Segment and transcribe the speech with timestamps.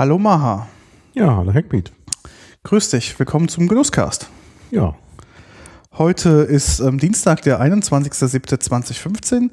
[0.00, 0.66] Hallo Maha.
[1.12, 1.92] Ja, hallo Hackbeat.
[2.62, 4.30] Grüß dich, willkommen zum Genusscast.
[4.70, 4.96] Ja.
[5.92, 9.50] Heute ist ähm, Dienstag, der 21.07.2015.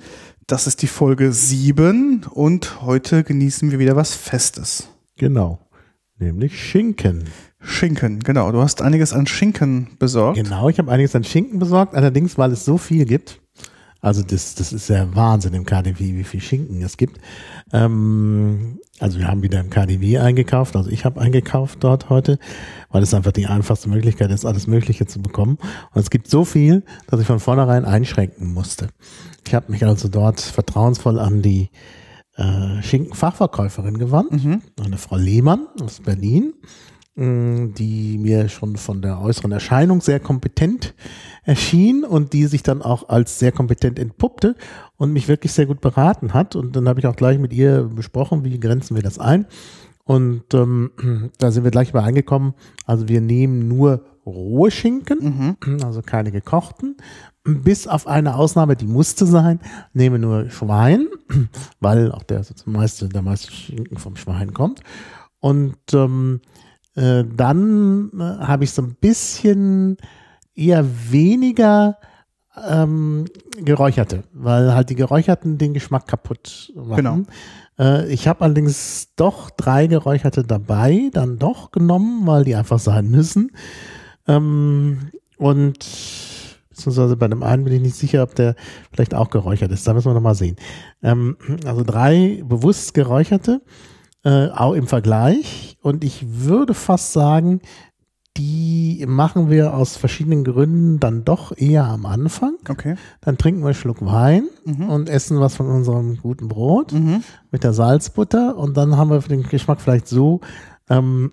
[0.47, 4.87] Das ist die Folge 7 und heute genießen wir wieder was Festes.
[5.17, 5.59] Genau.
[6.17, 7.25] Nämlich Schinken.
[7.59, 8.49] Schinken, genau.
[8.53, 10.37] Du hast einiges an Schinken besorgt.
[10.41, 13.41] Genau, ich habe einiges an Schinken besorgt, allerdings, weil es so viel gibt.
[14.01, 17.19] Also das, das ist ja Wahnsinn im KDW, wie viel Schinken es gibt.
[17.73, 22.39] Ähm, also wir haben wieder im KDW eingekauft, also ich habe eingekauft dort heute,
[22.89, 25.57] weil es einfach die einfachste Möglichkeit ist, alles Mögliche zu bekommen.
[25.93, 28.89] Und es gibt so viel, dass ich von vornherein einschränken musste.
[29.45, 31.69] Ich habe mich also dort vertrauensvoll an die
[32.35, 34.61] äh, Schinkenfachverkäuferin gewandt, mhm.
[34.83, 36.53] eine Frau Lehmann aus Berlin
[37.17, 40.93] die mir schon von der äußeren Erscheinung sehr kompetent
[41.43, 44.55] erschien und die sich dann auch als sehr kompetent entpuppte
[44.97, 46.55] und mich wirklich sehr gut beraten hat.
[46.55, 49.47] Und dann habe ich auch gleich mit ihr besprochen, wie grenzen wir das ein.
[50.03, 50.91] Und ähm,
[51.39, 52.53] da sind wir gleich mal eingekommen.
[52.85, 55.83] Also wir nehmen nur rohe Schinken, mhm.
[55.83, 56.97] also keine gekochten.
[57.43, 59.59] Bis auf eine Ausnahme, die musste sein,
[59.93, 61.07] nehmen nur Schwein,
[61.79, 64.81] weil auch der, also meiste, der meiste Schinken vom Schwein kommt.
[65.39, 66.41] Und ähm,
[66.97, 69.97] äh, dann äh, habe ich so ein bisschen
[70.55, 71.97] eher weniger
[72.67, 73.25] ähm,
[73.63, 76.95] geräucherte, weil halt die geräucherten den Geschmack kaputt machen.
[76.95, 77.19] Genau.
[77.77, 83.09] Äh, ich habe allerdings doch drei geräucherte dabei, dann doch genommen, weil die einfach sein
[83.09, 83.51] müssen.
[84.27, 85.85] Ähm, und
[86.69, 88.55] beziehungsweise bei dem einen bin ich nicht sicher, ob der
[88.91, 89.87] vielleicht auch geräuchert ist.
[89.87, 90.55] Da müssen wir nochmal sehen.
[91.03, 93.61] Ähm, also drei bewusst geräucherte
[94.27, 95.77] äh, auch im Vergleich.
[95.81, 97.61] Und ich würde fast sagen,
[98.35, 102.57] die machen wir aus verschiedenen Gründen dann doch eher am Anfang.
[102.67, 102.95] Okay.
[103.21, 104.89] Dann trinken wir einen Schluck Wein mhm.
[104.89, 107.23] und essen was von unserem guten Brot mhm.
[107.51, 108.57] mit der Salzbutter.
[108.57, 110.41] Und dann haben wir den Geschmack vielleicht so
[110.89, 111.31] ähm,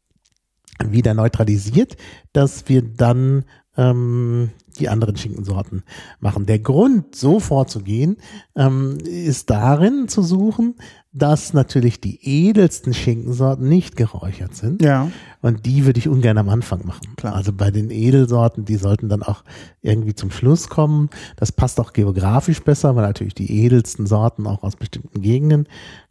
[0.84, 1.96] wieder neutralisiert,
[2.32, 3.44] dass wir dann
[3.76, 5.84] ähm, die anderen Schinkensorten
[6.20, 6.46] machen.
[6.46, 8.16] Der Grund, so vorzugehen,
[8.56, 10.74] ähm, ist darin zu suchen,
[11.16, 14.82] dass natürlich die edelsten Schinkensorten nicht geräuchert sind.
[14.82, 15.10] Ja.
[15.40, 17.16] Und die würde ich ungern am Anfang machen.
[17.16, 17.34] Klar.
[17.34, 19.42] Also bei den Edelsorten, die sollten dann auch
[19.80, 21.08] irgendwie zum Schluss kommen.
[21.36, 25.66] Das passt auch geografisch besser, weil natürlich die edelsten Sorten auch aus bestimmten Gegenden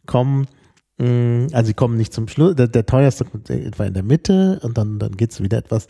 [0.06, 0.48] kommen.
[0.98, 2.56] Mm, also sie kommen nicht zum Schluss.
[2.56, 5.86] Der, der teuerste kommt etwa in der Mitte und dann, dann geht's wieder etwas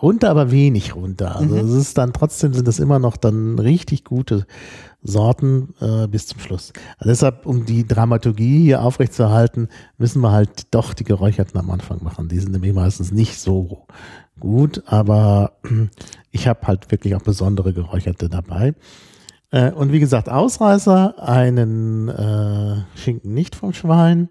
[0.00, 1.36] runter, aber wenig runter.
[1.36, 1.68] Also mhm.
[1.68, 4.46] es ist dann trotzdem sind es immer noch dann richtig gute
[5.02, 6.72] Sorten äh, bis zum Schluss.
[6.98, 9.68] Also deshalb, um die Dramaturgie hier aufrechtzuerhalten,
[9.98, 12.28] müssen wir halt doch die geräucherten am Anfang machen.
[12.28, 13.86] Die sind nämlich meistens nicht so
[14.40, 15.52] gut, aber
[16.30, 18.74] ich habe halt wirklich auch besondere geräucherte dabei.
[19.50, 24.30] Äh, und wie gesagt, Ausreißer, einen äh, Schinken nicht vom Schwein,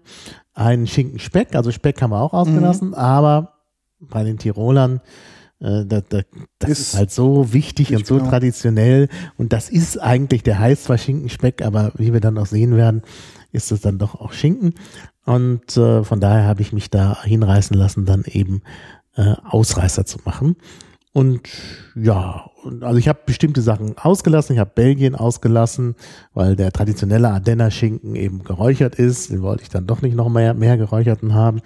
[0.54, 2.94] einen Schinken Speck, also Speck haben wir auch ausgelassen, mhm.
[2.94, 3.54] aber
[4.00, 5.00] bei den Tirolern
[5.64, 6.20] äh, da, da,
[6.58, 8.28] das ist, ist, halt so wichtig und so genau.
[8.28, 9.08] traditionell.
[9.38, 13.02] Und das ist eigentlich, der heißt zwar Schinkenspeck, aber wie wir dann auch sehen werden,
[13.52, 14.74] ist es dann doch auch Schinken.
[15.24, 18.62] Und äh, von daher habe ich mich da hinreißen lassen, dann eben
[19.16, 20.56] äh, Ausreißer zu machen.
[21.14, 21.48] Und
[21.94, 22.50] ja,
[22.80, 24.54] also ich habe bestimmte Sachen ausgelassen.
[24.54, 25.94] Ich habe Belgien ausgelassen,
[26.32, 29.30] weil der traditionelle Ardenner Schinken eben geräuchert ist.
[29.30, 31.62] Den wollte ich dann doch nicht noch mehr, mehr geräucherten haben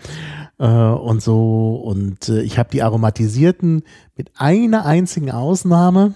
[0.59, 1.77] äh, und so.
[1.77, 3.85] Und äh, ich habe die aromatisierten
[4.17, 6.13] mit einer einzigen Ausnahme,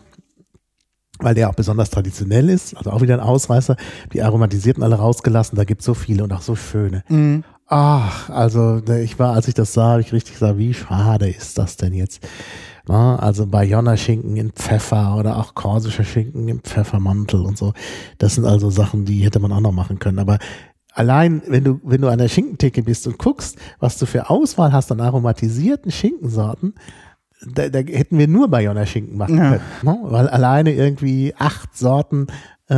[1.19, 3.78] weil der auch besonders traditionell ist, also auch wieder ein Ausreißer,
[4.12, 5.56] die aromatisierten alle rausgelassen.
[5.56, 7.02] Da gibt's so viele und auch so schöne.
[7.08, 7.44] Mhm.
[7.67, 11.56] Ach, also ich war, als ich das sah, habe ich richtig gesagt, wie schade ist
[11.56, 12.20] das denn jetzt?
[12.88, 13.19] Ne?
[13.23, 17.73] Also Bayonner-Schinken in Pfeffer oder auch korsischer Schinken im Pfeffermantel und so.
[18.19, 20.19] Das sind also Sachen, die hätte man auch noch machen können.
[20.19, 20.38] Aber
[20.94, 24.73] allein, wenn du, wenn du an der Schinkentheke bist und guckst, was du für Auswahl
[24.73, 26.75] hast an aromatisierten Schinkensorten,
[27.55, 29.50] da, da hätten wir nur Bayonner-Schinken machen Ja.
[29.50, 29.62] können.
[29.82, 29.99] Ne?
[30.05, 32.28] Weil alleine irgendwie acht Sorten
[32.69, 32.75] äh,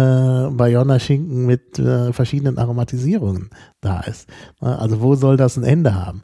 [0.51, 3.51] Bayonner-Schinken mit äh, verschiedenen Aromatisierungen
[3.83, 4.29] da ist.
[4.63, 4.79] Ne?
[4.79, 6.23] Also wo soll das ein Ende haben?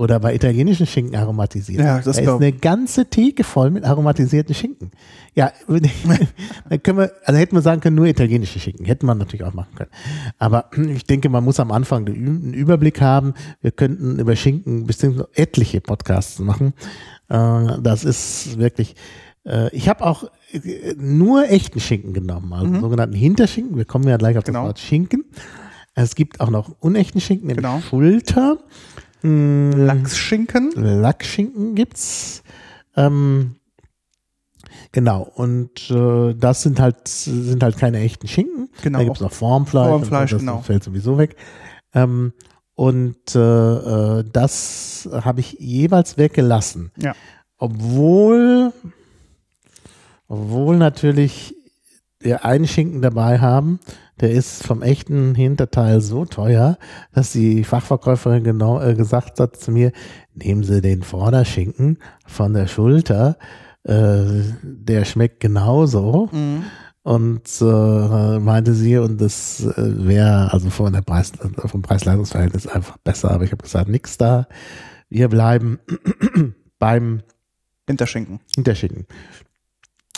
[0.00, 1.80] Oder bei italienischen Schinken aromatisiert.
[1.84, 4.92] Ja, das da ist eine ganze Theke voll mit aromatisierten Schinken.
[5.34, 8.86] Ja, dann können wir, also hätten wir sagen können, nur italienische Schinken.
[8.86, 9.90] Hätten wir natürlich auch machen können.
[10.38, 13.34] Aber ich denke, man muss am Anfang einen Überblick haben.
[13.60, 16.72] Wir könnten über Schinken bestimmt etliche Podcasts machen.
[17.28, 18.94] Äh, Das ist wirklich,
[19.44, 23.76] äh, ich habe auch äh, nur echten Schinken genommen, also sogenannten Hinterschinken.
[23.76, 24.64] Wir kommen ja gleich auf das Genau.
[24.64, 25.24] Wort Schinken.
[25.94, 27.80] Es gibt auch noch unechten Schinken, nämlich Genau.
[27.82, 28.56] Schulter.
[29.22, 30.72] Lachsschinken.
[30.74, 32.42] Lackschinken gibt's.
[32.96, 33.56] Ähm,
[34.92, 38.70] genau, und äh, das sind halt, sind halt keine echten Schinken.
[38.82, 38.98] Genau.
[38.98, 39.88] Da gibt's noch Formfleisch.
[39.88, 40.60] Formfleisch, und das genau.
[40.62, 41.36] fällt sowieso weg.
[41.94, 42.32] Ähm,
[42.74, 43.40] und äh,
[44.20, 46.92] äh, das habe ich jeweils weggelassen.
[46.96, 47.14] Ja.
[47.58, 48.72] Obwohl,
[50.28, 51.54] obwohl natürlich
[52.20, 53.80] wir einen Schinken dabei haben,
[54.20, 56.78] der ist vom echten Hinterteil so teuer,
[57.12, 59.92] dass die Fachverkäuferin genau äh, gesagt hat zu mir,
[60.34, 63.38] nehmen Sie den Vorderschinken von der Schulter,
[63.84, 64.24] äh,
[64.62, 66.28] der schmeckt genauso.
[66.32, 66.64] Mhm.
[67.02, 72.98] Und äh, meinte sie, und das äh, wäre also von der Preis, vom Preis-Leistungs-Verhältnis einfach
[72.98, 73.30] besser.
[73.30, 74.46] Aber ich habe gesagt, nix da.
[75.08, 75.78] Wir bleiben
[76.78, 77.22] beim
[77.86, 78.40] Hinterschinken.
[78.54, 79.06] Hinterschicken.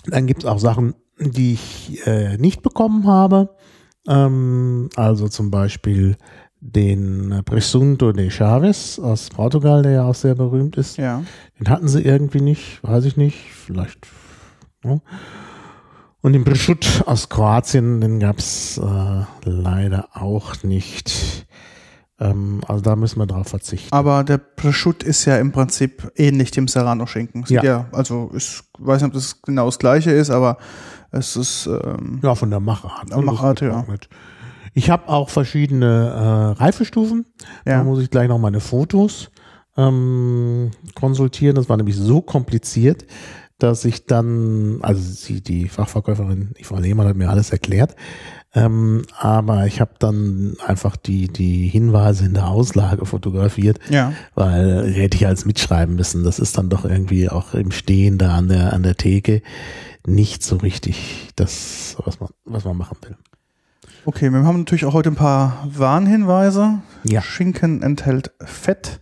[0.06, 3.54] Dann gibt es auch Sachen, die ich äh, nicht bekommen habe.
[4.08, 6.16] Ähm, also zum Beispiel
[6.60, 10.96] den Presunto de Chaves aus Portugal, der ja auch sehr berühmt ist.
[10.96, 11.22] Ja.
[11.58, 14.06] Den hatten sie irgendwie nicht, weiß ich nicht, vielleicht.
[14.84, 15.00] Ja.
[16.20, 21.46] Und den Prosciutto aus Kroatien, den gab es äh, leider auch nicht.
[22.20, 23.92] Ähm, also da müssen wir drauf verzichten.
[23.92, 27.44] Aber der Prosciutto ist ja im Prinzip ähnlich dem Serrano-Schinken.
[27.48, 27.64] Ja.
[27.64, 27.86] ja.
[27.90, 30.58] also ich weiß nicht, ob das genau das gleiche ist, aber
[31.12, 33.10] es ist ähm, Ja, von der Machart.
[33.10, 33.22] ne?
[33.22, 33.84] Machart, ja.
[34.74, 37.26] Ich habe auch verschiedene äh, Reifestufen.
[37.64, 37.84] Da ja.
[37.84, 39.30] muss ich gleich noch meine Fotos
[39.76, 41.56] ähm, konsultieren.
[41.56, 43.04] Das war nämlich so kompliziert,
[43.58, 47.94] dass ich dann, also sie, die Fachverkäuferin, die Frau Lehmann hat mir alles erklärt.
[48.54, 54.12] Ähm, aber ich habe dann einfach die, die Hinweise in der Auslage fotografiert, Ja.
[54.34, 56.22] weil hätte ich als mitschreiben müssen.
[56.24, 59.40] Das ist dann doch irgendwie auch im Stehen da an der, an der Theke
[60.06, 63.16] nicht so richtig das, was man, was man machen will.
[64.04, 66.80] Okay, wir haben natürlich auch heute ein paar Warnhinweise.
[67.04, 67.22] Ja.
[67.22, 69.00] Schinken enthält Fett.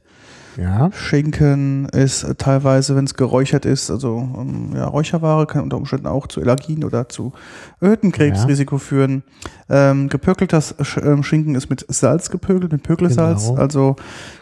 [0.56, 0.91] Ja.
[0.93, 6.26] Schinken ist teilweise, wenn es geräuchert ist, also ähm, ja, Räucherware kann unter Umständen auch
[6.26, 7.32] zu Allergien oder zu
[7.81, 9.23] erhöhtem Krebsrisiko führen.
[9.70, 10.62] Ähm, gepökelter
[11.02, 13.61] ähm, Schinken ist mit Salz gepökelt, mit Pökelsalz, Genau.
[13.61, 13.97] also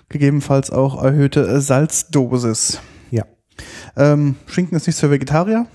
[0.08, 2.80] gegebenenfalls auch erhöhte Salzdosis.
[3.10, 3.24] Ja.
[3.96, 5.66] Ähm, Schinken ist nichts für Vegetarier,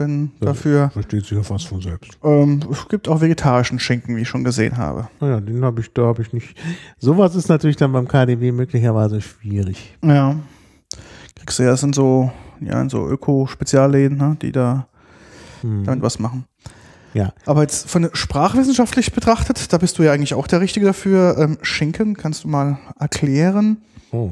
[0.00, 0.46] denn Ja.
[0.46, 2.18] dafür Versteht sich ja fast von selbst.
[2.24, 5.08] ähm, es gibt auch vegetarischen Schinken, wie ich schon gesehen habe.
[5.20, 6.56] Naja, den habe ich, da habe ich nicht.
[6.98, 9.96] Sowas ist natürlich dann beim KDW möglicherweise schwierig.
[10.04, 10.36] Ja.
[11.36, 12.30] Kriegst du ja, das sind so,
[12.60, 14.86] ja, in so Öko-Spezialläden, ne, die da
[15.62, 15.84] Hm.
[15.84, 16.44] damit was machen.
[17.12, 17.32] Ja.
[17.44, 21.36] Aber jetzt von sprachwissenschaftlich betrachtet, da bist du ja eigentlich auch der Richtige dafür.
[21.38, 23.78] Ähm, Schinken, kannst du mal erklären?
[24.12, 24.30] Oh.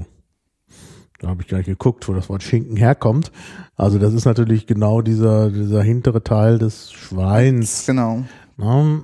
[1.18, 3.32] Da habe ich gar nicht geguckt, wo das Wort Schinken herkommt.
[3.76, 7.86] Also das ist natürlich genau dieser, dieser hintere Teil des Schweins.
[7.86, 8.24] Genau.
[8.58, 9.00] Ne?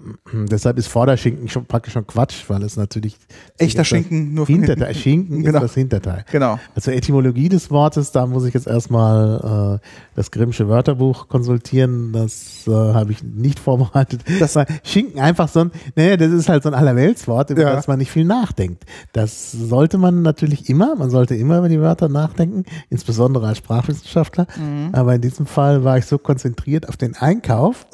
[0.50, 3.16] Deshalb ist Vorderschinken schon praktisch schon Quatsch, weil es natürlich
[3.56, 4.88] Echter Schinken, nur Hinterteil.
[4.88, 5.00] hinten.
[5.00, 5.58] Schinken Genau.
[5.58, 6.24] ist das Hinterteil.
[6.32, 6.58] Genau.
[6.74, 12.12] Also Etymologie des Wortes, da muss ich jetzt erstmal äh, das Grimmsche Wörterbuch konsultieren.
[12.12, 14.22] Das äh, habe ich nicht vorbereitet.
[14.40, 17.74] Das war Schinken einfach so ein, naja, das ist halt so ein Allerweltswort, über Ja.
[17.76, 18.84] das man nicht viel nachdenkt.
[19.12, 24.48] Das sollte man natürlich immer, man sollte immer über die Wörter nachdenken, insbesondere als Sprachwissenschaftler.
[24.92, 27.86] Aber in diesem Fall war ich so konzentriert auf den Einkauf,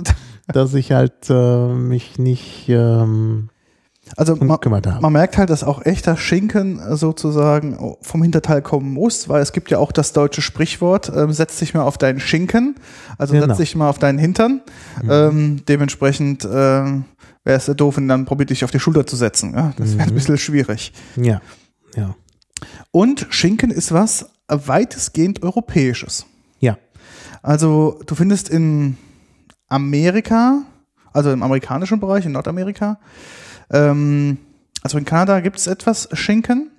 [0.52, 3.48] dass ich halt äh, mich nicht ähm,
[4.16, 4.58] Also man,
[5.00, 9.52] man merkt halt, dass auch echter Schinken äh, sozusagen vom Hinterteil kommen muss, weil es
[9.52, 12.74] gibt ja auch das deutsche Sprichwort, ähm, setz dich mal auf deinen Schinken,
[13.18, 13.46] also Genau.
[13.46, 14.62] setz dich mal auf deinen Hintern.
[15.08, 17.04] Ähm, dementsprechend ähm,
[17.44, 19.54] wäre es doof, ihn dann probiert dich auf die Schulter zu setzen.
[19.54, 19.72] Ja?
[19.76, 20.92] Das wäre ein bisschen schwierig.
[21.16, 21.40] Ja,
[21.96, 22.14] ja,
[22.90, 26.26] Und Schinken ist was weitestgehend Europäisches.
[26.60, 26.76] ja.
[27.42, 28.98] Also du findest in
[29.70, 30.62] Amerika,
[31.12, 32.98] also im amerikanischen Bereich, in Nordamerika,
[33.70, 34.36] ähm,
[34.82, 36.70] also in Kanada gibt es etwas Schinken,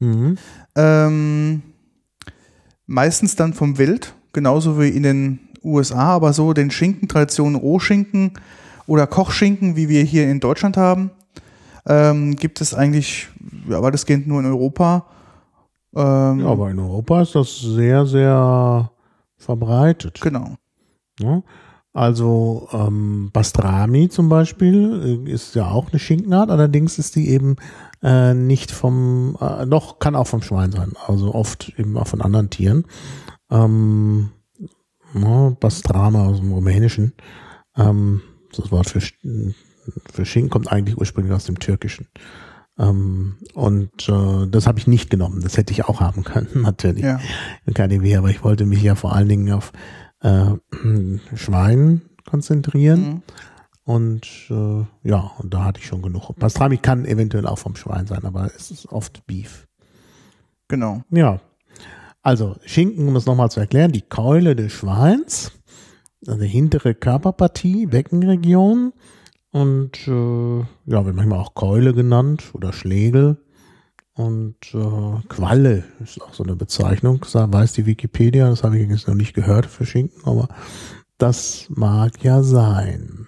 [0.00, 0.36] Mhm.
[0.74, 1.62] ähm,
[2.86, 8.32] meistens dann vom Wild, genauso wie in den USA, aber so den Schinken-Traditionen Rohschinken
[8.88, 11.12] oder Kochschinken, wie wir hier in Deutschland haben,
[11.86, 13.28] ähm, gibt es eigentlich
[13.68, 15.06] ja, weitestgehend nur in Europa.
[15.94, 18.90] Ähm, ja, aber in Europa ist das sehr, sehr
[19.36, 20.20] verbreitet.
[20.20, 20.56] Genau.
[21.20, 21.42] Ja,
[21.92, 27.56] also ähm, Bastrami zum Beispiel äh, ist ja auch eine Schinkenart, allerdings ist die eben
[28.02, 32.22] äh, nicht vom, äh, doch kann auch vom Schwein sein, also oft eben auch von
[32.22, 32.84] anderen Tieren.
[33.50, 34.30] Ähm,
[35.14, 37.12] ja, Bastrama aus dem Rumänischen.
[37.76, 38.22] Ähm,
[38.56, 42.08] das Wort für, für Schinken kommt eigentlich ursprünglich aus dem Türkischen.
[42.78, 45.42] Ähm, und äh, das habe ich nicht genommen.
[45.42, 47.04] Das hätte ich auch haben können, natürlich.
[47.04, 47.20] Ja.
[47.72, 49.72] KDW, aber ich wollte mich ja vor allen Dingen auf
[50.22, 50.54] äh,
[51.36, 53.00] Schwein konzentrieren.
[53.00, 53.22] Mhm.
[53.84, 56.34] Und äh, ja, und da hatte ich schon genug.
[56.36, 59.66] Pastrami kann eventuell auch vom Schwein sein, aber es ist oft Beef.
[60.68, 61.02] Genau.
[61.10, 61.40] Ja.
[62.22, 65.50] Also Schinken, um es nochmal zu erklären, die Keule des Schweins,
[66.26, 68.92] also hintere Körperpartie, Beckenregion
[69.50, 73.38] und äh, ja, wird manchmal auch Keule genannt oder Schlegel.
[74.14, 79.08] Und äh, Qualle ist auch so eine Bezeichnung, weiß die Wikipedia, das habe ich jetzt
[79.08, 80.48] noch nicht gehört für Schinken, aber
[81.16, 83.26] das mag ja sein.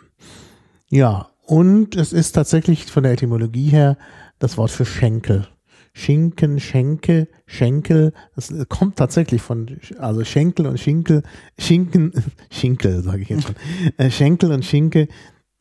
[0.88, 3.96] Ja, und es ist tatsächlich von der Etymologie her
[4.38, 5.48] das Wort für Schenkel.
[5.94, 11.22] Schinken, Schenke, Schenkel, das kommt tatsächlich von, also Schenkel und Schinkel,
[11.56, 12.12] Schinken,
[12.50, 13.54] Schinkel, sage ich jetzt schon.
[13.96, 15.08] Äh, Schenkel und Schinke,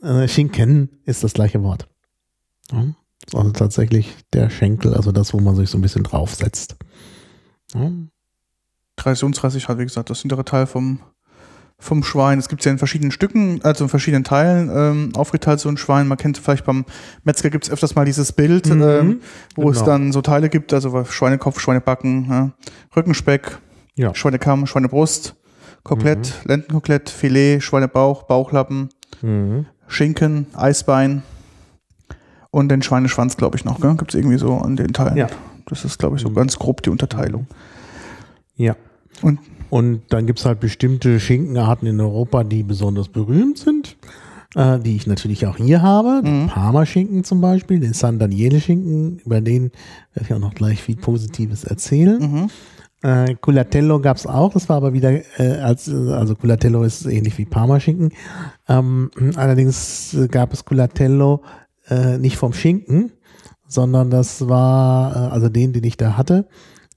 [0.01, 1.87] äh, Schinken ist das gleiche Wort.
[2.71, 2.87] Ja,
[3.33, 6.75] also tatsächlich der Schenkel, also das, wo man sich so ein bisschen draufsetzt.
[7.73, 7.91] Ja.
[8.95, 10.99] Traditionsreisig hat, wie gesagt, das hintere Teil vom,
[11.79, 12.37] vom Schwein.
[12.37, 16.07] Es gibt ja in verschiedenen Stücken, also in verschiedenen Teilen ähm, aufgeteilt, so ein Schwein.
[16.07, 16.85] Man kennt vielleicht beim
[17.23, 19.21] Metzger gibt es öfters mal dieses Bild, mhm, ähm,
[19.55, 19.73] wo genau.
[19.73, 22.51] es dann so Teile gibt, also Schweinekopf, Schweinebacken, ja,
[22.95, 23.57] Rückenspeck,
[23.95, 24.13] ja.
[24.13, 25.35] Schweinekamm, Schweinebrust,
[25.83, 26.49] Kotelett, mhm.
[26.49, 28.89] Lendenkotelett, Filet, Schweinebauch, Bauchlappen,
[29.21, 29.65] mhm.
[29.87, 31.23] Schinken, Eisbein
[32.53, 33.81] und den Schweineschwanz, glaube ich, noch.
[33.97, 35.17] Gibt es irgendwie so an den Teilen.
[35.17, 35.27] Ja.
[35.65, 36.35] Das ist, glaube ich, so mhm.
[36.35, 37.47] ganz grob die Unterteilung.
[38.55, 38.75] Ja.
[39.23, 39.39] Und,
[39.71, 43.97] und dann gibt es halt bestimmte Schinkenarten in Europa, die besonders berühmt sind,
[44.53, 46.21] äh, die ich natürlich auch hier habe.
[46.23, 46.45] Mhm.
[46.45, 49.71] Parma-Schinken zum Beispiel, den San Daniele-Schinken, über den
[50.13, 52.19] werde ich auch noch gleich viel Positives erzählen.
[52.19, 52.49] Mhm.
[53.01, 57.35] Äh, Culatello gab es auch, das war aber wieder, äh, als, also Culatello ist ähnlich
[57.39, 58.11] wie Parmaschinken.
[58.69, 61.41] Ähm, allerdings gab es Culatello
[61.89, 63.11] äh, nicht vom Schinken,
[63.67, 66.47] sondern das war, äh, also den, den ich da hatte,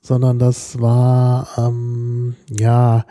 [0.01, 3.05] sondern das war, ähm, ja,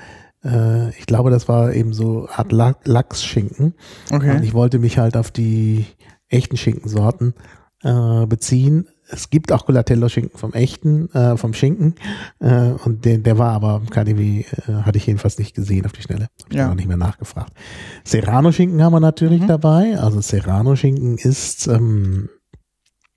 [0.44, 2.52] äh, ich glaube, das war eben so Art
[2.86, 3.74] Lachsschinken.
[4.12, 4.36] Okay.
[4.36, 5.86] Und ich wollte mich halt auf die
[6.30, 7.34] echten Schinkensorten
[7.84, 11.96] äh, beziehen es gibt auch Colatello-Schinken vom echten, äh, vom Schinken.
[12.40, 15.92] Äh, und den, der war aber im KDW, äh, hatte ich jedenfalls nicht gesehen auf
[15.92, 16.28] die Schnelle.
[16.44, 16.72] Hab ich ja.
[16.72, 17.54] auch nicht mehr nachgefragt.
[18.04, 19.48] Serrano-Schinken haben wir natürlich mhm.
[19.48, 20.00] dabei.
[20.00, 22.30] Also Serrano-Schinken ist ähm,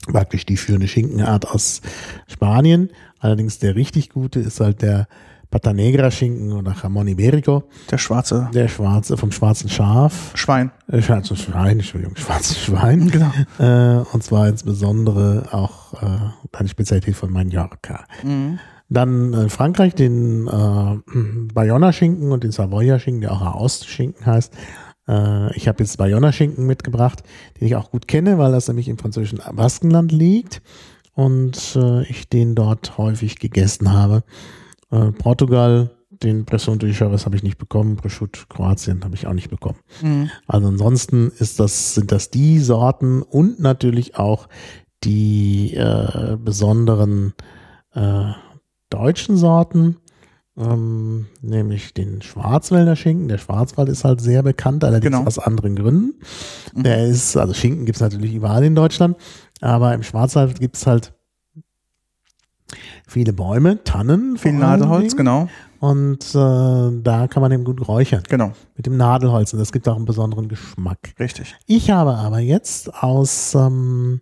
[0.07, 1.81] praktisch die führende Schinkenart aus
[2.27, 2.91] Spanien.
[3.19, 5.09] Allerdings der richtig gute ist halt der
[5.51, 7.65] Pata Negra Schinken oder Jamon Iberico.
[7.91, 8.51] Der schwarze.
[8.53, 10.33] Der schwarze, vom schwarzen Schaf.
[10.35, 10.71] Schwein.
[10.89, 13.11] Äh, schwarze Schwein, Entschuldigung, schwarzes Schwein.
[13.11, 13.31] Genau.
[13.59, 16.07] Äh, und zwar insbesondere auch äh,
[16.53, 18.05] eine Spezialität von Mallorca.
[18.23, 18.59] Mhm.
[18.91, 20.97] Dann in Frankreich den äh,
[21.55, 24.55] Bayonner Schinken und den Savoyer Schinken, der auch Aust-Schinken heißt.
[25.09, 27.23] Äh, ich habe jetzt Bayonner Schinken mitgebracht,
[27.59, 30.63] den ich auch gut kenne, weil das nämlich im französischen Baskenland liegt
[31.15, 34.23] und äh, ich den dort häufig gegessen habe.
[34.91, 39.35] Äh, Portugal, den Pression de Chaves habe ich nicht bekommen, Prosciutto Kroatien habe ich auch
[39.35, 39.79] nicht bekommen.
[40.03, 40.31] Mhm.
[40.47, 44.49] Also ansonsten ist das, sind das die Sorten und natürlich auch
[45.05, 47.35] die äh, besonderen
[47.95, 48.33] äh,
[48.91, 49.97] deutschen Sorten,
[50.57, 53.29] ähm, nämlich den Schwarzwälder Schinken.
[53.29, 55.27] Der Schwarzwald ist halt sehr bekannt, allerdings genau.
[55.27, 56.21] aus anderen Gründen.
[56.75, 56.83] Mhm.
[56.83, 59.17] Der ist, also Schinken gibt es natürlich überall in Deutschland,
[59.61, 61.13] aber im Schwarzwald gibt es halt
[63.09, 64.37] viele Bäume, Tannen.
[64.37, 65.49] Viel Nadelholz, genau.
[65.81, 68.23] Und äh, da kann man eben gut räuchern.
[68.29, 68.53] Genau.
[68.77, 69.53] Mit dem Nadelholz.
[69.53, 71.15] Und das gibt auch einen besonderen Geschmack.
[71.19, 71.57] Richtig.
[71.67, 74.21] Ich habe aber jetzt aus, ähm,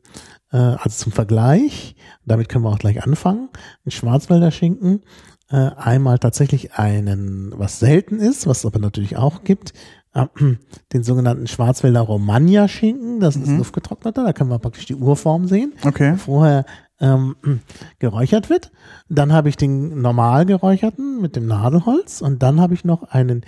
[0.53, 3.49] äh, also zum Vergleich, damit können wir auch gleich anfangen,
[3.85, 5.03] ein Schwarzwälder Schinken.
[5.49, 9.73] Äh, einmal tatsächlich einen, was selten ist, was es aber natürlich auch gibt,
[10.13, 10.27] äh,
[10.93, 13.21] den sogenannten Schwarzwälder Romagna Schinken.
[13.21, 13.45] Das mhm.
[13.45, 15.73] ist luftgetrockneter, da können wir praktisch die Urform sehen.
[15.85, 16.17] Okay.
[16.17, 16.67] Vorher
[17.01, 17.37] ähm,
[17.99, 18.73] geräuchert wird.
[19.09, 23.45] Dann habe ich den normal geräucherten mit dem Nadelholz und dann habe ich noch einen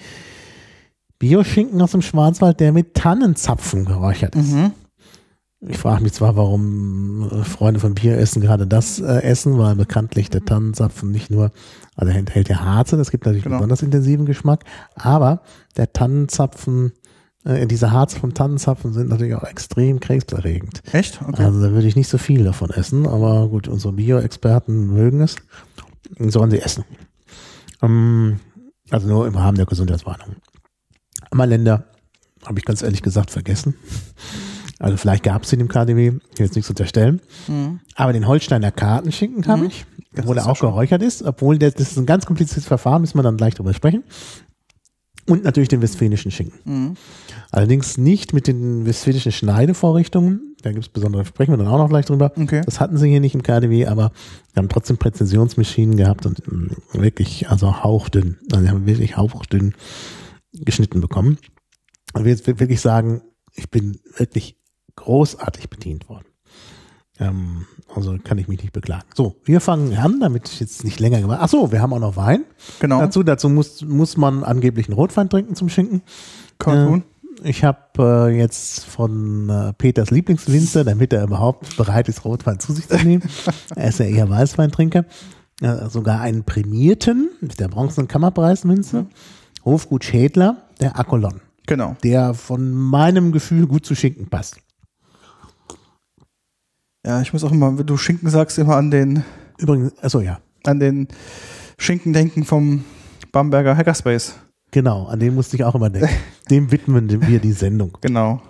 [1.18, 4.52] Bioschinken aus dem Schwarzwald, der mit Tannenzapfen geräuchert ist.
[4.52, 4.72] Mhm.
[5.60, 10.30] Ich frage mich zwar, warum Freunde von Bier essen gerade das äh, essen, weil bekanntlich
[10.30, 11.50] der Tannenzapfen nicht nur,
[11.96, 13.56] also er enthält ja Harze, das gibt natürlich Genau.
[13.56, 14.64] besonders intensiven Geschmack,
[14.94, 15.42] aber
[15.76, 16.92] der Tannenzapfen,
[17.66, 20.82] diese Harze vom Tannenzapfen sind natürlich auch extrem krebserregend.
[20.92, 21.20] Echt?
[21.26, 21.44] Okay.
[21.44, 25.36] Also da würde ich nicht so viel davon essen, aber gut, unsere Bio-Experten mögen es,
[26.18, 26.84] sollen sie essen.
[27.82, 28.40] Ähm,
[28.90, 30.36] also nur im Rahmen der Gesundheitswarnung.
[31.30, 31.84] Ammerländer
[32.46, 33.74] habe ich ganz ehrlich gesagt vergessen.
[34.78, 37.20] Also vielleicht gab es den im KDW, ich will jetzt nichts unterstellen.
[37.48, 37.80] Mhm.
[37.96, 41.70] Aber den Holsteiner Kartenschinken habe ich, Das obwohl er auch schon- geräuchert ist, obwohl der,
[41.72, 44.04] das ist ein ganz kompliziertes Verfahren, müssen wir dann gleich drüber sprechen.
[45.28, 46.58] Und natürlich den westfälischen Schinken.
[46.64, 46.94] Mhm.
[47.50, 50.56] Allerdings nicht mit den westfälischen Schneidevorrichtungen.
[50.62, 52.32] Da gibt es besondere, sprechen wir dann auch noch gleich drüber.
[52.36, 52.62] Okay.
[52.64, 54.10] Das hatten sie hier nicht im KDW, aber
[54.52, 59.74] wir haben trotzdem Präzisionsmaschinen gehabt und mm, wirklich, also hauchdünn, also wir haben wirklich hauchdünn
[60.52, 61.38] geschnitten bekommen.
[62.14, 63.22] Und wir jetzt wirklich sagen,
[63.54, 64.56] ich bin wirklich
[64.96, 66.26] großartig bedient worden.
[67.20, 69.04] Ähm, also kann ich mich nicht beklagen.
[69.14, 71.38] So, wir fangen an, damit ich jetzt nicht länger gemacht.
[71.42, 72.44] Ach so, wir haben auch noch Wein
[72.80, 73.00] Genau.
[73.00, 73.22] dazu.
[73.22, 76.02] Dazu muss, muss man angeblich einen Rotwein trinken zum Schinken.
[76.58, 77.02] Kann Äh, tun.
[77.44, 77.78] Ich habe
[78.30, 82.96] äh, jetzt von äh, Peters Lieblingswinzer, damit er überhaupt bereit ist, Rotwein zu sich zu
[82.96, 83.22] nehmen.
[83.76, 85.04] er ist ja eher Weißweintrinker.
[85.60, 89.06] Äh, sogar einen prämierten mit der bronzenen Kammerpreismünze.
[89.64, 91.96] Hofgut Schädler, der Akolon, Genau.
[92.04, 94.58] der von meinem Gefühl gut zu Schinken passt.
[97.06, 99.24] Ja, ich muss auch immer, wenn du Schinken sagst, immer an den,
[99.58, 101.08] Übrigens, also ja, an den
[101.78, 102.84] Schinken denken vom
[103.32, 104.34] Bamberger Hackerspace.
[104.70, 106.10] genau, an den musste ich auch immer denken.
[106.50, 107.96] Dem widmen wir die Sendung.
[108.00, 108.40] Genau,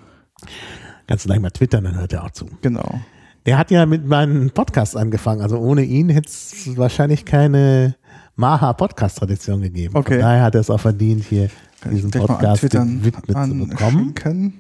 [1.07, 2.47] Kannst du gleich mal twittern, dann hört er auch zu.
[2.62, 3.00] genau.
[3.47, 5.40] Der hat ja mit meinem Podcast angefangen.
[5.40, 7.97] Also ohne ihn hätte es wahrscheinlich keine
[8.37, 9.97] Maha-Podcast-Tradition gegeben.
[9.97, 10.14] Okay.
[10.14, 11.49] Von daher hat er es auch verdient, hier
[11.81, 14.14] Kann diesen Podcast gewidmet zu bekommen.
[14.17, 14.52] Schinken.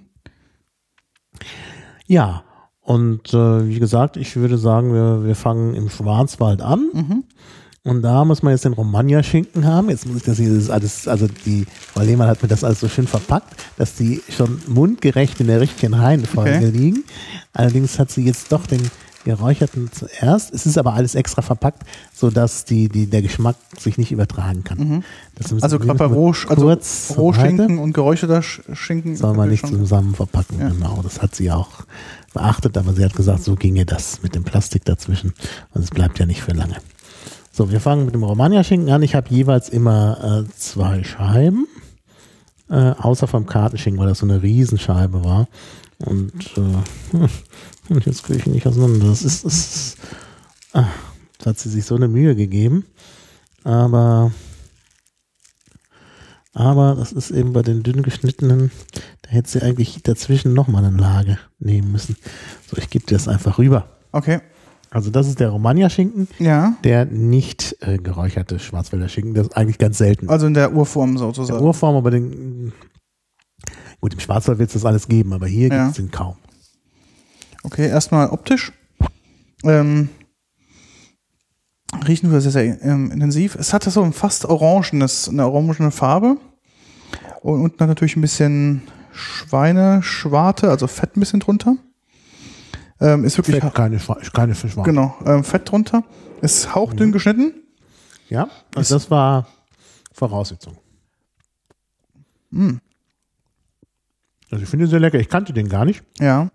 [2.06, 2.44] Ja,
[2.88, 6.88] und äh, wie gesagt, ich würde sagen, wir, wir fangen im Schwarzwald an.
[6.94, 7.24] Mhm.
[7.84, 9.90] Und da muss man jetzt den Romagna-Schinken haben.
[9.90, 12.80] Jetzt muss ich das hier das alles, also die Frau Lehmann hat mir das alles
[12.80, 16.70] so schön verpackt, dass die schon mundgerecht in der richtigen Reihenfolge Okay.
[16.70, 17.04] liegen.
[17.52, 18.80] Allerdings hat sie jetzt doch den
[19.28, 20.54] geräucherten zuerst.
[20.54, 21.82] Es ist aber alles extra verpackt,
[22.14, 25.04] sodass die, die, der Geschmack sich nicht übertragen kann.
[25.38, 26.72] Müssen Also wir gerade bei mal Roh, also.
[27.14, 29.16] Rohschinken und geräucherter Sch- Schinken.
[29.16, 30.70] Soll man nicht zusammen verpacken, Ja.
[30.70, 31.00] genau.
[31.02, 31.68] Das hat sie auch
[32.32, 35.34] beachtet, aber sie hat gesagt, so ginge das mit dem Plastik dazwischen.
[35.74, 36.76] Und es bleibt ja nicht für lange.
[37.52, 39.02] So, wir fangen mit dem Romagna-Schinken an.
[39.02, 41.66] Ich habe jeweils immer äh, zwei Scheiben,
[42.70, 45.48] äh, außer vom Kartenschinken, weil das so eine Riesenscheibe war.
[45.98, 46.60] Und äh,
[47.10, 47.28] hm,
[47.90, 49.06] und jetzt kriege ich ihn nicht auseinander.
[49.06, 49.96] Das ist, das ist
[50.72, 50.86] ah,
[51.38, 52.84] da hat sie sich so eine Mühe gegeben.
[53.64, 54.32] Aber
[56.54, 58.70] aber das ist eben bei den dünn geschnittenen,
[59.22, 62.16] da hätte sie eigentlich dazwischen nochmal eine Lage nehmen müssen.
[62.68, 63.88] So, ich gebe dir das einfach rüber.
[64.10, 64.40] Okay,
[64.90, 66.74] Also das ist der Romagna-Schinken, ja.
[66.82, 69.34] der nicht äh, geräucherte Schwarzwälder Schinken.
[69.34, 70.28] Das ist eigentlich ganz selten.
[70.28, 71.62] Also in der Urform der sozusagen.
[71.64, 72.72] Urform, aber den,
[74.00, 75.84] gut, im Schwarzwald wird es das alles geben, aber hier Ja.
[75.84, 76.36] gibt es den kaum.
[77.70, 78.72] Okay, erstmal optisch.
[79.62, 80.08] Ähm,
[82.06, 83.56] riechen wir sehr, sehr ähm, intensiv.
[83.56, 86.38] Es hatte so ein fast orangenes, eine orangene Farbe.
[87.42, 91.76] Und unten hat natürlich ein bisschen Schweineschwarte, also Fett ein bisschen drunter.
[93.00, 94.84] Ähm, ist wirklich Fett, keine, Schwa- keine Fischwaren.
[94.90, 96.04] genau ähm, Fett drunter.
[96.40, 97.52] Ist hauchdünn geschnitten.
[98.30, 99.46] Ja, also das war
[100.12, 100.76] Voraussetzung.
[102.50, 102.76] Mm,
[104.50, 105.18] Also ich finde den sehr lecker.
[105.18, 106.02] Ich kannte den gar nicht.
[106.18, 106.50] ja.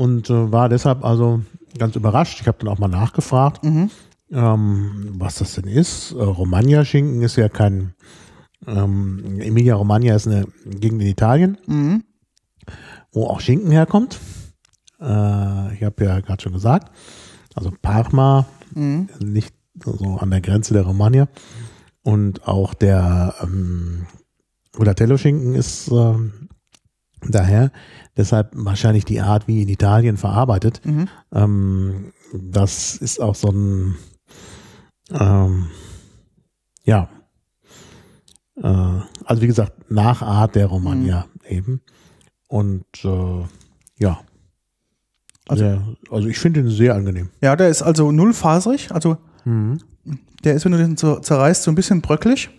[0.00, 1.42] Und äh, war deshalb also
[1.76, 2.40] ganz überrascht.
[2.40, 3.90] Ich habe dann auch mal nachgefragt, Mhm.
[4.32, 6.12] ähm, was das denn ist.
[6.12, 7.92] Äh, Romagna-Schinken ist ja kein,
[8.66, 12.04] ähm, Emilia Romagna ist eine Gegend in Italien, Mhm.
[13.12, 14.18] wo auch Schinken herkommt.
[15.00, 16.90] Äh, ich habe ja gerade schon gesagt,
[17.54, 19.10] also Parma, Mhm.
[19.20, 21.28] nicht so an der Grenze der Romagna.
[22.02, 24.06] Und auch der ähm,
[24.78, 26.48] Udatello-Schinken ist ähm,
[27.28, 27.70] daher.
[28.20, 30.82] Deshalb wahrscheinlich die Art, wie in Italien verarbeitet.
[30.84, 31.08] Mhm.
[31.32, 33.96] Ähm, das ist auch so ein,
[35.10, 35.68] ähm,
[36.84, 37.08] ja,
[38.62, 38.66] äh,
[39.24, 41.80] also wie gesagt, Nachart der Romagna eben.
[42.46, 43.44] Und äh,
[43.96, 44.20] ja,
[45.48, 47.30] Also- sehr, also ich finde ihn sehr angenehm.
[47.40, 48.92] Ja, der ist also nullfaserig.
[48.92, 49.16] Also
[50.44, 52.50] der ist, wenn du den so zerreißt, so ein bisschen bröcklig.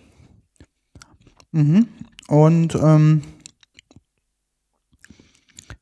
[1.52, 1.86] Mhm.
[2.26, 3.22] Und ähm,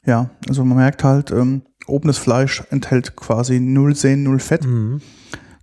[0.06, 4.64] ja, also man merkt halt, ähm, oben das Fleisch enthält quasi null Sehnen, null Fett.
[4.66, 5.00] Mhm.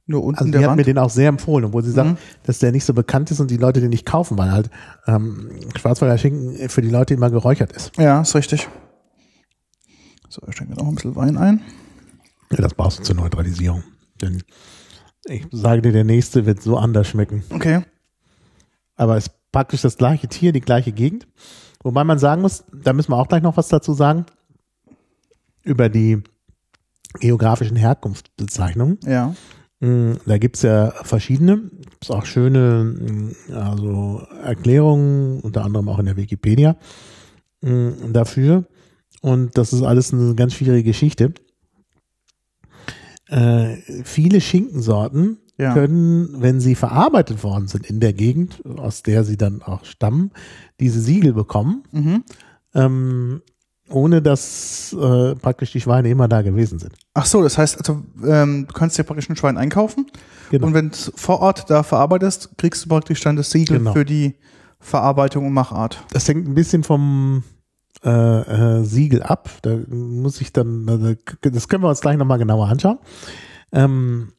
[0.09, 2.17] Nur unten Also der hat mir den auch sehr empfohlen, obwohl sie sagt, Mhm.
[2.43, 4.69] dass der nicht so bekannt ist und die Leute den nicht kaufen, weil halt
[5.05, 7.91] ähm, Schwarzwälder Schinken für die Leute immer geräuchert ist.
[7.97, 8.69] Ja, ist richtig.
[10.29, 11.61] So, ich schenke noch ein bisschen Wein ein.
[12.51, 13.83] Ja, das brauchst du zur Neutralisierung.
[14.21, 14.43] Denn
[15.25, 17.43] ich sage dir, der nächste wird so anders schmecken.
[17.49, 17.81] Okay.
[18.95, 21.27] Aber es ist praktisch das gleiche Tier, die gleiche Gegend.
[21.87, 24.25] Wobei man sagen muss, da müssen wir auch gleich noch was dazu sagen,
[25.63, 26.21] über die
[27.21, 28.99] geografischen Herkunftsbezeichnungen.
[29.05, 29.33] Ja.
[29.79, 36.07] Mm, Da gibt's ja verschiedene, gibt's auch schöne mm, also Erklärungen, unter anderem auch in
[36.07, 36.75] der Wikipedia
[37.61, 38.65] mm, dafür.
[39.21, 41.33] Und das ist alles eine ganz schwierige Geschichte.
[43.29, 45.73] Äh, viele Schinkensorten Ja.
[45.73, 50.31] können, wenn sie verarbeitet worden sind in der Gegend, aus der sie dann auch stammen,
[50.79, 52.23] diese Siegel bekommen, Mhm.
[52.73, 53.41] ähm,
[53.89, 56.91] ohne dass äh, praktisch die Schweine immer da gewesen sind.
[57.13, 60.07] Ach so, das heißt, also ähm, du kannst dir praktisch ein Schwein einkaufen
[60.51, 60.67] Genau.
[60.67, 63.93] und wenn du vor Ort da verarbeitest, kriegst du praktisch dann das Siegel Genau.
[63.93, 64.35] für die
[64.79, 66.03] Verarbeitung und Machart.
[66.11, 67.43] Das hängt ein bisschen vom
[68.03, 69.49] äh, äh, Siegel ab.
[69.63, 72.99] Da muss ich dann, das können wir uns gleich nochmal genauer anschauen.
[73.71, 74.33] Ähm,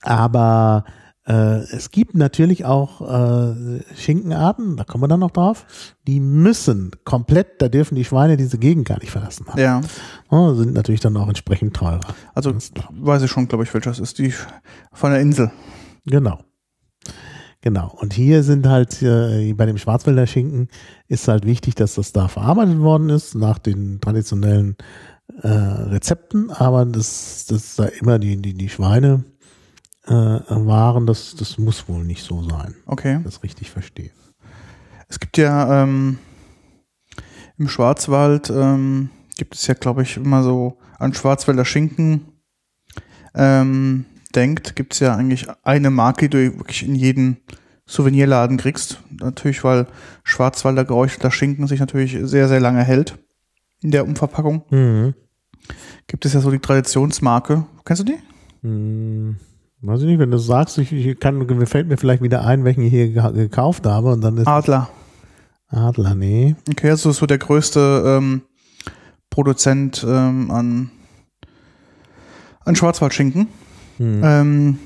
[0.00, 0.84] aber
[1.26, 6.90] äh, es gibt natürlich auch äh, Schinkenarten, da kommen wir dann noch drauf, die müssen
[7.04, 9.60] komplett, da dürfen die Schweine diese Gegend gar nicht verlassen haben.
[9.60, 9.80] Ja.
[10.30, 12.00] Ja, sind natürlich dann auch entsprechend teurer.
[12.34, 14.18] Also weiß ich schon, glaube ich, welches ist.
[14.18, 14.34] Die
[14.92, 15.52] von der Insel.
[16.06, 16.40] Genau.
[17.60, 17.96] Genau.
[18.00, 20.66] Und hier sind halt äh, bei dem Schwarzwälder Schinken
[21.06, 24.76] ist halt wichtig, dass das da verarbeitet worden ist nach den traditionellen
[25.40, 29.24] äh, Rezepten, aber das, das da immer die, die, die Schweine
[30.06, 33.14] äh, waren, das, das muss wohl nicht so sein, Okay.
[33.14, 34.10] wenn ich das richtig verstehe.
[35.08, 36.18] Es gibt ja ähm,
[37.58, 42.22] im Schwarzwald ähm, gibt es ja, glaube ich, immer so an Schwarzwälder Schinken
[43.34, 47.38] ähm, denkt, gibt es ja eigentlich eine Marke, die du wirklich in jeden
[47.86, 49.02] Souvenirladen kriegst.
[49.10, 49.86] Natürlich, weil
[50.24, 53.18] Schwarzwälder geräucherter Schinken sich natürlich sehr, sehr lange hält
[53.82, 54.64] in der Umverpackung.
[54.70, 55.14] Mhm.
[56.06, 57.64] Gibt es ja so die Traditionsmarke.
[57.84, 58.18] Kennst du die?
[58.62, 59.36] Hm,
[59.82, 62.64] weiß ich nicht, wenn du sagst, ich, ich kann, mir fällt mir vielleicht wieder ein,
[62.64, 64.88] welchen ich hier ge- gekauft habe und dann ist Adler.
[65.68, 66.54] Adler, nee.
[66.70, 68.42] Okay, also so der größte ähm,
[69.30, 70.90] Produzent ähm, an,
[72.64, 73.48] an Schwarzwaldschinken.
[73.96, 74.20] Hm.
[74.22, 74.78] Ähm,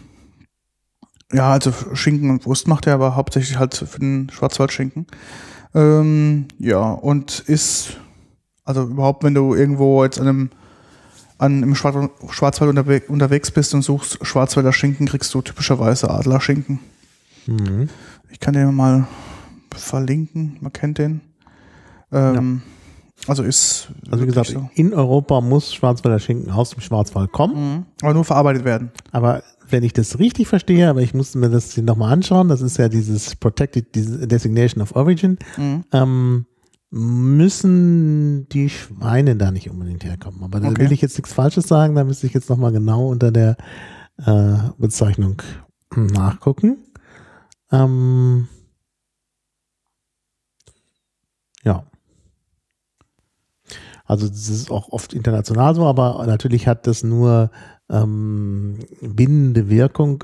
[1.33, 5.07] ja, also Schinken und Wurst macht er aber hauptsächlich halt für den Schwarzwaldschinken.
[5.75, 7.99] Ähm, ja, und ist,
[8.65, 10.51] also überhaupt, wenn du irgendwo jetzt an einem,
[11.39, 16.81] an, im Schwarz, Schwarzwald unterwe unterwegs bist und suchst Schwarzwälder Schinken, kriegst du typischerweise Adlerschinken.
[17.47, 17.89] Mhm.
[18.31, 19.07] Ich kann den mal
[19.75, 21.21] verlinken, man kennt den.
[22.13, 22.63] Ähm,
[23.27, 23.89] Also ist.
[24.11, 27.55] Also wie gesagt, in Europa muss Schwarzwälder Schinken aus dem Schwarzwald kommen.
[27.55, 27.87] Mhm.
[28.03, 28.91] Aber nur verarbeitet werden.
[29.11, 32.77] Aber wenn ich das richtig verstehe, aber ich musste mir das nochmal anschauen, das ist
[32.77, 35.85] ja dieses Protected Designation of Origin, Mhm.
[35.93, 36.47] ähm,
[36.91, 40.43] müssen die Schweine da nicht unbedingt herkommen.
[40.43, 40.83] Aber da Okay.
[40.83, 43.57] will ich jetzt nichts Falsches sagen, da müsste ich jetzt nochmal genau unter der
[44.19, 45.43] äh, Bezeichnung
[45.95, 46.79] nachgucken.
[47.73, 48.49] Ähm,
[51.65, 51.85] ja.
[54.05, 57.51] Also das ist auch oft international so, aber natürlich hat das nur
[57.91, 60.23] ähm, bindende Wirkung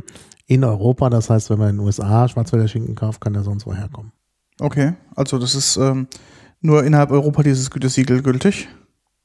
[0.46, 1.10] in Europa.
[1.10, 4.12] Das heißt, wenn man in den USA Schwarzwälder Schinken kauft, kann der sonst woher kommen.
[4.60, 4.94] Okay.
[5.14, 6.08] Also das ist ähm,
[6.60, 8.68] nur innerhalb Europa dieses Gütesiegel gültig.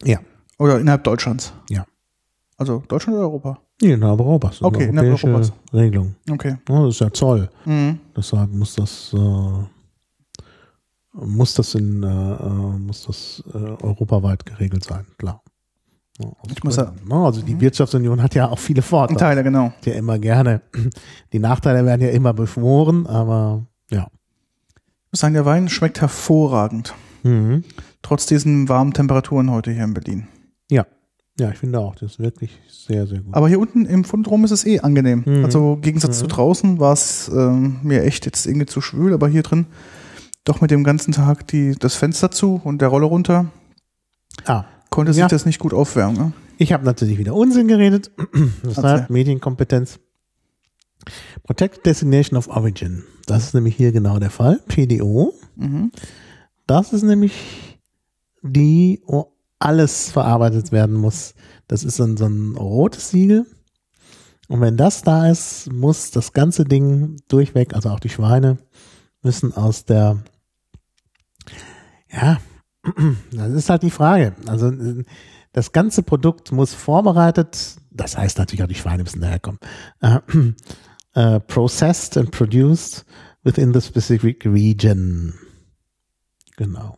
[0.03, 0.19] Ja.
[0.59, 1.53] Oder innerhalb Deutschlands.
[1.69, 1.85] Ja.
[2.57, 3.59] Also Deutschland oder Europa?
[3.81, 4.61] Nee, innerhalb Europas.
[4.61, 5.51] Okay, innerhalb Europas.
[5.73, 6.15] Regelung.
[6.29, 6.57] Okay.
[6.69, 7.49] Ja, das ist ja Zoll.
[7.65, 7.99] Mhm.
[8.15, 9.17] Deshalb muss das äh,
[11.13, 15.41] muss das in äh, äh, muss das äh, europaweit geregelt sein, klar.
[16.19, 17.15] Ja, Ich muss Gründen, ne?
[17.15, 19.19] also die Wirtschaftsunion hat ja auch viele Vorteile.
[19.19, 19.65] Teile, genau.
[19.71, 20.61] Hat Ja, immer gerne.
[21.33, 23.72] Die Nachteile werden ja immer beschworen, aber ja.
[25.13, 26.93] Muss sagen, der Wein schmeckt hervorragend.
[27.21, 27.63] Mhm.
[28.01, 30.27] Trotz diesen warmen Temperaturen heute hier in Berlin.
[30.69, 30.85] Ja.
[31.39, 33.33] Ja, ich finde auch, das ist wirklich sehr, sehr gut.
[33.33, 35.23] Aber hier unten im Fundrum ist es eh angenehm.
[35.25, 35.45] Mhm.
[35.45, 39.27] Also im Gegensatz zu draußen war es ähm, mir echt jetzt irgendwie zu schwül, aber
[39.27, 39.67] hier drin
[40.45, 43.45] doch mit dem ganzen Tag die, das Fenster zu und der Rolle runter,
[44.45, 45.27] ah, konnte sich Ja.
[45.27, 46.17] das nicht gut aufwärmen.
[46.17, 46.33] Ne?
[46.57, 48.11] Ich habe natürlich wieder Unsinn geredet.
[48.63, 49.99] Das heißt Medienkompetenz.
[51.43, 53.03] Protect Designation of Origin.
[53.25, 54.61] Das ist nämlich hier genau der Fall.
[54.67, 55.33] PDO.
[55.55, 55.91] Mhm.
[56.67, 57.79] Das ist nämlich
[58.41, 61.35] die, wo alles verarbeitet werden muss.
[61.67, 63.45] Das ist dann so ein rotes Siegel.
[64.49, 68.57] Und wenn das da ist, muss das ganze Ding durchweg, also auch die Schweine,
[69.21, 70.21] müssen aus der,
[72.11, 72.39] ja,
[73.31, 74.35] das ist halt die Frage.
[74.47, 74.71] Also
[75.53, 79.59] das ganze Produkt muss vorbereitet, das heißt natürlich auch die Schweine müssen daherkommen,
[80.01, 80.19] äh,
[81.15, 83.05] äh, processed and produced
[83.43, 85.33] within the specific region.
[86.57, 86.97] Genau.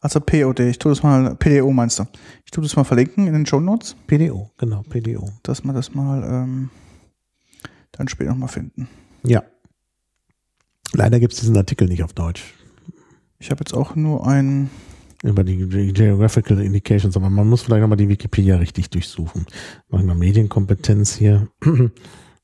[0.00, 2.04] Also POD, ich tue das mal, PDO meinst du?
[2.44, 3.96] Ich tue das mal verlinken in den Show Notes.
[4.06, 5.30] PDO, genau, PDO.
[5.42, 6.70] Dass wir das mal ähm,
[7.92, 8.88] dann später nochmal finden.
[9.24, 9.42] Ja.
[10.92, 12.54] Leider gibt es diesen Artikel nicht auf Deutsch.
[13.38, 14.70] Ich habe jetzt auch nur ein.
[15.22, 15.56] Über die
[15.92, 19.46] Geographical Indications, aber man muss vielleicht nochmal die Wikipedia richtig durchsuchen.
[19.88, 21.48] Machen wir Medienkompetenz hier.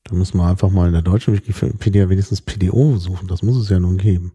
[0.03, 3.27] Da müssen wir einfach mal in der deutschen Wikipedia wenigstens PDO suchen.
[3.27, 4.33] Das muss es ja nun geben.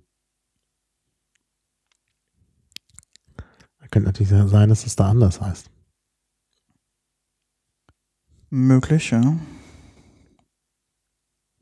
[3.91, 5.71] Könnte natürlich sein, dass es da anders heißt.
[8.51, 9.39] Möglich, ja.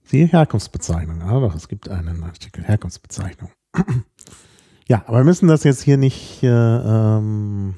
[0.05, 1.21] Siehe Herkunftsbezeichnung.
[1.21, 3.51] Doch, es gibt einen Artikel Herkunftsbezeichnung.
[4.89, 7.75] ja, aber wir müssen das jetzt hier nicht äh, ähm,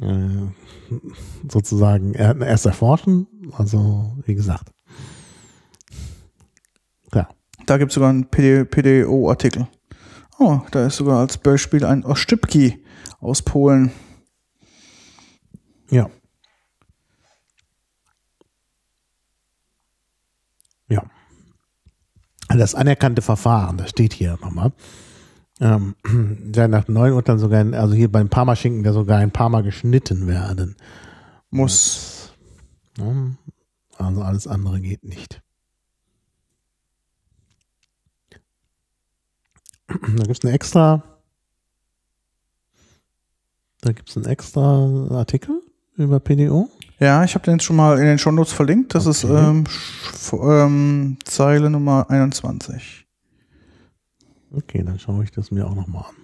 [0.00, 0.48] äh,
[1.50, 3.26] sozusagen erst erforschen.
[3.52, 4.70] Also, wie gesagt.
[7.68, 9.68] Da gibt es sogar einen PDO-Artikel.
[10.38, 12.82] Oh, da ist sogar als Beispiel ein Ostübki
[13.20, 13.92] aus Polen.
[15.90, 16.08] Ja.
[20.88, 21.02] Ja.
[22.48, 24.72] Das anerkannte Verfahren, das steht hier nochmal.
[25.60, 25.94] Ähm,
[26.40, 29.62] der nach neuen Urteilen sogar, in, also hier beim Parmaschinken, der sogar ein paar Mal
[29.62, 30.74] geschnitten werden
[31.50, 32.32] muss.
[32.96, 33.12] Ja,
[33.98, 35.42] also alles andere geht nicht.
[39.88, 41.02] Da gibt es eine extra
[43.80, 45.62] da gibt es einen extra Artikel
[45.96, 46.68] über PDO.
[46.98, 48.94] Ja, ich habe den schon mal in den Shownotes verlinkt.
[48.94, 49.10] Das okay.
[49.10, 49.64] ist ähm,
[50.32, 53.06] ähm, Zeile Nummer 21.
[54.52, 56.16] Okay, dann schaue ich das mir auch nochmal an.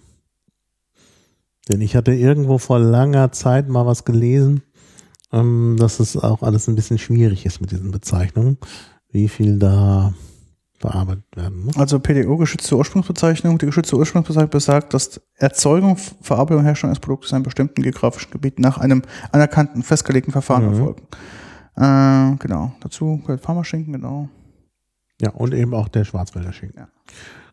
[1.68, 4.62] Denn ich hatte irgendwo vor langer Zeit mal was gelesen,
[5.32, 8.58] ähm, dass es auch alles ein bisschen schwierig ist mit diesen Bezeichnungen,
[9.10, 10.12] wie viel da
[10.80, 11.76] bearbeitet werden muss.
[11.76, 13.58] Also PDO, geschützte Ursprungsbezeichnung.
[13.58, 18.30] Die geschützte Ursprungsbezeichnung besagt, dass Erzeugung, Verarbeitung und Herstellung eines Produktes in einem bestimmten geografischen
[18.30, 20.72] Gebiet nach einem anerkannten, festgelegten Verfahren mhm.
[20.72, 21.02] erfolgen.
[21.76, 22.72] Äh, genau.
[22.80, 24.28] Dazu gehört Pharmaschinken, genau.
[25.20, 26.80] Ja, und eben auch der Schwarzwälder Schinken.
[26.80, 26.88] Ja.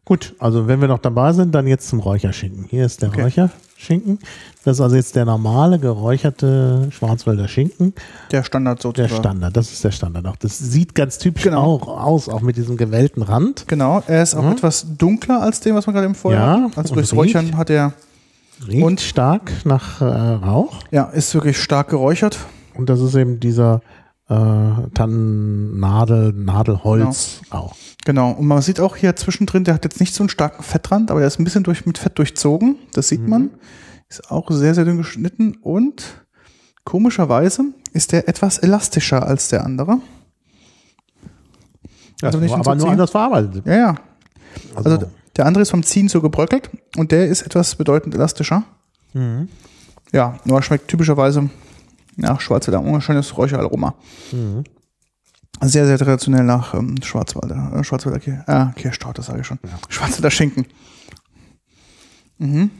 [0.03, 2.65] Gut, also wenn wir noch dabei sind, dann jetzt zum Räucherschinken.
[2.69, 3.21] Hier ist der okay.
[3.21, 4.17] Räucherschinken.
[4.63, 7.93] Das ist also jetzt der normale geräucherte Schwarzwälder Schinken.
[8.31, 9.09] Der Standard sozusagen.
[9.09, 10.35] Der Standard, das ist der Standard auch.
[10.37, 11.75] Das sieht ganz typisch genau.
[11.75, 13.67] auch aus, auch mit diesem gewellten Rand.
[13.67, 14.53] Genau, er ist auch mhm.
[14.53, 16.77] etwas dunkler als dem, was man gerade im Feuer ja, hat.
[16.79, 17.93] Also durchs Räuchern hat er
[18.67, 20.79] riecht und stark nach äh, Rauch.
[20.89, 22.39] Ja, ist wirklich stark geräuchert.
[22.73, 23.81] Und das ist eben dieser
[24.29, 24.33] äh,
[24.93, 27.63] Tannennadel, Nadelholz genau.
[27.63, 27.75] auch.
[28.05, 28.31] Genau.
[28.31, 31.19] Und man sieht auch hier zwischendrin, der hat jetzt nicht so einen starken Fettrand, aber
[31.19, 32.77] der ist ein bisschen durch, mit Fett durchzogen.
[32.93, 33.29] Das sieht mhm.
[33.29, 33.49] man.
[34.09, 36.25] Ist auch sehr, sehr dünn geschnitten und
[36.83, 39.99] komischerweise ist der etwas elastischer als der andere.
[42.21, 43.65] Also nicht aber nur anders verarbeitet.
[43.65, 43.95] Ja, ja.
[44.75, 48.63] Also, also, der andere ist vom Ziehen so gebröckelt und der ist etwas bedeutend elastischer.
[49.13, 49.47] Mhm.
[50.11, 51.49] Ja, nur schmeckt typischerweise
[52.17, 53.95] nach Schwarzwälder unschönes Räucheraroma.
[54.31, 54.63] Mhm.
[55.63, 59.59] Sehr, sehr traditionell nach ähm, Schwarzwälder, äh, Schwarzwälder Kir äh, Kirschtorte, das sage ich schon.
[59.63, 59.77] Ja.
[59.89, 60.65] Schwarzwälder Schinken.
[62.39, 62.71] Mhm.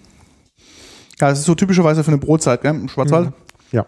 [1.20, 3.28] Ja, das ist so typischerweise für eine Brotzeit, gell, im Schwarzwald.
[3.28, 3.34] Mhm.
[3.72, 3.86] Ja.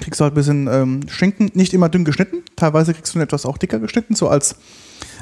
[0.00, 2.38] Kriegst du halt ein bisschen ähm, Schinken, nicht immer dünn geschnitten.
[2.56, 4.56] Teilweise kriegst du ihn etwas auch dicker geschnitten, so als,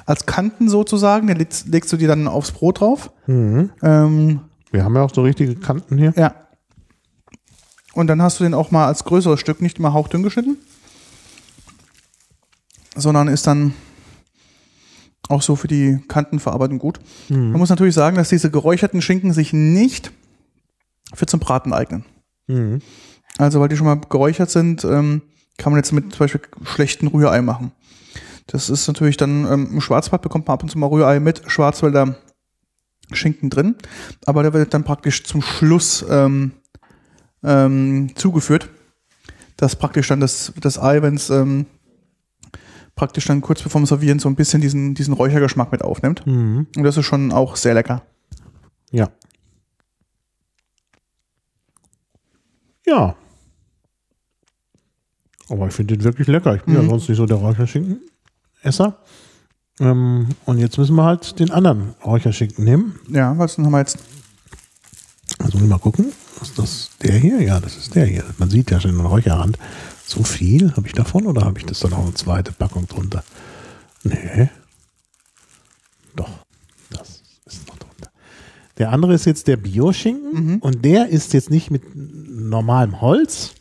[0.07, 1.27] als Kanten sozusagen.
[1.27, 3.11] Den legst, legst du dir dann aufs Brot drauf.
[3.27, 3.71] Mhm.
[3.83, 4.41] Ähm,
[4.71, 6.15] Wir haben ja auch so richtige Kanten hier.
[6.17, 6.35] Ja,
[7.97, 10.59] und dann hast du den auch mal als größeres Stück nicht immer hauchdünn geschnitten,
[12.97, 13.75] sondern ist dann
[15.29, 17.01] auch so für die Kantenverarbeitung gut.
[17.29, 17.51] Mhm.
[17.51, 20.13] Man muss natürlich sagen, dass diese geräucherten Schinken sich nicht
[21.15, 22.05] für zum Braten eignen.
[22.47, 22.81] Mhm.
[23.39, 25.23] Also, weil die schon mal geräuchert sind, ähm,
[25.59, 27.73] kann man jetzt mit zum Beispiel schlechten Rührei machen.
[28.47, 31.43] Das ist natürlich dann, ähm, im Schwarzwald bekommt man ab und zu mal Rührei mit
[31.47, 32.17] Schwarzwälder
[33.13, 33.77] Schinken drin,
[34.25, 36.53] aber der wird dann praktisch zum Schluss ähm,
[37.45, 38.69] ähm, zugeführt,
[39.57, 41.67] dass praktisch dann das, das Ei, wenn es ähm,
[42.97, 46.27] praktisch dann kurz bevor dem Servieren so ein bisschen diesen, diesen Räuchergeschmack mit aufnimmt.
[46.27, 46.67] Mhm.
[46.77, 48.03] Und das ist schon auch sehr lecker.
[48.91, 49.11] Ja.
[52.87, 53.15] Ja.
[55.49, 56.57] Aber ich finde den wirklich lecker.
[56.57, 56.83] Ich bin mhm.
[56.83, 58.99] ja sonst nicht so der Räucherschinken-Esser.
[59.79, 62.99] Ähm, und jetzt müssen wir halt den anderen Räucherschinken nehmen.
[63.11, 63.99] Ja, was haben wir jetzt?
[65.39, 66.13] Also mal gucken.
[66.43, 67.41] Ist das der hier?
[67.41, 68.25] Ja, das ist der hier.
[68.39, 69.59] Man sieht ja schon den Räucherrand.
[70.07, 73.25] So viel habe ich davon oder habe ich das dann auch eine zweite Packung drunter?
[74.03, 74.49] Nee.
[76.15, 76.31] Doch,
[76.91, 78.11] das ist noch drunter.
[78.79, 80.59] Der andere ist jetzt der Bioschinken mhm.
[80.59, 83.55] und der ist jetzt nicht mit normalem Holz,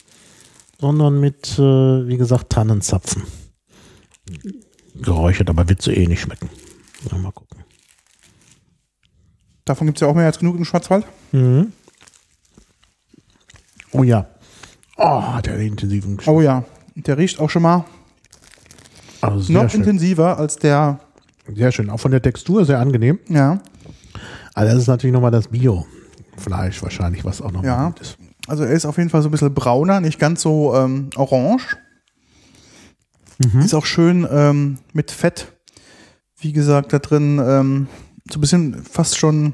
[0.80, 3.24] sondern mit, äh, wie gesagt, Tannenzapfen.
[4.96, 6.50] Geräuchert, aber wird so eh nicht schmecken.
[7.12, 7.64] Mal gucken.
[9.66, 11.06] Davon gibt es ja auch mehr als genug im Schwarzwald.
[11.32, 11.72] Mhm.
[13.98, 14.28] Oh ja.
[14.98, 16.18] Oh, der intensiven.
[16.26, 16.64] Oh ja,
[16.96, 17.86] der riecht auch schon mal
[19.22, 19.82] Also noch schön.
[19.82, 21.00] intensiver als der,
[21.54, 21.90] Sehr schön.
[21.90, 23.20] Auch von der Textur sehr angenehm.
[23.30, 23.60] ja.
[24.54, 27.86] Also das ist natürlich nochmal das Bio-Fleisch wahrscheinlich, was auch nochmal Ja.
[27.88, 28.18] gut ist.
[28.48, 31.76] Also er ist auf jeden Fall so ein bisschen brauner, nicht ganz so ähm, orange.
[33.60, 35.52] Ist auch schön ähm, mit Fett,
[36.40, 37.88] wie gesagt, da drin ähm,
[38.32, 39.54] so ein bisschen fast schon,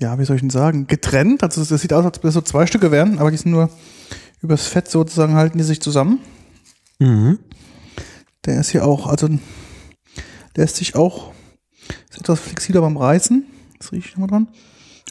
[0.00, 1.42] ja, wie soll ich denn sagen, getrennt.
[1.42, 3.70] Also das sieht aus, als ob das so zwei Stücke wären, aber die sind nur
[4.40, 6.20] übers Fett sozusagen halten die sich zusammen.
[6.98, 7.38] Mhm.
[8.46, 9.28] Der ist hier auch, also
[10.56, 11.32] der ist sich auch,
[12.10, 13.44] ist etwas flexibler beim Reißen.
[13.78, 14.48] Das rieche ich nochmal dran.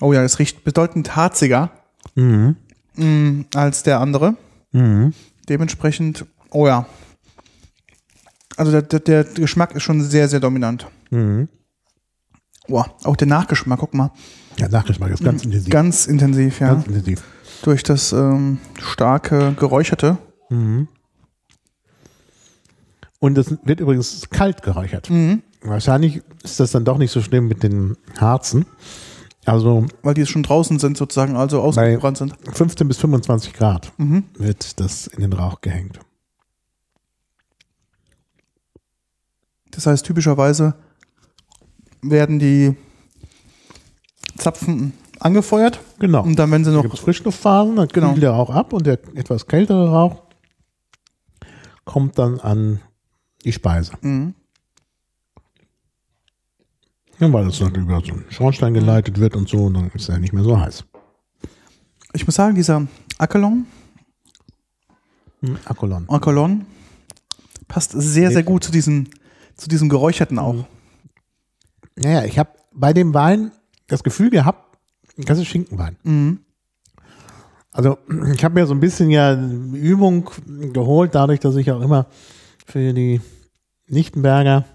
[0.01, 1.71] Oh ja, das riecht bedeutend harziger
[2.15, 2.55] Mhm.
[2.95, 4.35] mm, als der andere.
[4.71, 5.13] Mhm.
[5.47, 6.85] Dementsprechend, oh ja.
[8.57, 10.87] Also der, der, der Geschmack ist schon sehr, sehr dominant.
[11.11, 11.49] Mhm.
[12.67, 14.11] Boah, auch der Nachgeschmack, guck mal.
[14.59, 15.69] Ja, Nachgeschmack ist ganz intensiv.
[15.71, 16.73] Ganz intensiv, ja.
[16.73, 17.23] Ganz intensiv.
[17.63, 20.17] Durch das ähm, starke Geräucherte.
[20.49, 20.87] Mhm.
[23.19, 25.09] Und es wird übrigens kalt geräuchert.
[25.09, 25.43] Mhm.
[25.61, 28.65] Wahrscheinlich ist das dann doch nicht so schlimm mit den Harzen.
[29.45, 32.33] Also Weil die schon draußen sind sozusagen, also ausgebrannt sind.
[32.53, 34.23] 15 bis 25 Grad Mhm.
[34.37, 35.99] wird das in den Rauch gehängt.
[39.71, 40.75] Das heißt, typischerweise
[42.01, 42.75] werden die
[44.39, 46.23] Zapfen angefeuert Genau.
[46.23, 48.17] und dann, wenn sie Da noch es Frischluftphasen, dann kühlt Genau.
[48.17, 50.21] der Rauch ab und der etwas kältere Rauch
[51.85, 52.79] kommt dann an
[53.43, 53.93] die Speise.
[54.01, 54.33] Mhm.
[57.19, 60.07] Ja, weil es dann über so einen Schornstein geleitet wird und so, und dann ist
[60.07, 60.85] er nicht mehr so heiß.
[62.13, 63.65] Ich muss sagen, dieser Akalon,
[65.41, 66.65] Hm, Akolon.
[67.67, 69.07] Passt sehr, sehr gut zu diesem,
[69.55, 70.65] zu diesem Geräucherten auch.
[71.95, 73.51] Naja, ich habe bei dem Wein
[73.89, 74.77] das Gefühl gehabt,
[75.17, 75.97] das ist Schinkenwein.
[76.03, 76.39] Mhm.
[77.71, 77.97] Also
[78.33, 80.29] ich habe mir so ein bisschen ja Übung
[80.73, 82.07] geholt, dadurch, dass ich auch immer
[82.65, 83.21] für die
[83.87, 84.65] Lichtenberger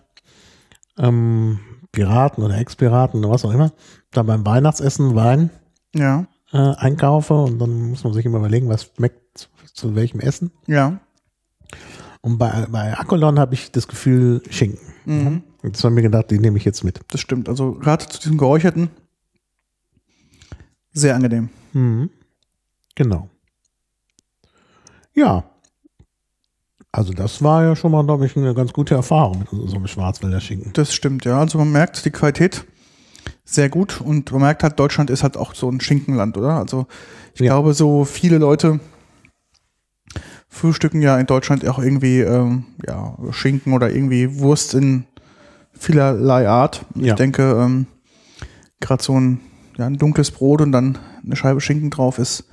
[0.99, 1.59] ähm,
[1.93, 3.73] Piraten oder Ex-Piraten oder was auch immer,
[4.13, 5.51] da beim Weihnachtsessen Wein
[5.95, 10.53] Ja, äh, einkaufe und dann muss man sich immer überlegen, was schmeckt zu welchem Essen.
[10.67, 11.01] ja.
[12.21, 14.81] Und bei, bei Akolon habe ich das Gefühl Schinken.
[15.05, 15.43] Mhm.
[15.63, 17.01] Und das habe ich mir gedacht, die nehme ich jetzt mit.
[17.11, 17.51] Das stimmt.
[17.51, 18.89] Also gerade zu diesem Geräucherten
[20.95, 21.51] sehr angenehm.
[21.75, 22.09] Mhm.
[22.95, 23.29] Genau.
[25.13, 25.45] Ja.
[26.93, 30.41] Also das war ja schon mal, glaube ich, eine ganz gute Erfahrung mit unserem Schwarzwälder
[30.41, 30.73] Schinken.
[30.75, 31.39] Das stimmt, ja.
[31.41, 32.65] Also man merkt die Qualität
[33.45, 36.55] sehr gut und man merkt halt, Deutschland ist halt auch so ein Schinkenland, oder?
[36.55, 36.87] Also
[37.35, 37.47] ich Ja.
[37.55, 38.79] glaube, so viele Leute
[40.49, 45.05] frühstücken ja in Deutschland auch irgendwie ähm, ja, Schinken oder irgendwie Wurst in
[45.73, 46.85] vielerlei Art.
[46.95, 47.15] Ich Ja.
[47.17, 47.87] denke, ähm,
[48.81, 49.41] gerade so ein,
[49.77, 52.45] ja, ein dunkles Brot und dann eine Scheibe Schinken drauf ist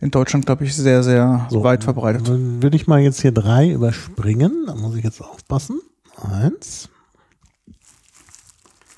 [0.00, 2.28] in Deutschland, glaube ich, sehr, sehr So, weit verbreitet.
[2.28, 4.64] Dann würde ich mal jetzt hier drei überspringen.
[4.66, 5.80] Da muss ich jetzt aufpassen.
[6.16, 6.88] Eins.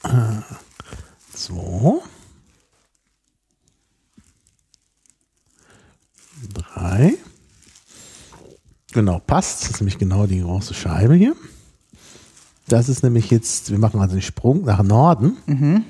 [0.02, 0.42] Äh,
[1.32, 2.00] zwei.
[6.52, 7.14] Drei.
[8.92, 9.62] Genau, passt.
[9.62, 11.34] Das ist nämlich genau die große Scheibe hier.
[12.66, 15.84] Das ist nämlich jetzt, wir machen also den Sprung nach Norden Mhm.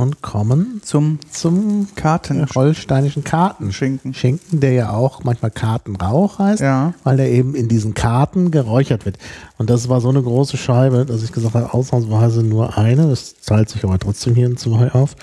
[0.00, 2.46] Und kommen Zum zum Karten.
[2.54, 3.72] holsteinischen Karten.
[3.72, 4.14] Schinken.
[4.14, 6.94] Schinken, der ja auch manchmal Kartenrauch heißt, Ja.
[7.04, 9.18] weil der eben in diesen Karten geräuchert wird.
[9.58, 13.08] Und das war so eine große Scheibe, dass ich gesagt habe, ausnahmsweise nur eine.
[13.08, 15.14] Das teilt sich aber trotzdem hier in zwei auf.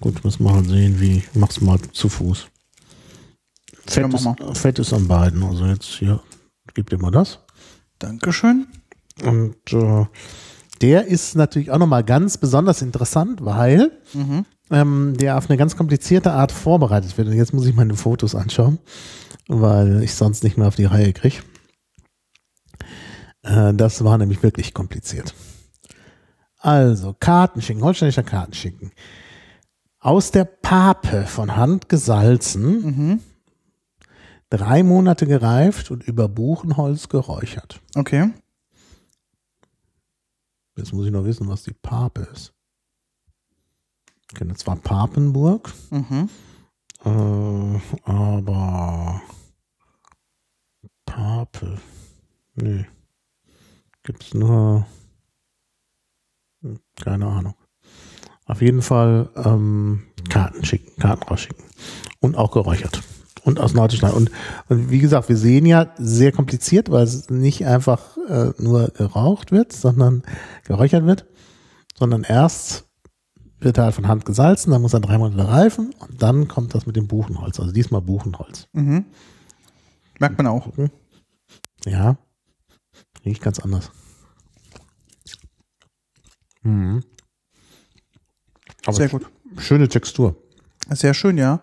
[0.00, 2.46] Gut, müssen wir halt sehen, wie, ich mach's mal zu Fuß.
[3.86, 4.54] Fett, Ja, ist, mal.
[4.54, 5.42] Fett ist an beiden.
[5.42, 6.20] Also jetzt hier,
[6.74, 7.40] gib dir mal das.
[7.98, 8.66] Dankeschön.
[9.24, 10.06] Und äh,
[10.80, 14.44] der ist natürlich auch nochmal ganz besonders interessant, weil Mhm.
[14.70, 17.28] ähm, der auf eine ganz komplizierte Art vorbereitet wird.
[17.28, 18.78] Und jetzt muss ich meine Fotos anschauen,
[19.48, 21.36] weil ich sonst nicht mehr auf die Reihe kriege.
[23.42, 25.34] Äh, das war nämlich wirklich kompliziert.
[26.58, 28.92] Also, Kartenschinken, holsteinischer Kartenschinken.
[29.98, 33.20] Aus der Pape von Hand gesalzen, Mhm.
[34.50, 37.80] drei Monate gereift und über Buchenholz geräuchert.
[37.94, 38.30] Okay.
[40.80, 42.54] Jetzt muss ich noch wissen, was die Pape ist.
[44.30, 46.30] Ich kenne zwar Papenburg, Mhm.
[47.04, 49.20] äh, aber
[51.04, 51.78] Pape,
[52.54, 52.86] nee,
[54.04, 54.86] gibt's nur,
[56.62, 57.54] hm, keine Ahnung.
[58.46, 61.64] Auf jeden Fall ähm, Karten schicken, Karten rausschicken
[62.20, 63.02] und auch geräuchert
[63.44, 64.14] und aus Norddeutschland.
[64.14, 64.30] Und,
[64.68, 69.52] und wie gesagt, wir sehen ja sehr kompliziert, weil es nicht einfach äh, nur geraucht
[69.52, 70.22] wird, sondern
[70.64, 71.26] geräuchert wird,
[71.98, 72.86] sondern erst
[73.60, 76.86] wird halt von Hand gesalzen, dann muss er drei Monate reifen und dann kommt das
[76.86, 77.60] mit dem Buchenholz.
[77.60, 78.68] Also diesmal Buchenholz.
[78.72, 79.04] Mhm.
[80.18, 80.70] Merkt man auch.
[81.84, 82.18] Ja,
[83.24, 83.90] riecht ganz anders.
[86.62, 87.02] Mhm.
[88.86, 89.26] Aber Sehr gut.
[89.58, 90.36] Schöne Textur.
[90.90, 91.62] Sehr schön, ja.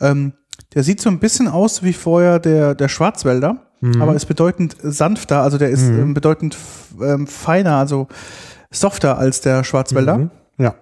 [0.00, 0.34] Ähm,
[0.74, 3.66] der sieht so ein bisschen aus wie vorher der, der Schwarzwälder,
[3.98, 6.56] aber ist bedeutend sanfter, also der ist ähm, bedeutend
[7.00, 8.08] ähm, feiner, also
[8.70, 10.18] softer als der Schwarzwälder.
[10.18, 10.30] Mhm.
[10.58, 10.74] Ja.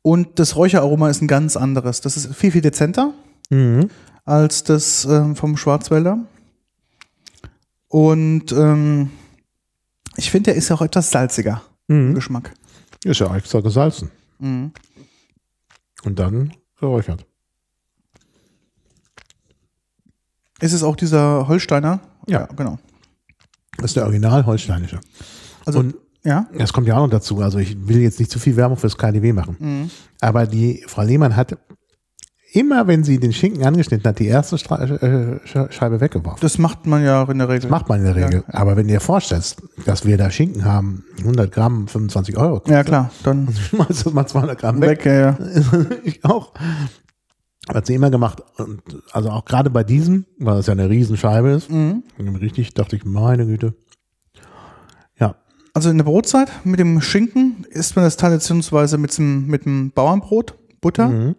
[0.00, 2.00] Und das Räucheraroma ist ein ganz anderes.
[2.00, 3.12] Das ist viel, viel dezenter
[3.50, 3.90] Mhm.
[4.24, 6.18] als das ähm, vom Schwarzwälder.
[7.88, 9.10] Und ähm,
[10.16, 12.14] ich finde, der ist auch etwas salziger im Mhm.
[12.14, 12.52] Geschmack.
[13.04, 14.10] Ist ja extra gesalzen.
[14.38, 14.72] Mhm.
[16.04, 17.24] Und dann geräuchert.
[20.60, 22.00] Ist es auch dieser Holsteiner?
[22.26, 22.46] Ja.
[22.56, 22.78] genau.
[23.76, 24.98] Das ist der original holsteinische.
[25.64, 25.94] Also, Und
[26.24, 26.46] ja.
[26.56, 27.40] das kommt ja auch noch dazu.
[27.40, 29.56] Also ich will jetzt nicht zu viel Werbung fürs KDW machen.
[29.58, 29.90] Mhm.
[30.20, 31.56] Aber die Frau Lehmann hat
[32.52, 36.38] immer, wenn sie den Schinken angeschnitten hat, die erste Stra äh, Sch- Scheibe weggeworfen.
[36.40, 37.60] Das macht man ja in der Regel.
[37.62, 38.42] Das macht man in der Regel.
[38.48, 42.62] Aber wenn du dir vorstellst, dass wir da Schinken haben, 100 Gramm, 25 Euro.
[42.66, 43.10] Ja, klar.
[43.22, 45.04] Dann Schmeißt du mal 200 Gramm weg.
[45.04, 45.06] weg.
[45.06, 45.38] Ja, ja.
[46.04, 46.52] ich auch.
[47.72, 48.42] Hat sie immer gemacht.
[48.56, 48.80] Und
[49.12, 52.02] also auch gerade bei diesem, weil das ja eine Riesenscheibe ist, Mhm.
[52.40, 53.74] richtig dachte ich, meine Güte.
[55.18, 55.34] Ja.
[55.74, 59.90] Also in der Brotzeit mit dem Schinken isst man das traditionsweise mit dem, mit dem
[59.90, 61.34] Bauernbrot, Butter, Mhm.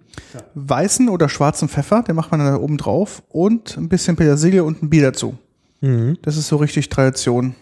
[0.53, 4.63] weißen oder schwarzen Pfeffer, den macht man dann da oben drauf und ein bisschen Petersilie
[4.63, 5.37] und ein Bier dazu.
[5.81, 6.17] Mhm.
[6.21, 7.55] Das ist so richtig Tradition.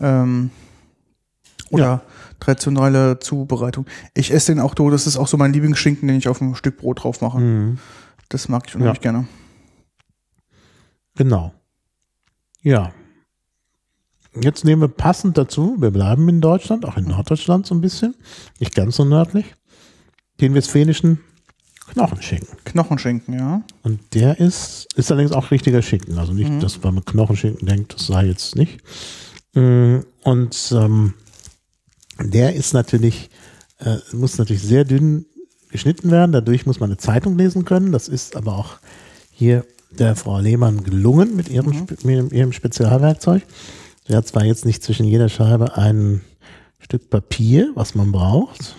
[0.00, 0.50] Ähm,
[1.70, 2.02] oder
[2.42, 3.86] traditionelle Zubereitung.
[4.14, 6.54] Ich esse den auch so, das ist auch so mein Lieblingsschinken, den ich auf ein
[6.54, 7.38] Stück Brot drauf mache.
[7.38, 7.78] Mhm.
[8.28, 9.26] Das mag ich unheimlich gerne.
[11.14, 11.52] Genau.
[12.62, 12.92] Ja.
[14.40, 18.14] Jetzt nehmen wir passend dazu, wir bleiben in Deutschland, auch in Norddeutschland so ein bisschen,
[18.58, 19.54] nicht ganz so nördlich,
[20.40, 21.20] den westfälischen
[21.92, 22.56] Knochenschinken.
[22.64, 23.62] Knochenschinken, ja.
[23.82, 26.18] Und der ist, ist allerdings auch richtiger Schinken.
[26.18, 28.80] Also nicht, dass man mit Knochenschinken denkt, das sei jetzt nicht.
[29.54, 31.14] Mm, Und ähm,
[32.30, 33.30] der ist natürlich,
[33.78, 35.26] äh, muss natürlich sehr dünn
[35.70, 36.32] geschnitten werden.
[36.32, 37.92] Dadurch muss man eine Zeitung lesen können.
[37.92, 38.78] Das ist aber auch
[39.30, 43.42] hier der Frau Lehmann gelungen mit ihrem, Spe- mit ihrem Spezialwerkzeug.
[44.06, 46.22] Sie hat zwar jetzt nicht zwischen jeder Scheibe ein
[46.78, 48.74] Stück Papier, was man braucht.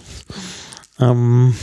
[1.00, 1.56] Ähm,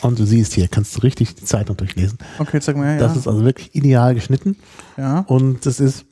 [0.00, 2.18] und du siehst hier, kannst du richtig die Zeitung durchlesen.
[2.38, 2.98] Okay, zeig mal her.
[2.98, 3.18] Das ja.
[3.20, 4.56] ist also wirklich ideal geschnitten.
[4.96, 5.20] ja.
[5.20, 6.04] Und das ist,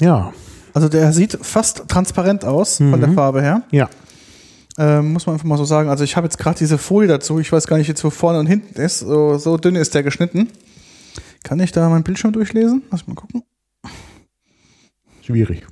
[0.00, 0.32] ja,
[0.76, 3.00] Also der sieht fast transparent aus von Mhm.
[3.00, 3.62] der Farbe her.
[3.70, 3.88] ja.
[4.78, 5.88] Ähm, muss man einfach mal so sagen.
[5.88, 7.38] Also ich habe jetzt gerade diese Folie dazu.
[7.40, 8.98] Ich weiß gar nicht jetzt, wo vorne und hinten ist.
[8.98, 10.48] So, so dünn ist der geschnitten.
[11.42, 12.82] Kann ich da meinen Bildschirm durchlesen?
[12.90, 13.42] Lass mal gucken.
[15.22, 15.66] Schwierig.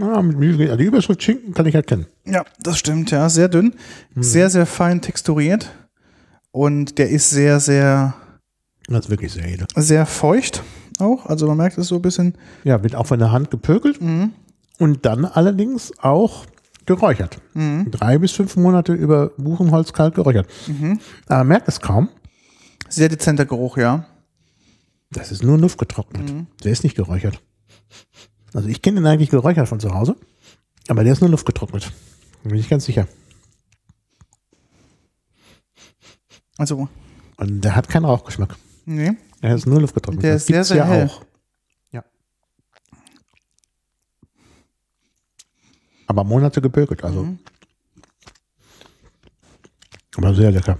[0.00, 2.04] Ah, mit Mühe- die Überschrift Schinken kann ich erkennen.
[2.26, 3.28] Ja, das stimmt, ja.
[3.30, 3.72] Sehr dünn.
[4.14, 5.70] Sehr, sehr fein texturiert.
[6.50, 8.14] Und der ist sehr, sehr,
[8.86, 9.66] Das ist wirklich sehr edel.
[9.76, 10.62] sehr feucht
[11.00, 11.26] auch.
[11.26, 12.36] Also man merkt es so ein bisschen.
[12.64, 14.32] Ja, wird auch von der Hand gepökelt Mhm.
[14.78, 16.46] und dann allerdings auch
[16.86, 17.38] geräuchert.
[17.54, 17.90] Mhm.
[17.90, 20.46] Drei bis fünf Monate über Buchenholz kalt geräuchert.
[20.68, 21.00] Mhm.
[21.26, 22.08] Aber man merkt es kaum.
[22.88, 24.06] Sehr dezenter Geruch, ja.
[25.10, 26.32] Das ist nur Luft getrocknet.
[26.32, 26.46] Mhm.
[26.64, 27.40] Der ist nicht geräuchert.
[28.54, 30.16] Also ich kenne den eigentlich geräuchert von zu Hause,
[30.88, 31.92] aber der ist nur Luft getrocknet.
[32.42, 33.06] Da bin ich ganz sicher.
[36.58, 36.88] Also,
[37.36, 38.56] Und der hat keinen Rauchgeschmack.
[38.86, 39.12] nee.
[39.42, 40.24] Er ist nur Luft getrocknet.
[40.24, 41.06] Der ist sehr, sehr ja hell.
[41.06, 41.22] auch.
[41.92, 42.04] Ja.
[46.06, 47.24] Aber Monate gepökelt, also.
[47.24, 47.38] Mhm.
[50.16, 50.78] Aber sehr lecker.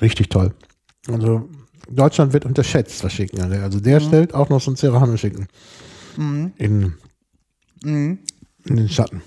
[0.00, 0.54] Richtig toll.
[1.06, 1.48] Also
[1.88, 3.60] Deutschland wird unterschätzt, was Schinken angeht.
[3.60, 5.46] Also der stellt auch noch so einen Serrano-Schinken
[6.16, 6.52] Mhm.
[6.56, 6.94] in,
[7.84, 8.18] Mhm.
[8.64, 9.22] in den Schatten.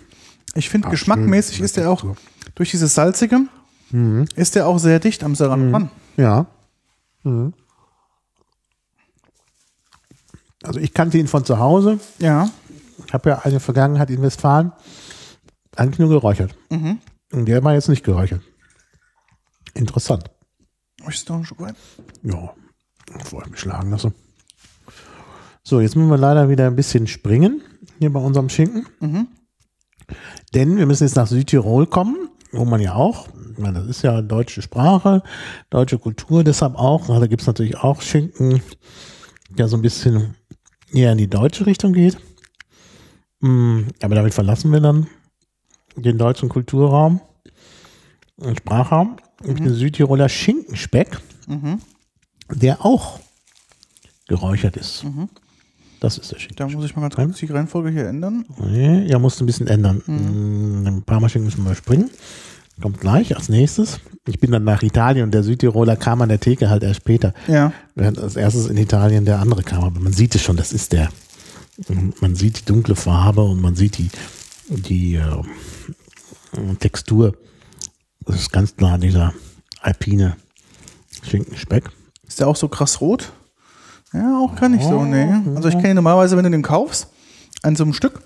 [0.55, 2.03] Ich finde, geschmackmäßig ist der auch,
[2.55, 3.41] durch dieses Salzige,
[3.91, 4.25] Mhm.
[4.35, 5.91] ist der auch sehr dicht am Serrano dran.
[6.17, 6.47] Ja.
[7.23, 7.53] Mhm.
[10.63, 11.99] Also ich kannte ihn von zu Hause.
[12.19, 12.49] Ja.
[13.05, 14.71] Ich habe ja eine Vergangenheit in Westfalen.
[15.75, 16.55] Eigentlich nur geräuchert.
[16.69, 16.99] Mhm.
[17.31, 18.41] Und der war jetzt nicht geräuchert.
[19.73, 20.31] Interessant.
[21.03, 21.59] Möchtest du noch ein Stück?
[22.23, 22.53] Ja,
[23.13, 24.13] bevor ich mich schlagen lasse.
[25.63, 27.61] So, jetzt müssen wir leider wieder ein bisschen springen
[27.99, 28.87] hier bei unserem Schinken.
[28.99, 29.27] Mhm.
[30.53, 33.27] Denn wir müssen jetzt nach Südtirol kommen, wo man ja auch,
[33.57, 35.23] meine, das ist ja deutsche Sprache,
[35.69, 38.61] deutsche Kultur, deshalb auch, da gibt es natürlich auch Schinken,
[39.49, 40.36] der so ein bisschen
[40.91, 42.17] eher in die deutsche Richtung geht.
[43.39, 45.07] Mm, Aber damit verlassen wir dann
[45.95, 47.21] den deutschen Kulturraum
[48.37, 49.17] und Sprachraum.
[49.43, 51.79] Und den Südtiroler Schinkenspeck, Mhm.
[52.51, 53.19] der auch
[54.27, 55.03] geräuchert ist.
[55.03, 55.29] Mhm.
[55.99, 56.55] Das ist der Schinken.
[56.57, 58.45] Da muss ich mal ganz kurz die Reihenfolge hier ändern.
[58.59, 60.01] Nee, ja, musst du ein bisschen ändern.
[60.07, 62.09] Mm, Ein paar Mal Schinken müssen wir springen.
[62.81, 63.99] Kommt gleich als nächstes.
[64.27, 67.33] Ich bin dann nach Italien und der Südtiroler kam an der Theke halt erst später.
[67.47, 67.73] Ja.
[67.95, 69.83] Während als erstes in Italien der andere kam.
[69.83, 71.09] Aber man sieht es schon, das ist der.
[72.21, 74.09] Man sieht die dunkle Farbe und man sieht die,
[74.69, 75.43] die äh,
[76.79, 77.35] Textur.
[78.25, 79.33] Das ist ganz klar dieser
[79.81, 80.35] alpine
[81.23, 81.89] Schinkenspeck.
[82.27, 83.31] Ist der auch so krass rot?
[84.13, 85.29] Ja, auch gar nicht so, nee.
[85.55, 87.07] Also ich kenne ihn normalerweise, wenn du den kaufst,
[87.61, 88.21] an so einem Stück,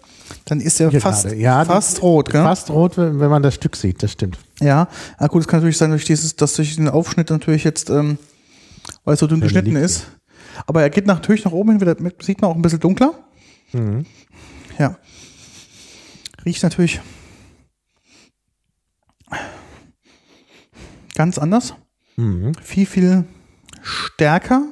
[0.45, 1.31] dann ist Hier fast.
[1.31, 2.43] Ja, fast rot, gell?
[2.43, 4.37] Fast rot, wenn man das Stück sieht, das stimmt.
[4.59, 7.89] Ja, ah, gut, es kann natürlich sein, durch dieses, dass durch den Aufschnitt natürlich jetzt,
[7.89, 8.17] ähm,
[9.03, 10.07] weil es so dünn Ja, geschnitten ist.
[10.67, 13.13] Aber er geht natürlich nach oben hin, wieder, sieht man auch ein bisschen dunkler.
[13.73, 14.05] Mhm.
[14.77, 14.97] Ja.
[16.45, 16.99] Riecht natürlich
[21.15, 21.75] ganz anders.
[22.17, 22.53] Mhm.
[22.61, 23.25] Viel, viel
[23.81, 24.63] stärker.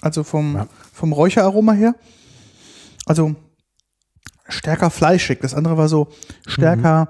[0.00, 0.68] Also vom, Ja.
[0.92, 1.94] vom Räucheraroma her.
[3.06, 3.36] Also
[4.52, 5.40] stärker fleischig.
[5.40, 6.08] Das andere war so
[6.46, 7.08] stärker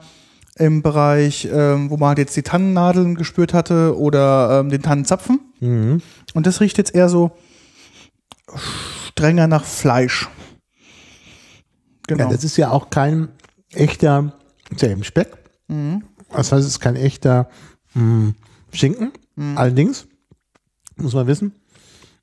[0.56, 5.40] im Bereich, ähm, wo man halt jetzt die Tannennadeln gespürt hatte oder ähm, den Tannenzapfen.
[5.60, 6.02] Mhm.
[6.34, 7.32] Und das riecht jetzt eher so
[9.06, 10.28] strenger nach Fleisch.
[12.06, 12.24] Genau.
[12.24, 13.28] Ja, das ist ja auch kein
[13.72, 14.32] echter,
[14.70, 15.38] ist ja eben Speck.
[15.68, 16.04] Mhm.
[16.30, 17.48] Das heißt, es ist kein echter
[17.94, 18.32] mh,
[18.72, 19.12] Schinken.
[19.36, 19.56] Mhm.
[19.56, 20.06] Allerdings,
[20.96, 21.54] muss man wissen,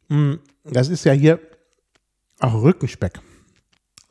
[0.09, 1.39] mh, das ist ja hier
[2.39, 3.19] auch Rückenspeck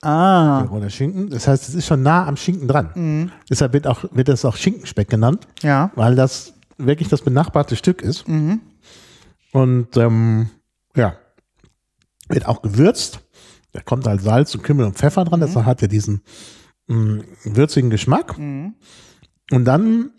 [0.03, 0.65] ah.
[0.71, 1.31] oder Schinken.
[1.31, 2.91] Das heißt, es ist schon nah am Schinken dran.
[2.95, 3.33] Mhm.
[3.51, 5.91] Deshalb wird, auch, wird das auch Schinkenspeck genannt, Ja.
[5.95, 8.29] weil das wirklich das benachbarte Stück ist.
[8.29, 8.61] Mhm.
[9.53, 10.51] Und ähm,
[10.95, 11.15] ja,
[12.29, 13.21] wird auch gewürzt.
[13.73, 15.41] Da kommt halt Salz und Kümmel und Pfeffer dran.
[15.41, 16.23] Das hat ja diesen
[16.87, 18.39] mh, würzigen Geschmack.
[18.39, 18.75] Mhm.
[19.51, 20.11] Und dann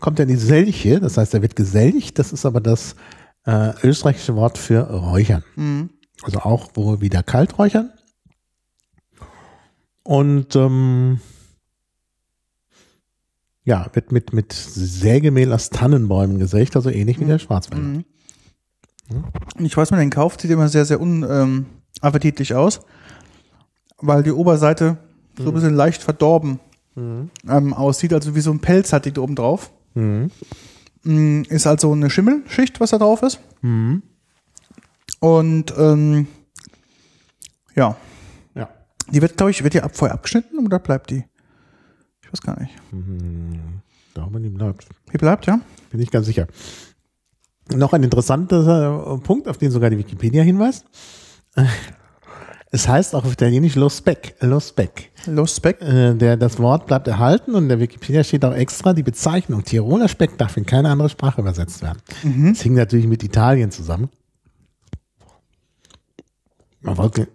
[0.00, 2.18] kommt ja die Selche, das heißt, er wird geselcht.
[2.18, 2.96] Das ist aber das
[3.44, 5.44] äh, österreichische Wort für Räuchern.
[5.56, 5.90] Mhm.
[6.22, 7.90] Also auch wohl wieder Kalträuchern.
[10.06, 11.20] Und ähm,
[13.64, 17.82] ja, wird mit, mit Sägemehl aus Tannenbäumen gesägt, also ähnlich wie der Schwarzwälder.
[17.82, 18.04] Mhm.
[19.58, 22.80] Ich weiß, man den kauft, sieht immer sehr, sehr unappetitlich aus,
[23.98, 24.98] weil die Oberseite
[25.36, 26.60] so ein bisschen leicht verdorben
[26.96, 29.70] ähm, aussieht, also wie so ein Pelz hat die da oben drauf.
[29.94, 30.30] Mhm.
[31.02, 33.40] Mm, Ist also eine Schimmelschicht, was da drauf ist.
[33.60, 34.02] Mhm.
[35.20, 36.26] Und ähm,
[37.74, 37.96] Ja.
[39.10, 41.24] Die wird, glaube ich, wird die ab vorher abgeschnitten oder bleibt die?
[42.22, 42.74] Ich weiß gar nicht.
[42.92, 44.88] Ich glaube, die bleibt.
[45.12, 45.60] Die bleibt, ja?
[45.90, 46.46] Bin ich ganz sicher.
[47.74, 50.84] Noch ein interessanter äh, Punkt, auf den sogar die Wikipedia hinweist.
[52.72, 54.34] Es heißt auch auf Italienisch Lo Spec.
[54.40, 55.10] Lo Spec.
[55.26, 55.80] Los Speck.
[55.80, 59.64] Äh, der, das Wort bleibt erhalten und in der Wikipedia steht auch extra, die Bezeichnung
[59.64, 62.02] Tiroler Speck darf in keine andere Sprache übersetzt werden.
[62.50, 64.10] Das hing natürlich mit Italien zusammen.
[66.80, 67.28] Man wollte,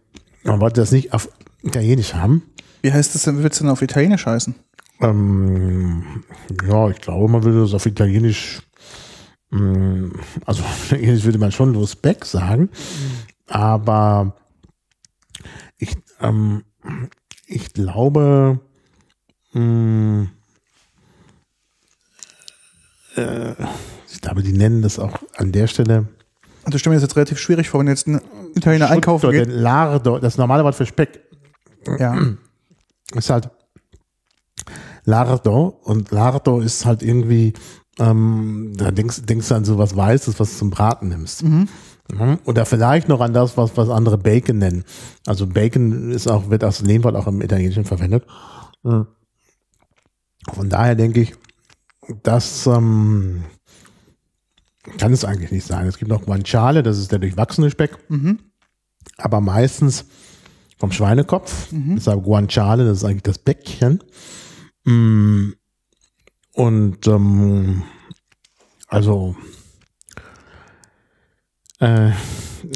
[0.44, 1.30] man wollte das nicht auf
[1.64, 2.44] Italienisch haben.
[2.82, 4.56] Wie heißt das denn, wird es denn auf Italienisch heißen?
[5.02, 6.24] Ähm,
[6.68, 8.62] ja, ich glaube, man würde das auf Italienisch,
[9.52, 10.14] ähm,
[10.46, 12.70] also auf Italienisch würde man schon Lo Spec sagen,
[13.48, 14.36] aber
[15.78, 16.64] ich, ähm,
[17.48, 18.60] ich glaube,
[19.54, 20.28] mh,
[23.16, 23.54] äh,
[24.12, 26.08] ich glaube, die nennen das auch an der Stelle
[26.64, 28.22] Also ich stelle mir das jetzt relativ schwierig vor, wenn jetzt ein
[28.56, 29.48] Italiener einkaufen geht.
[29.50, 31.31] Lardo, das normale Wort für Speck
[32.00, 32.18] Ja.
[33.16, 33.50] ist halt
[35.06, 37.54] Lardo und Lardo ist halt irgendwie,
[38.00, 41.44] ähm, da denkst, denkst du an so was Weißes, was du zum Braten nimmst.
[41.44, 41.68] Mhm.
[42.46, 44.84] Oder vielleicht noch an das, was, was andere Bacon nennen.
[45.26, 48.26] Also Bacon ist auch, wird als Lehnwort auch im Italienischen verwendet.
[48.84, 49.08] Mhm.
[50.54, 51.36] Von daher denke ich,
[52.24, 53.44] das ähm,
[54.98, 55.88] kann es eigentlich nicht sein.
[55.88, 57.98] Es gibt noch Guanciale, das ist der durchwachsene Speck.
[59.18, 60.06] Aber meistens
[60.82, 61.68] vom Schweinekopf.
[61.96, 64.04] Deshalb Guanciale, das ist eigentlich das Bäckchen.
[64.84, 65.52] Mm,
[66.54, 67.84] Und ähm,
[68.88, 69.36] also,
[71.80, 72.10] äh,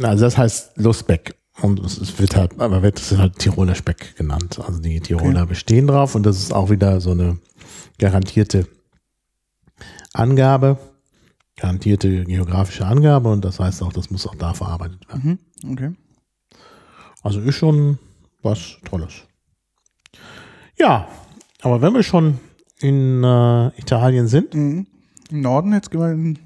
[0.03, 1.35] also das heißt Lustbeck.
[1.61, 4.59] Und es wird halt, aber wird es halt Tiroler Speck genannt.
[4.59, 7.39] Also die Tiroler bestehen drauf und das ist auch wieder so eine
[7.97, 8.67] garantierte
[10.13, 10.77] Angabe,
[11.55, 15.39] garantierte geografische Angabe und das heißt auch, das muss auch da verarbeitet werden.
[15.63, 15.71] Mhm.
[15.71, 15.91] Okay.
[17.25, 17.97] Also ist schon
[18.43, 19.13] was Tolles.
[20.77, 21.07] Ja,
[21.61, 22.39] aber wenn wir schon
[22.79, 24.87] in äh, Italien sind, Mhm.
[25.31, 26.39] Im Norden, jetzt gehen wir in.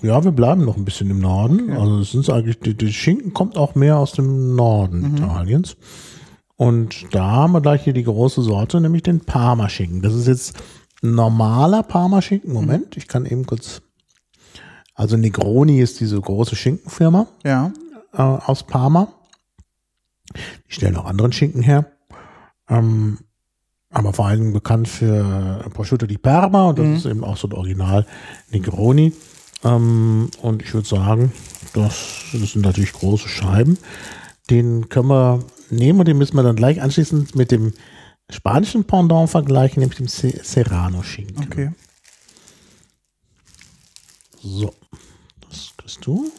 [0.00, 1.70] ja, wir bleiben noch ein bisschen im Norden.
[1.72, 5.76] Also es sind eigentlich, die, die Schinken kommt auch mehr aus dem Norden Italiens.
[6.56, 10.00] Und da haben wir gleich hier die große Sorte, nämlich den Parma-Schinken.
[10.00, 10.56] Das ist jetzt
[11.02, 12.52] ein normaler Parma-Schinken.
[12.54, 13.82] Moment, ich kann eben kurz.
[14.94, 17.72] Also Negroni ist diese große Schinkenfirma Ja.
[18.14, 19.08] äh, aus Parma.
[20.68, 21.86] Die stellen auch anderen Schinken her.
[22.68, 23.18] Ähm,
[23.90, 26.94] aber vor Dingen bekannt für Prosciutto di Parma und das Mhm.
[26.96, 28.06] ist eben auch so ein Original
[28.50, 29.12] Negroni.
[29.64, 31.32] Ähm, und ich würde sagen,
[31.72, 33.78] das, das sind natürlich große Scheiben.
[34.50, 37.72] Den können wir nehmen und den müssen wir dann gleich anschließend mit dem
[38.30, 41.44] spanischen Pendant vergleichen, nämlich dem Se- Serrano-Schinken.
[41.44, 41.70] Okay.
[44.40, 44.72] So,
[45.48, 46.30] das kriegst du.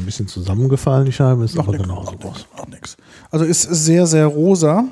[0.00, 2.46] Ein bisschen zusammengefallen, die Scheibe, ist aber nix, genauso macht groß.
[2.56, 2.96] macht nix.
[3.30, 4.84] Also ist sehr, sehr rosa.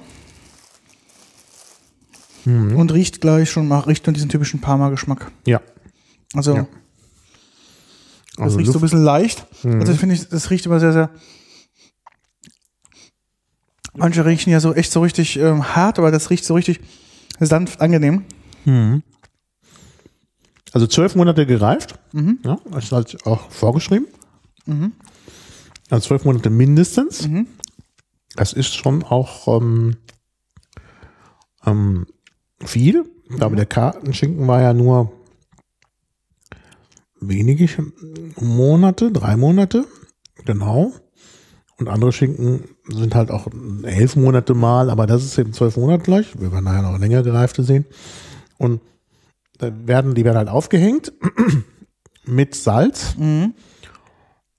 [2.45, 5.31] Und riecht gleich schon mal, riecht nur diesen typischen Parma-Geschmack.
[5.47, 5.61] Ja.
[6.35, 6.67] Also, Ja.
[8.37, 9.47] das Also riecht so ein Luft, bisschen leicht.
[9.65, 11.11] Also finde ich, das riecht immer sehr, sehr.
[13.95, 16.81] Manche riechen ja so echt so richtig ähm, hart, aber das riecht so richtig
[17.41, 18.25] sanft angenehm.
[20.73, 21.99] also zwölf Monate gereift.
[22.13, 22.39] Mhm.
[22.45, 24.07] Ja, das ist halt auch vorgeschrieben.
[25.91, 27.27] Also zwölf Monate mindestens.
[27.27, 27.47] Mhm.
[28.37, 29.97] Das ist schon auch ähm,
[31.64, 32.07] ähm,
[32.64, 33.05] viel.
[33.31, 35.12] Ich glaube, der Kartenschinken war ja nur
[37.21, 37.66] wenige
[38.37, 39.87] Monate, drei Monate.
[40.45, 40.93] Genau.
[41.79, 43.47] Und andere Schinken sind halt auch
[43.85, 46.39] elf Monate mal, aber das ist eben zwölf Monate gleich.
[46.41, 47.87] Wir werden nachher noch länger gereifte sehen.
[48.57, 48.81] Und
[49.59, 51.12] da werden, die werden halt aufgehängt
[52.25, 53.16] mit Salz.
[53.16, 53.55] Mhm.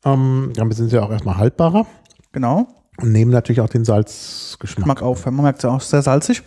[0.06, 1.86] Ähm, damit sind sie auch erstmal haltbarer
[2.32, 2.68] Genau.
[3.02, 4.88] und nehmen natürlich auch den Salzgeschmack.
[4.88, 5.26] Mag auf.
[5.26, 6.42] Man merkt es ja auch sehr salzig.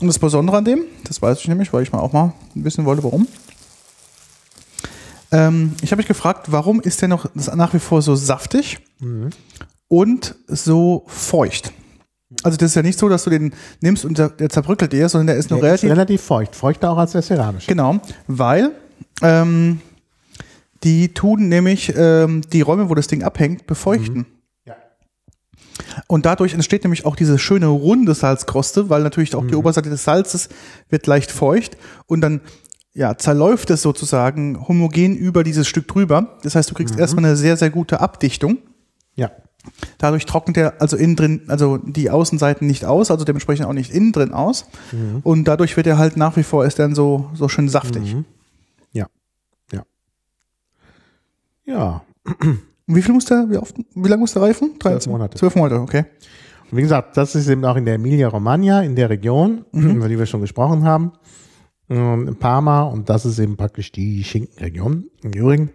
[0.00, 2.84] Und das Besondere an dem, das weiß ich nämlich, weil ich mal auch mal wissen
[2.84, 3.26] wollte, warum.
[5.30, 8.78] Ähm, ich habe mich gefragt, warum ist der noch nach wie vor so saftig
[9.88, 11.72] und so feucht?
[12.42, 15.28] Also das ist ja nicht so, dass du den nimmst und der, zerbröckelt dir, sondern
[15.28, 16.56] der ist noch Der ist relativ relativ feucht.
[16.56, 17.66] Feuchter auch als der Ceramisch.
[17.66, 18.72] Genau, weil
[19.22, 19.80] ähm,
[20.84, 24.26] die tun nämlich ähm, die Räume, wo das Ding abhängt, befeuchten.
[24.66, 24.76] Ja.
[26.06, 30.04] Und dadurch entsteht nämlich auch diese schöne runde Salzkruste, weil natürlich auch die Oberseite des
[30.04, 30.48] Salzes
[30.90, 31.76] wird leicht feucht
[32.06, 32.40] und dann
[32.94, 36.38] ja, zerläuft es sozusagen homogen über dieses Stück drüber.
[36.42, 38.58] Das heißt, du kriegst erstmal eine sehr, sehr gute Abdichtung.
[39.16, 39.32] Ja.
[39.98, 43.92] Dadurch trocknet er also innen drin, also die Außenseiten nicht aus, also dementsprechend auch nicht
[43.92, 44.66] innen drin aus.
[45.24, 48.14] Und dadurch wird er halt nach wie vor ist dann so, so schön saftig.
[48.92, 49.06] Ja.
[49.72, 49.82] Ja.
[51.64, 52.02] Ja.
[52.86, 54.78] Und Wie viel muss der, wie oft, wie lange muss der reifen?
[54.78, 55.10] 13?
[55.10, 55.38] Monate.
[55.38, 56.04] Zwölf Monate, okay.
[56.70, 60.18] Und wie gesagt, das ist eben auch in der Emilia-Romagna, in der Region, über die
[60.18, 61.12] wir schon gesprochen haben,
[61.88, 62.82] ähm, in Parma.
[62.82, 65.04] Und das ist eben praktisch die Schinkenregion.
[65.22, 65.70] Im Übrigen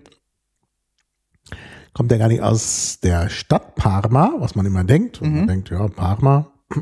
[1.93, 5.21] kommt er gar nicht aus der Stadt Parma, was man immer denkt.
[5.21, 6.51] Und Man denkt, ja, Parma.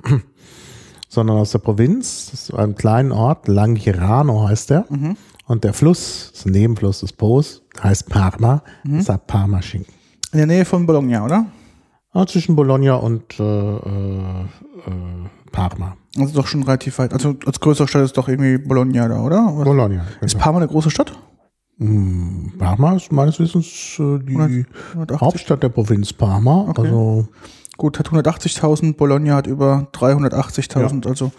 [1.10, 4.86] sondern aus der Provinz, ist einem kleinen Ort, Langhirano heißt der.
[5.48, 9.94] Und der Fluss, das ist ein Nebenfluss des Po's, heißt Parma, deshalb Parma-Schinken.
[10.34, 11.46] In der Nähe von Bologna, oder?
[12.14, 14.46] Ja, zwischen Bologna und äh, äh, äh,
[15.52, 15.96] Parma.
[16.18, 17.14] Also doch schon relativ weit.
[17.14, 19.54] Also als größere Stadt ist doch irgendwie Bologna da, oder?
[19.54, 19.66] oder?
[19.66, 20.06] Bologna.
[20.22, 20.44] Ist Genau.
[20.44, 21.14] Parma eine große Stadt?
[21.78, 25.22] Hm, Parma ist meines Wissens äh, die 180.
[25.22, 26.66] Hauptstadt der Provinz Parma.
[26.70, 26.82] Okay.
[26.82, 27.28] Also
[27.78, 31.32] Gut, hat 180.000, Bologna hat über 380.000, also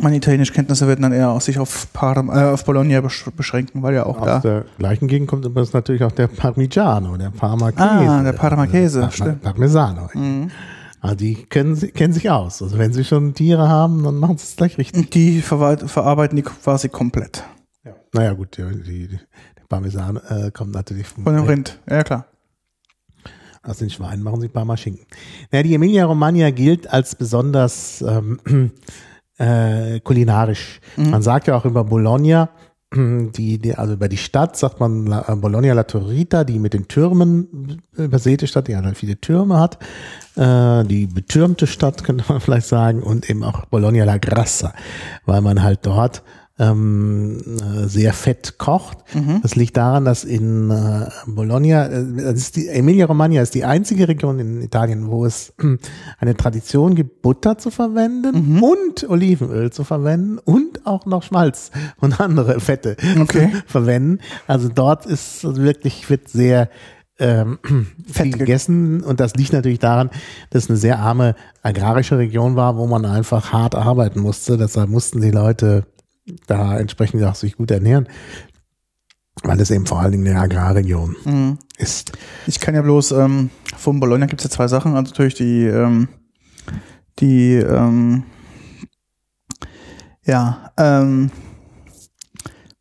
[0.00, 3.82] meine italienischen Kenntnisse werden dann eher auf sich auf, Parma, äh, auf Bologna besch beschränken,
[3.82, 4.38] weil ja auch aus da.
[4.40, 7.82] der gleichen Gegend kommt übrigens natürlich auch der Parmigiano, der Parma-Käse.
[7.86, 9.42] Ah, der Parma-Käse, Parma- stimmt.
[9.42, 10.08] Parmesano.
[11.00, 12.62] Also die kennen, kennen sich aus.
[12.62, 15.10] Also wenn sie schon Tiere haben, dann machen sie es gleich richtig.
[15.10, 17.44] Die verarbeiten die quasi komplett.
[17.84, 17.92] Ja.
[18.12, 21.80] Naja gut, die, die, die, der Parmesan äh, kommt natürlich vom Von dem Rind.
[21.90, 22.26] Ja, klar.
[23.64, 25.06] Aus den Schweinen machen sie Parma Schinken.
[25.50, 28.40] Naja, die Emilia-Romagna gilt als besonders ähm,
[29.42, 30.80] äh, kulinarisch.
[30.96, 32.50] Man sagt ja auch über Bologna,
[32.94, 36.86] die, die, also über die Stadt sagt man äh, Bologna La Torrita, die mit den
[36.86, 39.78] Türmen übersäte Stadt, die halt viele Türme hat.
[40.36, 43.02] Äh, die betürmte Stadt, könnte man vielleicht sagen.
[43.02, 44.72] Und eben auch Bologna La Grassa,
[45.26, 46.22] weil man halt dort
[46.62, 48.98] ähm, äh, sehr fett kocht.
[49.42, 54.38] Das liegt daran, dass in äh, Bologna, äh, die Emilia Romagna ist die einzige Region
[54.38, 55.52] in Italien, wo es
[56.18, 62.20] eine Tradition gibt, Butter zu verwenden und Olivenöl zu verwenden und auch noch Schmalz und
[62.20, 63.50] andere Fette Okay.
[63.66, 64.20] verwenden.
[64.46, 66.68] Also dort ist wirklich wird sehr
[67.18, 67.58] ähm,
[68.06, 70.10] viel ge- gegessen und das liegt natürlich daran,
[70.50, 74.56] dass es eine sehr arme agrarische Region war, wo man einfach hart arbeiten musste.
[74.56, 75.84] Deshalb mussten die Leute
[76.46, 78.08] da entsprechend auch sich gut ernähren,
[79.42, 81.58] weil es eben vor allen Dingen eine Agrarregion Mhm.
[81.78, 82.12] ist.
[82.46, 84.94] Ich kann ja bloß, ähm, von Bologna gibt es ja zwei Sachen.
[84.94, 86.08] Also natürlich die, ähm,
[87.18, 88.24] die, ähm,
[90.24, 91.30] ja, ähm,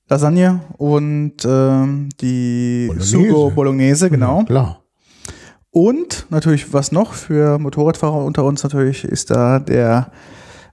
[0.08, 3.10] Lasagne und ähm, die Bolognese.
[3.18, 4.39] Sugo Bolognese, genau.
[4.39, 4.78] Ja, klar.
[5.70, 10.12] Und natürlich, was noch für Motorradfahrer unter uns natürlich, ist da der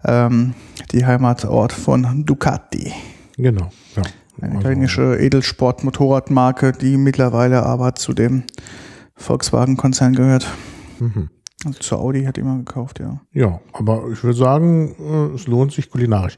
[0.04, 0.54] ähm,
[0.92, 2.92] die Heimatort von Ducati.
[3.36, 3.70] Genau.
[3.96, 4.02] Ja.
[4.40, 8.44] Eine Also- italienische Edelsport-Motorradmarke, die mittlerweile aber zu dem
[9.16, 10.46] Volkswagen-Konzern gehört.
[11.00, 11.28] Mhm.
[11.64, 13.20] Also zu Audi hat immer gekauft, ja.
[13.32, 16.36] Ja, aber ich würde sagen, äh, es lohnt sich kulinarisch.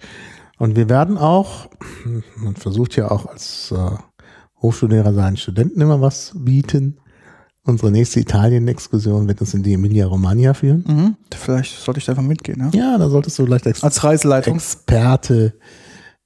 [0.58, 1.68] Und wir werden auch,
[2.36, 3.90] man versucht ja auch als äh,
[4.62, 6.98] Hochschullehrer seinen Studenten immer was bieten.
[7.62, 10.84] Unsere nächste Italien-Exkursion wird uns in die Emilia-Romagna führen.
[10.86, 11.16] Mhm.
[11.34, 12.70] Vielleicht sollte ich da einfach mitgehen, ne?
[12.74, 14.56] Ja, da solltest du vielleicht als Als Reiseleitung.
[14.56, 15.54] Experte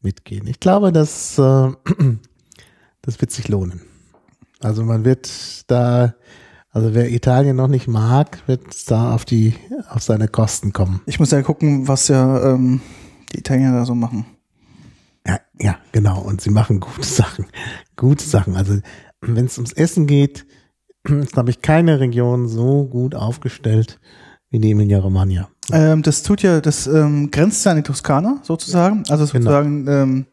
[0.00, 0.46] mitgehen.
[0.46, 1.42] Ich glaube, das, äh,
[3.02, 3.80] das wird sich lohnen.
[4.60, 5.28] Also man wird
[5.70, 6.14] da,
[6.70, 9.54] also wer Italien noch nicht mag, wird da auf die,
[9.90, 11.00] auf seine Kosten kommen.
[11.06, 12.80] Ich muss ja gucken, was ja ähm,
[13.32, 14.24] die Italiener da so machen.
[15.26, 16.20] Ja, ja, genau.
[16.20, 17.46] Und sie machen gute Sachen.
[17.96, 18.54] Gute Sachen.
[18.54, 18.78] Also
[19.20, 20.46] wenn es ums Essen geht,
[21.08, 23.98] ist, glaube ich, keine Region so gut aufgestellt
[24.50, 25.48] wie die Emilia-Romagna.
[25.72, 29.02] Ähm, das tut ja, das ähm, grenzt ja an die Toskana sozusagen.
[29.08, 29.50] Also Genau.
[29.50, 30.26] sozusagen ähm,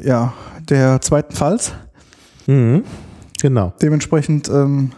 [0.00, 1.72] ja der zweiten Pfalz.
[2.46, 2.84] Mhm.
[3.40, 3.72] Genau.
[3.82, 4.92] Dementsprechend ähm,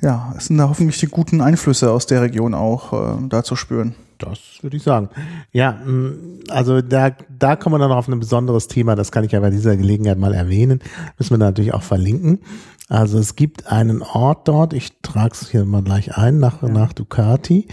[0.00, 3.56] ja, es sind da hoffentlich die guten Einflüsse aus der Region auch ähm, da zu
[3.56, 3.94] spüren.
[4.20, 5.08] Das würde ich sagen.
[5.52, 6.12] Ja, mh,
[6.48, 9.40] also da, da kommen wir dann noch auf ein besonderes Thema, das kann ich ja
[9.40, 10.80] bei dieser Gelegenheit mal erwähnen.
[11.18, 12.40] Müssen wir natürlich auch verlinken.
[12.88, 16.92] Also es gibt einen Ort dort, ich trage es hier mal gleich ein, nach, nach
[16.92, 17.68] Ducati.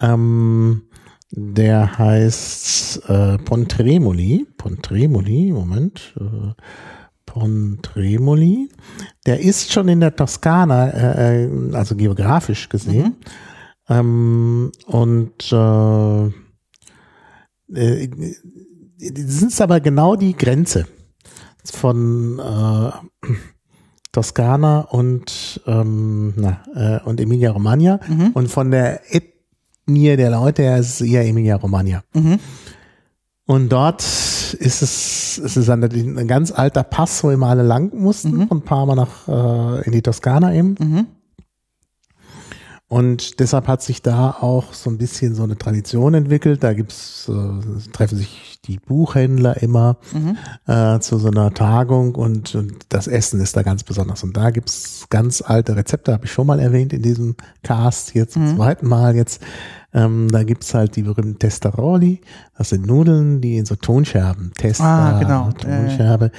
[0.00, 0.82] Ähm,
[1.30, 4.46] der heißt äh, Pontremoli.
[4.58, 6.14] Pontremoli, Moment.
[6.18, 6.52] Äh,
[7.24, 8.68] Pontremoli.
[9.24, 13.16] Der ist schon in der Toskana, äh, äh, also geografisch gesehen.
[13.98, 16.26] Ähm, und äh,
[17.74, 18.08] äh,
[18.98, 20.86] das ist aber genau die Grenze
[21.64, 22.90] von äh,
[24.12, 27.98] Toskana und, ähm, na, äh, und Emilia Romagna.
[28.34, 32.02] Und von der Ethnie der Leute her ist es eher Emilia Romagna.
[32.14, 32.38] Mhm.
[33.46, 37.92] Und dort ist es, es ist ein, ein ganz alter Pass, wo immer alle lang
[37.94, 40.76] mussten, von Parma nach äh, in die Toskana eben.
[42.92, 42.98] Mhm.
[42.98, 46.62] Und deshalb hat sich da auch so ein bisschen so eine Tradition entwickelt.
[46.62, 50.36] Da gibt's, äh, treffen sich die Buchhändler immer Mhm.
[50.66, 54.22] äh, zu so einer Tagung und, und das Essen ist da ganz besonders.
[54.22, 58.34] Und da gibt's ganz alte Rezepte, habe ich schon mal erwähnt in diesem Cast, jetzt
[58.34, 59.42] zum zweiten Mal jetzt.
[59.94, 62.20] Ähm, da gibt's halt die berühmten Testaroli.
[62.56, 65.50] Das sind Nudeln, die in so Tonscherben, Testa, Ah, genau.
[65.52, 66.30] Tonscherbe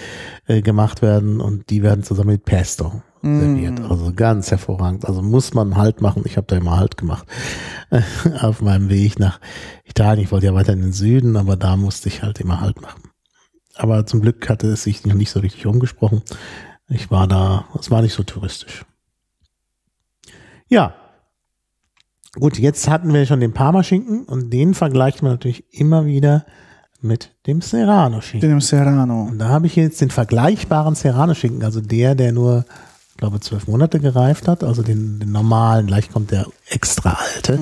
[0.47, 3.80] äh, gemacht werden und die werden zusammen mit Pesto serviert.
[3.89, 5.05] Also ganz hervorragend.
[5.05, 6.24] Also muss man Halt machen.
[6.26, 7.26] Ich habe da immer Halt gemacht
[8.41, 9.39] auf meinem Weg nach
[9.86, 10.26] Italien.
[10.26, 13.03] Ich wollte ja weiter in den Süden, aber da musste ich halt immer Halt machen.
[13.76, 16.21] Aber zum Glück hatte es sich noch nicht so richtig umgesprochen.
[16.89, 18.86] Ich war da, es war nicht so touristisch.
[20.67, 20.93] Ja.
[22.36, 26.45] Gut, jetzt hatten wir schon den Parmaschinken und den vergleicht man natürlich immer wieder
[26.99, 28.49] mit dem Serrano-Schinken.
[28.49, 29.24] Den im Serrano.
[29.24, 32.65] Und da habe ich jetzt den vergleichbaren Serrano-Schinken, also der, der nur,
[33.14, 37.59] ich glaube, zwölf Monate gereift hat, also den, den normalen, gleich kommt der extra alte.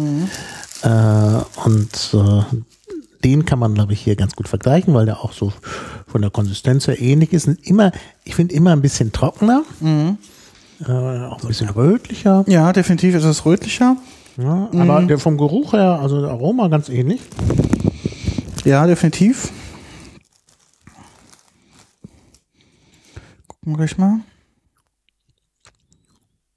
[0.81, 2.43] Äh, und äh,
[3.23, 5.51] den kann man, glaube ich, hier ganz gut vergleichen, weil der auch so
[6.07, 7.47] von der Konsistenz her ähnlich ist.
[7.47, 7.91] Und immer,
[8.23, 9.63] ich finde immer ein bisschen trockener,
[10.87, 10.91] äh,
[11.25, 12.43] auch ein bisschen rötlicher.
[12.47, 13.97] Ja, definitiv ist es rötlicher.
[14.37, 17.21] Ja, aber der vom Geruch her, also der Aroma ganz ähnlich.
[18.63, 19.51] Ja, definitiv.
[23.47, 24.21] Gucken wir gleich mal.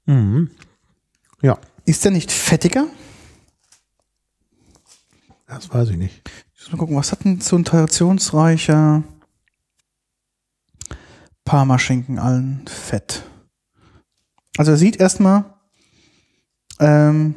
[0.05, 0.51] Mhm.
[1.41, 2.87] Ja, Ist der nicht fettiger?
[5.47, 6.21] das weiß ich nicht.
[6.53, 9.03] Ich muss mal gucken, was hat denn so ein traditionsreicher
[11.45, 13.23] Parmaschinken allen Fett?
[14.57, 15.45] Also er sieht erstmal
[16.79, 17.35] ähm,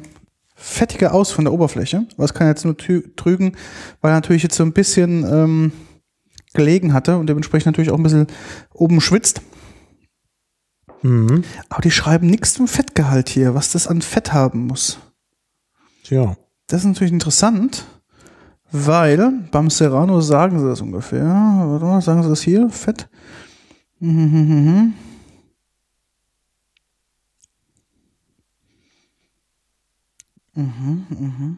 [0.55, 2.07] fettiger aus von der Oberfläche.
[2.17, 3.55] Was kann jetzt nur trügen,
[4.01, 5.71] weil er natürlich jetzt so ein bisschen ähm,
[6.53, 8.27] gelegen hatte und dementsprechend natürlich auch ein bisschen
[8.73, 9.41] oben schwitzt.
[11.01, 11.43] Mhm.
[11.69, 14.99] Aber die schreiben nichts zum Fettgehalt hier, was das an Fett haben muss.
[16.03, 16.35] Tja.
[16.67, 17.85] Das ist natürlich interessant,
[18.71, 21.23] weil beim Serrano sagen sie das ungefähr.
[21.23, 22.69] Warte mal, sagen sie das hier?
[22.69, 23.07] Fett?
[23.99, 24.93] Mhm.
[30.55, 31.57] Mhm, mhm.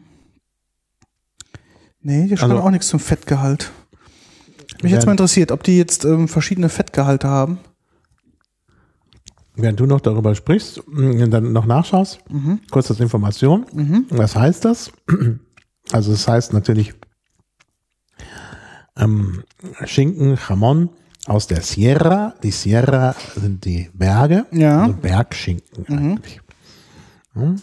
[2.02, 3.70] Nee, die schreiben Also- auch nichts zum Fettgehalt.
[4.82, 7.58] Mich jetzt mal interessiert, ob die jetzt ähm, verschiedene Fettgehalte haben.
[9.62, 12.18] Während du noch darüber sprichst, mh, dann noch nachschaust,
[12.72, 13.64] kurz als Information.
[14.10, 14.90] Was heißt das?
[15.92, 16.94] Also es heißt natürlich
[18.96, 19.44] ähm,
[19.84, 20.90] Schinken, Jamon
[21.26, 22.34] aus der Sierra.
[22.42, 24.82] Die Sierra sind die Berge, Ja.
[24.82, 26.40] also Bergschinken eigentlich.
[27.34, 27.62] Hm.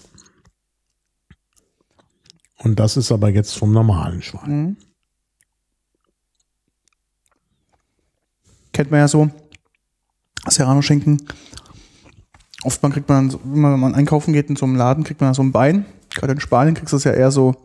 [2.59, 4.49] Und das ist aber jetzt vom normalen Schwein.
[4.51, 4.77] Mhm.
[8.73, 9.29] Kennt man ja so.
[10.47, 11.21] Serrano-Schinken.
[12.63, 15.33] Oftmal kriegt man, wenn man, wenn man einkaufen geht in so einem Laden, kriegt man
[15.33, 15.85] so ein Bein.
[16.13, 17.55] Gerade in Spanien kriegst du es ja eher so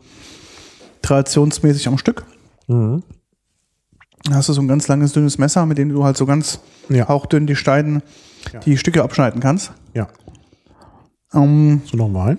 [1.01, 2.25] traditionsmäßig am Stück.
[2.67, 3.03] Mhm.
[4.23, 6.59] Da hast du so ein ganz langes, dünnes Messer, mit dem du halt so ganz
[6.89, 7.07] Ja.
[7.07, 8.01] hauchdünn die Steine,
[8.53, 8.59] Ja.
[8.59, 9.71] die Stücke abschneiden kannst.
[9.93, 10.07] Ja.
[11.33, 12.37] Ähm, So noch Wein?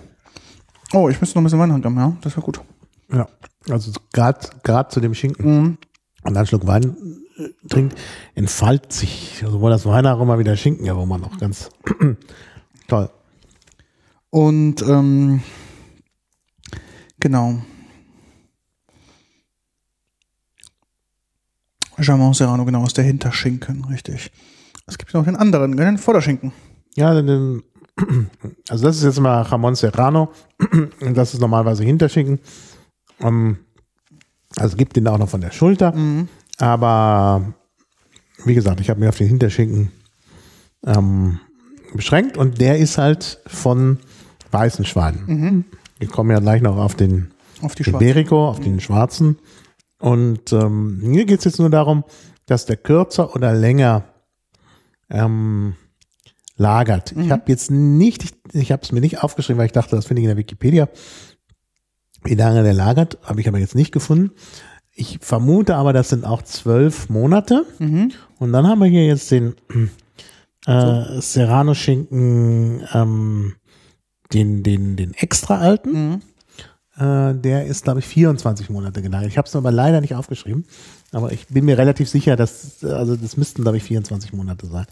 [0.93, 2.17] oh, ich müsste noch ein bisschen Wein haben, ja.
[2.21, 2.59] Das wäre gut.
[3.11, 3.27] Ja.
[3.69, 5.77] Also gerade zu dem Schinken Mhm.
[6.23, 6.95] und einen Schluck Wein
[7.37, 7.97] äh, trinkt,
[8.35, 11.69] entfaltet sich sowohl das Weinaroma wie der Schinkenaroma noch ganz
[12.87, 13.09] toll.
[14.29, 15.41] Und ähm,
[17.19, 17.61] genau.
[21.99, 24.31] Jamon Serrano, genau, ist der Hinterschinken, richtig.
[24.85, 26.53] Es gibt noch den anderen, den Vorderschinken.
[26.95, 27.63] Ja, den,
[28.69, 30.31] also das ist jetzt mal Ramon Serrano.
[31.13, 32.39] Das ist normalerweise Hinterschinken.
[33.19, 33.57] Ähm,
[34.55, 35.93] also gibt den auch noch von der Schulter.
[36.57, 37.53] Aber
[38.45, 39.91] wie gesagt, ich habe mich auf den Hinterschinken
[40.85, 41.39] ähm,
[41.93, 43.99] beschränkt und der ist halt von
[44.51, 45.65] weißen Schweinen.
[45.99, 47.31] Wir kommen ja gleich noch auf den
[47.61, 47.83] Auf die.
[47.89, 49.37] Iberico, auf den schwarzen.
[49.99, 52.03] Und ähm, hier geht es jetzt nur darum,
[52.45, 54.03] dass der kürzer oder länger
[55.09, 55.75] ähm,
[56.55, 57.13] lagert.
[57.13, 60.05] Ich habe jetzt nicht, ich, ich habe es mir nicht aufgeschrieben, weil ich dachte, das
[60.05, 60.87] finde ich in der Wikipedia,
[62.23, 64.31] wie lange der lagert, habe ich aber jetzt nicht gefunden.
[64.99, 67.65] Ich vermute aber, das sind auch zwölf Monate.
[68.39, 69.53] Und dann haben wir hier jetzt den
[70.65, 73.53] äh, Serrano-Schinken, ähm,
[74.33, 75.91] den, den, den extra alten.
[75.91, 76.21] Mhm.
[76.97, 79.29] Äh, der ist, glaube ich, 24 Monate gelagert.
[79.29, 80.65] Ich habe es aber leider nicht aufgeschrieben.
[81.11, 84.87] Aber ich bin mir relativ sicher, dass, also das müssten, glaube ich, 24 Monate sein.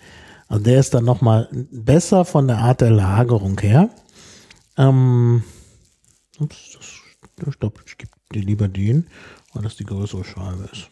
[0.47, 3.89] Also der ist dann nochmal besser von der Art der Lagerung her.
[4.78, 5.43] Ähm,
[6.39, 9.08] ups, das, ich glaube, ich gebe dir lieber den,
[9.56, 10.89] weil das die größere Scheibe ist.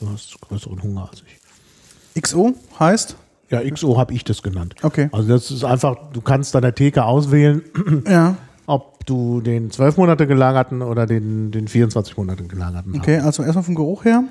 [0.00, 2.20] Du hast größeren Hunger als ich.
[2.22, 3.16] XO heißt?
[3.50, 4.74] Ja, XO habe ich das genannt.
[4.82, 5.08] Okay.
[5.12, 7.62] Also das ist einfach, du kannst an der Theke auswählen,
[8.08, 8.36] Ja.
[8.66, 12.96] ob du den 12 Monate gelagerten oder den, den 24 Monate gelagerten.
[12.96, 14.24] Okay, also erstmal vom Geruch her.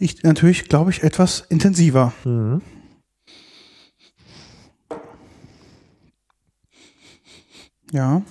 [0.00, 2.12] Riecht natürlich, glaube ich, etwas intensiver.
[7.92, 8.22] Ja.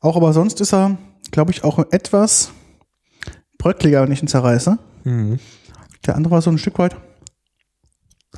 [0.00, 0.98] Auch aber sonst ist er,
[1.32, 2.52] glaube ich, auch etwas
[3.58, 4.78] bröckliger, wenn ich ihn zerreiße.
[5.04, 5.40] Mhm.
[6.06, 6.96] Der andere war so ein Stück weit,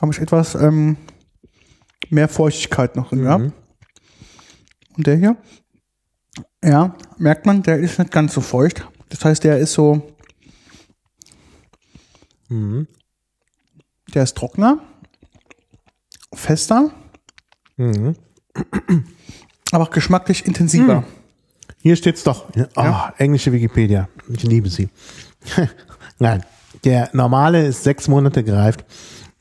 [0.00, 0.96] habe ich etwas ähm,
[2.10, 3.52] mehr Feuchtigkeit noch drin gehabt.
[4.96, 5.36] Und der hier,
[6.64, 8.86] ja, merkt man, der ist nicht ganz so feucht.
[9.10, 10.10] Das heißt, der ist so,
[12.48, 12.86] Mhm.
[14.14, 14.78] der ist trockener,
[16.32, 16.90] fester,
[17.76, 18.14] Mhm.
[19.72, 21.04] aber auch geschmacklich intensiver.
[21.84, 22.46] Hier steht's doch.
[22.76, 24.08] Oh, englische Wikipedia.
[24.30, 24.88] Ich liebe sie.
[26.18, 26.42] Nein,
[26.82, 28.86] der normale ist sechs Monate gereift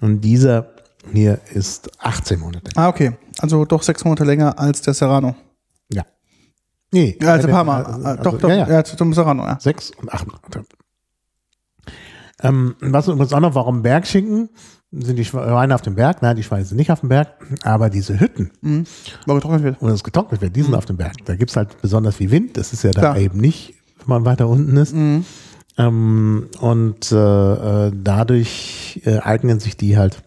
[0.01, 0.73] und dieser
[1.13, 2.69] hier ist 18 Monate.
[2.75, 3.13] Ah, okay.
[3.39, 5.37] Also doch sechs Monate länger als der Serrano.
[5.89, 6.03] Ja.
[6.91, 7.17] Nee.
[7.21, 7.81] Ja, also Parma.
[7.83, 8.49] also- Ah, doch, also- doch.
[8.49, 8.83] Ja, Ja, ja.
[8.83, 9.57] zum Serrano, ja.
[9.61, 10.65] Sechs und acht Monate.
[12.41, 14.49] Ähm, was übrigens auch noch, warum Bergschinken?
[14.95, 16.21] Sind die Schweine auf dem Berg?
[16.21, 17.29] Nein, die Schweine sind nicht auf dem Berg.
[17.63, 18.85] Aber diese Hütten, Mhm.
[19.25, 19.77] Wo getrocknet wird.
[19.81, 21.13] wo das getrocknet wird, die sind auf dem Berg.
[21.25, 22.57] Da gibt's halt besonders viel Wind.
[22.57, 23.17] Das ist ja da Klar.
[23.17, 24.93] eben nicht, wenn man weiter unten ist.
[25.77, 30.21] Ähm, und äh, äh, dadurch äh, eignen sich die halt.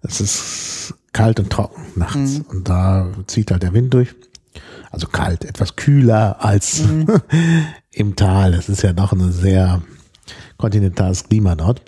[0.00, 2.40] Es ist kalt und trocken nachts.
[2.48, 4.14] Und da zieht halt der Wind durch.
[4.90, 6.82] Also kalt, etwas kühler als
[7.90, 8.54] im Tal.
[8.54, 9.82] Es ist ja doch ein sehr
[10.56, 11.82] kontinentales Klima dort.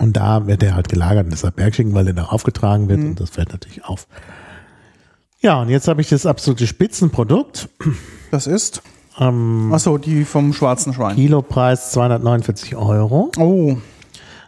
[0.00, 3.20] Und da wird er halt gelagert und deshalb Bergschinken, weil der da aufgetragen wird und
[3.20, 4.06] das fällt natürlich auf.
[5.40, 7.68] Ja, und jetzt habe ich das absolute Spitzenprodukt.
[8.30, 8.82] Das ist,
[9.18, 11.16] Ähm, achso, die vom schwarzen Schwein.
[11.16, 13.30] Kilopreis 249 Euro.
[13.38, 13.76] Oh,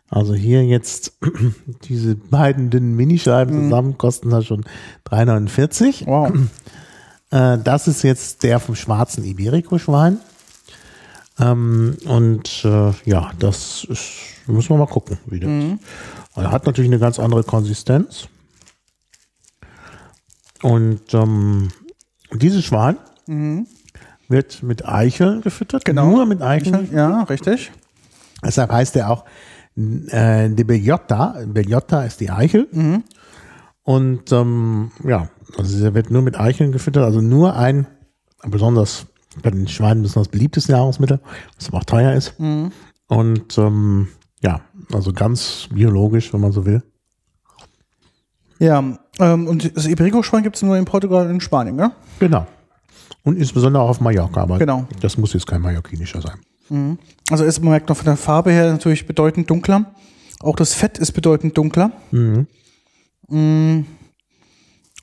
[0.09, 1.13] Also hier jetzt
[1.85, 4.65] diese beiden dünnen Minischeiben zusammen kosten da schon
[5.09, 6.07] 3,49.
[6.07, 6.33] wow.
[7.33, 10.19] Äh, das ist jetzt der vom schwarzen Iberico-Schwein.
[11.39, 14.11] Ähm, und äh, ja, das ist,
[14.47, 15.79] müssen wir mal gucken, wie das ist.
[16.37, 18.29] Er hat natürlich eine ganz andere Konsistenz.
[20.63, 21.69] Und ähm,
[22.33, 22.97] dieses Schwein
[24.29, 25.85] wird mit Eichel gefüttert.
[25.85, 26.11] Genau.
[26.11, 26.91] Nur mit Eicheln.
[26.93, 27.73] Ja, richtig.
[28.45, 29.25] Deshalb heißt er auch
[29.77, 31.37] äh, die Bellota.
[31.47, 32.69] Bellota ist die Eichel.
[33.83, 37.87] Und ähm, ja, also er wird nur mit Eicheln gefüttert, also nur ein
[38.47, 39.07] besonders
[39.43, 41.21] bei den Schweinen besonders beliebtes Nahrungsmittel,
[41.57, 42.35] was aber auch teuer ist.
[43.07, 44.09] Und ähm,
[44.43, 44.61] ja,
[44.93, 46.83] also ganz biologisch, wenn man so will.
[48.59, 48.79] Ja,
[49.19, 51.93] ähm, und das Iberico-Schwein gibt es nur in Portugal und in Spanien, ne?
[52.19, 52.47] Genau.
[53.23, 54.87] Und insbesondere auch auf Mallorca, aber Genau.
[55.01, 56.99] das muss jetzt kein mallorquinischer sein.
[57.31, 59.93] Also ist, man merkt noch von der Farbe her natürlich bedeutend dunkler.
[60.39, 61.91] Auch das Fett ist bedeutend dunkler.
[62.13, 62.47] Mhm.
[63.29, 63.87] Mm.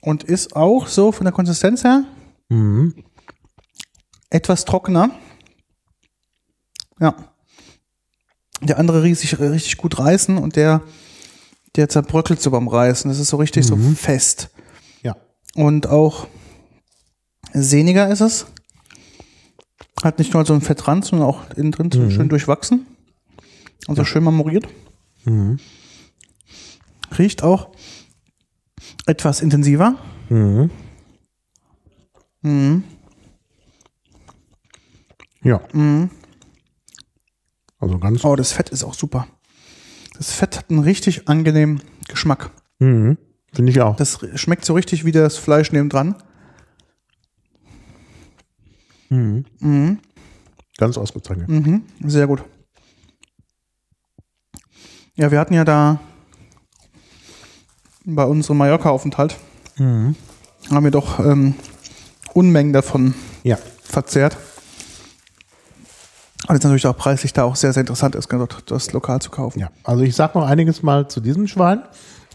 [0.02, 2.06] Und ist auch so von der Konsistenz her
[2.50, 2.94] Mhm.
[4.30, 5.10] etwas trockener.
[7.02, 7.14] Ja.
[8.62, 10.82] Der andere riesig, richtig gut reißen und der,
[11.76, 13.10] der zerbröckelt so beim Reißen.
[13.10, 14.50] Das ist so richtig so fest.
[15.04, 15.16] Ja.
[15.56, 16.28] Und auch
[17.54, 18.48] sehniger ist es.
[20.04, 22.86] Hat nicht nur so ein Fettrand, sondern auch innen drin so schön durchwachsen.
[23.88, 24.68] Also schön marmoriert.
[25.26, 25.60] Mhm.
[27.18, 27.70] Riecht auch
[29.06, 29.96] etwas intensiver.
[30.30, 30.70] Mhm.
[32.42, 32.84] Mhm.
[35.44, 35.62] Ja.
[35.74, 36.10] Mhm.
[37.80, 38.24] Also ganz.
[38.26, 39.28] Oh, das Fett ist auch super.
[40.18, 42.50] Das Fett hat einen richtig angenehmen Geschmack.
[42.80, 43.18] Mhm.
[43.54, 43.96] Finde ich auch.
[43.96, 46.16] Das schmeckt so richtig wie das Fleisch nebendran.
[49.10, 49.46] Mhm.
[49.60, 50.00] Mhm.
[50.78, 51.50] Ganz ausgezeichnet.
[51.50, 51.84] Mhm.
[52.06, 52.44] Sehr gut.
[55.16, 56.00] Ja, wir hatten ja da
[58.06, 59.38] bei unserem Mallorca-Aufenthalt,
[59.78, 60.16] Mhm.
[60.70, 61.56] haben wir doch ähm,
[62.34, 63.14] Unmengen davon
[63.44, 63.58] Ja.
[63.82, 64.38] verzehrt.
[66.48, 69.30] Und jetzt natürlich auch preislich da auch sehr, sehr interessant ist, dort das lokal zu
[69.30, 69.60] kaufen.
[69.60, 69.70] Ja.
[69.84, 71.82] Also ich sag noch einiges mal zu diesem Schwein.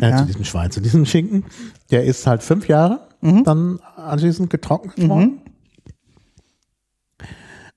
[0.00, 0.16] Äh, Ja.
[0.18, 1.44] Zu diesem Schwein, zu diesem Schinken.
[1.90, 3.44] Der ist halt fünf Jahre Mhm.
[3.44, 5.40] dann anschließend getrocknet worden.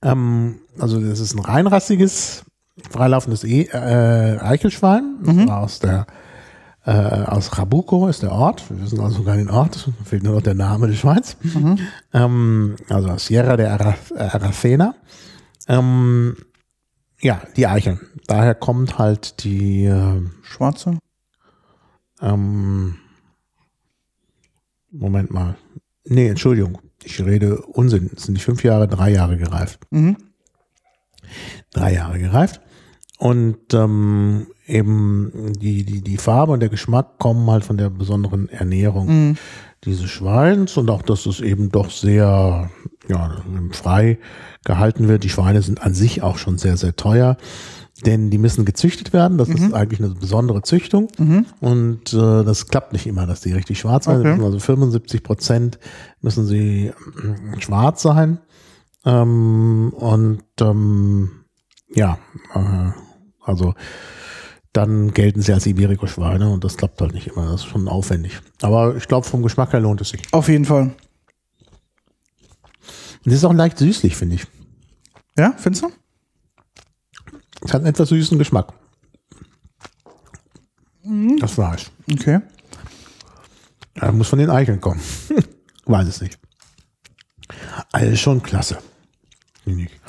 [0.02, 2.44] Ähm, also das ist ein reinrassiges,
[2.90, 5.16] freilaufendes e äh, Eichelschwein.
[5.24, 5.48] Das Mhm.
[5.48, 6.06] war aus der
[6.88, 8.70] äh, aus Rabuco ist der Ort.
[8.70, 9.90] Wir wissen also sogar den Ort.
[10.04, 11.36] Fehlt nur noch der Name des Schweins.
[11.42, 11.80] Mhm.
[12.14, 14.94] Ähm, also aus Sierra de Ara Aracena.
[15.68, 16.36] Ähm,
[17.22, 17.99] ja, die Eicheln.
[18.28, 20.97] Daher kommt halt die äh, Schwarze.
[22.22, 22.95] ähm,
[24.91, 25.57] Moment mal.
[26.05, 26.80] Nee, Entschuldigung.
[27.03, 28.09] Ich rede Unsinn.
[28.16, 29.80] Es sind nicht fünf Jahre, drei Jahre gereift.
[29.91, 30.18] Mhm.
[31.72, 32.61] Drei Jahre gereift.
[33.18, 38.49] Und ähm, eben die, die, die Farbe und der Geschmack kommen halt von der besonderen
[38.49, 39.38] Ernährung Mhm.
[39.84, 42.70] dieses Schweins und auch, dass es eben doch sehr
[43.08, 43.38] ja,
[43.72, 44.18] frei
[44.64, 45.24] gehalten wird.
[45.24, 47.38] Die Schweine sind an sich auch schon sehr, sehr teuer,
[48.06, 49.38] denn die müssen gezüchtet werden.
[49.38, 51.08] Das ist eigentlich eine besondere Züchtung
[51.60, 54.34] und äh, das klappt nicht immer, dass die richtig schwarz werden.
[54.34, 54.43] Okay.
[54.43, 55.80] Also 75 Prozent
[56.22, 58.39] müssen sie äh, schwarz sein.
[59.06, 61.30] Ähm, und ähm,
[61.93, 62.18] ja,
[62.53, 62.91] äh,
[63.41, 63.76] also
[64.74, 67.45] dann gelten sie als Iberico-Schweine und das klappt halt nicht immer.
[67.45, 68.39] Das ist schon aufwendig.
[68.62, 70.22] Aber ich glaube, vom Geschmack her lohnt es sich.
[70.34, 70.91] Auf jeden Fall.
[73.26, 74.47] Und es ist auch leicht süßlich, finde ich.
[75.38, 75.91] Ja, findest du?
[77.61, 78.73] Es hat einen etwas süßen Geschmack.
[81.39, 81.91] Das Fleisch.
[82.11, 82.41] Okay.
[83.95, 85.01] Ja, muss von den Eicheln kommen.
[85.86, 86.39] Weiß es nicht.
[87.91, 88.78] Also ist schon klasse.
[89.63, 89.99] Finde ich.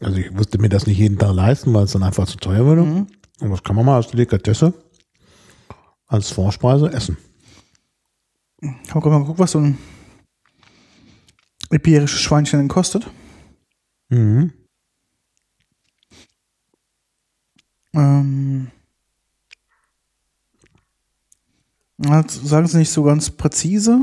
[0.00, 2.64] Also ich wusste mir das nicht jeden Tag leisten, weil es dann einfach zu teuer
[2.64, 2.82] würde.
[2.82, 4.72] Und das kann man mal als Delikatesse,
[6.06, 7.18] als Vorspeise essen.
[8.60, 9.78] Ich habe gerade mal geguckt, was so ein
[11.70, 13.08] iberisches Schweinchen denn kostet.
[14.08, 14.52] Mhm.
[17.94, 18.70] Ähm,
[21.98, 24.00] sagen sie nicht so ganz präzise.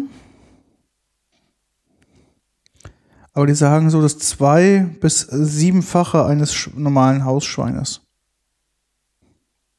[3.33, 8.01] Aber die sagen so das zwei- bis siebenfache eines normalen Hausschweines.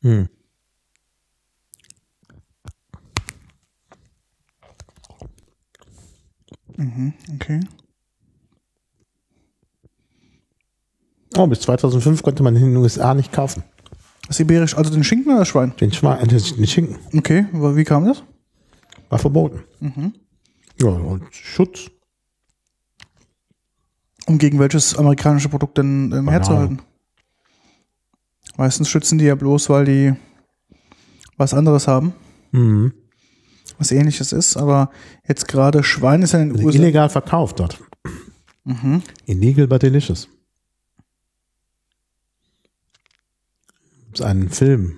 [0.02, 0.28] Hm.
[7.34, 7.60] Okay.
[11.36, 13.62] Oh, bis 2005 konnte man in den USA nicht kaufen.
[14.26, 15.74] Das iberisch, also den Schinken oder das Schwein?
[15.80, 18.22] Den, Schwein, den Schinken Okay, aber wie kam das?
[19.10, 19.64] war verboten.
[20.80, 21.90] Ja, und Schutz.
[24.26, 26.80] Um gegen welches amerikanische Produkt denn ähm, herzuhalten?
[28.58, 30.14] Meistens schützen die ja bloß, weil die
[31.38, 32.12] was anderes haben,
[32.52, 32.92] Mhm.
[33.78, 34.56] was ähnliches ist.
[34.58, 34.90] Aber
[35.26, 36.78] jetzt gerade Schwein ist ja in den Also USA.
[36.78, 37.80] illegal verkauft dort.
[38.64, 39.02] Mhm.
[39.24, 40.28] Illegal but delicious.
[44.18, 44.96] Es ist ein Film.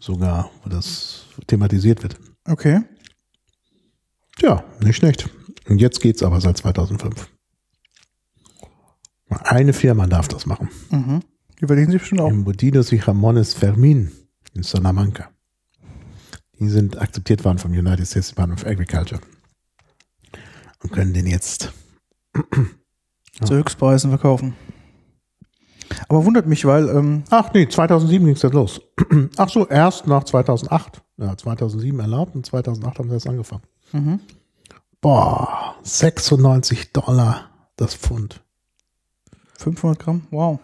[0.00, 2.18] Sogar, wo das thematisiert wird.
[2.44, 2.82] Okay.
[4.36, 5.30] Tja, nicht schlecht.
[5.68, 7.30] Und jetzt geht's aber seit 2005.
[9.28, 10.68] Eine Firma darf das machen.
[10.90, 11.20] Mhm.
[11.60, 12.30] Überlegen Sie bestimmt auch.
[12.30, 14.10] Im Bodidos y Jamones Fermin
[14.52, 15.30] in Salamanca.
[16.58, 19.20] Die sind akzeptiert worden vom United States Department of Agriculture.
[20.82, 21.72] Und können den jetzt.
[23.44, 24.56] zu Höchstpreisen verkaufen.
[26.08, 28.80] Aber wundert mich, weil ähm, Ach nee, 2007 ging's das los.
[29.36, 31.02] Ach so, erst nach 2008.
[31.18, 33.62] Ja, 2007 erlaubt und 2008 haben sie das angefangen.
[33.92, 34.20] mhm.
[35.00, 38.42] Boah, 96 Dollar das Pfund.
[39.58, 40.26] 500 Gramm?
[40.30, 40.58] Wow.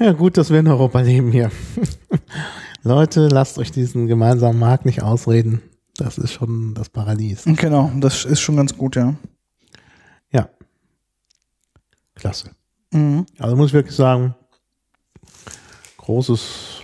[0.00, 1.50] Ja, gut, dass wir in Europa leben hier.
[2.82, 5.60] Leute, lasst euch diesen gemeinsamen Markt nicht ausreden.
[5.96, 7.42] Das ist schon das Paradies.
[7.44, 9.14] Genau, das ist schon ganz gut, ja.
[10.30, 10.48] Ja.
[12.14, 12.50] Klasse.
[12.94, 13.26] Mhm.
[13.38, 14.34] Also muss ich wirklich sagen,
[15.98, 16.82] großes,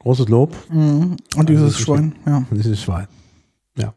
[0.00, 1.16] großes Lob Mhm.
[1.36, 2.36] Und dieses Also, Schwein, ja.
[2.38, 3.08] an dieses Schwein.
[3.76, 3.94] Ja.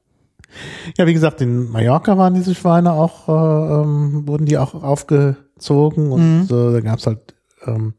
[0.98, 6.12] Ja, wie gesagt, in Mallorca waren diese Schweine auch, äh, ähm, wurden die auch aufgezogen
[6.12, 6.56] und Mhm.
[6.56, 7.36] äh, da gab's halt
[7.68, 7.94] ähm,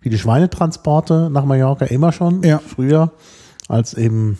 [0.00, 2.58] viele Schweinetransporte nach Mallorca immer schon, Ja.
[2.58, 3.12] früher,
[3.66, 4.38] als eben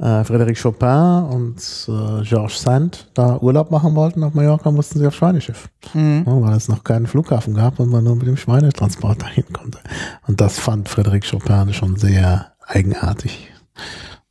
[0.00, 5.06] äh, Frédéric Chopin und äh, Georges Sand da Urlaub machen wollten auf Mallorca, mussten sie
[5.06, 5.68] auf Schweineschiff.
[5.94, 6.24] Mhm.
[6.26, 9.78] Ja, weil es noch keinen Flughafen gab und man nur mit dem Schweinetransport dahin konnte.
[10.26, 13.48] Und das fand Frédéric Chopin schon sehr eigenartig.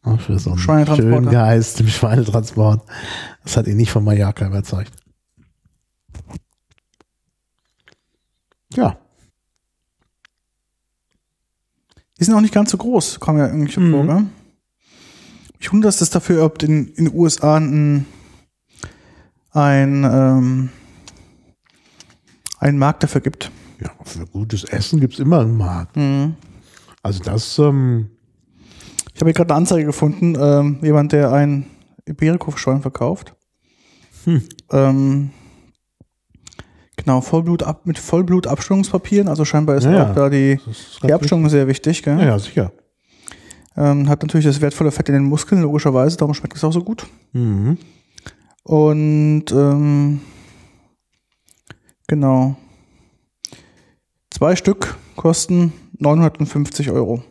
[0.05, 2.81] Ja, Für so einen schönen Geist im Schweinetransport.
[3.43, 4.91] Das hat ihn nicht von Mallorca überzeugt.
[8.73, 8.97] Ja,
[12.19, 13.91] Die sind auch nicht ganz so groß, kommen ja irgendwie Mhm.
[13.93, 14.25] vor, gell?
[15.59, 18.05] Ich wundere, dass das dafür, ob in, in den USA ein,
[19.51, 20.69] ein, ähm,
[22.59, 23.51] einen Markt dafür gibt.
[23.81, 25.97] ja für gutes Essen gibt's immer einen Markt.
[25.97, 26.35] Mhm.
[27.03, 28.09] Also das, ähm,
[29.13, 31.65] Ich habe hier gerade eine Anzeige gefunden, ähm, jemand, der ein
[32.07, 33.35] Iberico-Schwein verkauft.
[34.25, 34.41] Hm.
[34.71, 35.29] Ähm,
[36.95, 40.09] genau, Vollblut ab, mit Vollblutabstimmungspapieren, also scheinbar ist Ja, ja.
[40.11, 40.59] auch da die,
[41.03, 42.17] die Abstimmung sehr wichtig, gell?
[42.17, 42.71] Ja, ja, sicher.
[43.77, 46.83] Ähm, hat natürlich das wertvolle Fett in den Muskeln, logischerweise, darum schmeckt es auch so
[46.83, 47.07] gut.
[47.33, 47.77] Mhm.
[48.63, 50.21] Und ähm,
[52.07, 52.55] genau.
[54.31, 57.23] Zwei Stück kosten 950 Euro.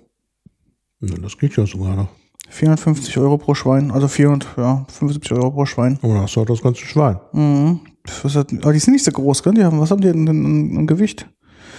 [1.01, 2.09] Ja, das geht ja sogar noch.
[2.51, 5.99] 450 Euro pro Schwein, also 400, ja, 75 Euro pro Schwein.
[6.01, 7.21] Und hast du halt das ganze Schwein.
[7.33, 7.81] Mhm.
[8.23, 9.53] Was hat, aber die sind nicht so groß, gell?
[9.53, 11.29] Die haben, was haben die denn an Gewicht?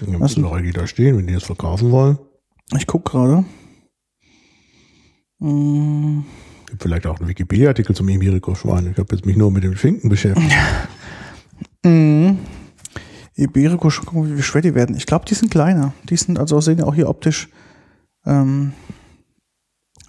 [0.01, 2.19] Ja, Was müssen doch eigentlich da stehen, wenn die das verkaufen wollen.
[2.77, 3.45] Ich guck gerade.
[5.39, 6.25] Mhm.
[6.67, 8.91] Gibt vielleicht auch einen Wikipedia-Artikel zum Iberico-Schwein.
[8.91, 10.55] Ich habe jetzt mich nur mit dem Schinken beschäftigt.
[11.83, 12.39] Mhm.
[13.35, 14.97] Iberico, schon gucken, wie schwer die werden.
[14.97, 15.93] Ich glaube, die sind kleiner.
[16.09, 17.47] Die sind, also sehen ja auch hier optisch
[18.25, 18.73] ähm,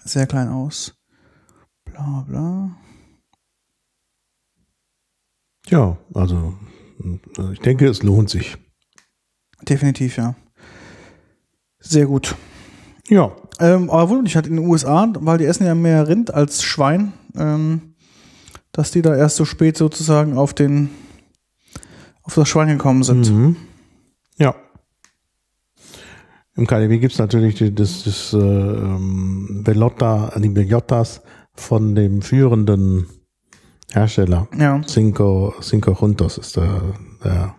[0.03, 0.93] sehr klein aus.
[1.85, 2.75] Bla bla.
[5.67, 6.55] Ja, also
[7.37, 8.57] äh, ich denke, es lohnt sich.
[9.61, 10.35] Definitiv, ja.
[11.79, 12.35] Sehr gut.
[13.07, 16.33] Ja, Ähm, aber wundert mich halt in den USA, weil die essen ja mehr Rind
[16.33, 17.93] als Schwein, ähm,
[18.71, 20.89] dass die da erst so spät sozusagen auf den
[22.23, 23.31] auf das Schwein gekommen sind.
[23.31, 23.55] Mhm.
[24.37, 24.55] Ja.
[26.55, 31.21] Im KDW gibt es natürlich die, das, das äh, ähm, Bellotta, die Bellottas
[31.53, 33.07] von dem führenden
[33.91, 34.47] Hersteller.
[34.57, 34.81] Ja.
[34.81, 36.81] Cinco, Cinco Juntos ist der,
[37.23, 37.55] der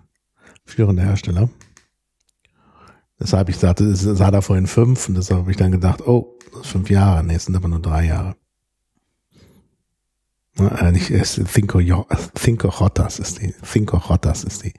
[0.65, 1.49] führende Hersteller.
[3.23, 6.37] Deshalb, ich sagte, es sah da vorhin fünf und deshalb habe ich dann gedacht, oh,
[6.51, 8.35] das ist fünf Jahre, nee, es sind aber nur drei Jahre.
[10.59, 11.81] Äh, nicht, es ist Cinco,
[12.37, 14.75] Cinco Jotas ist die, Cinco Jotas ist die,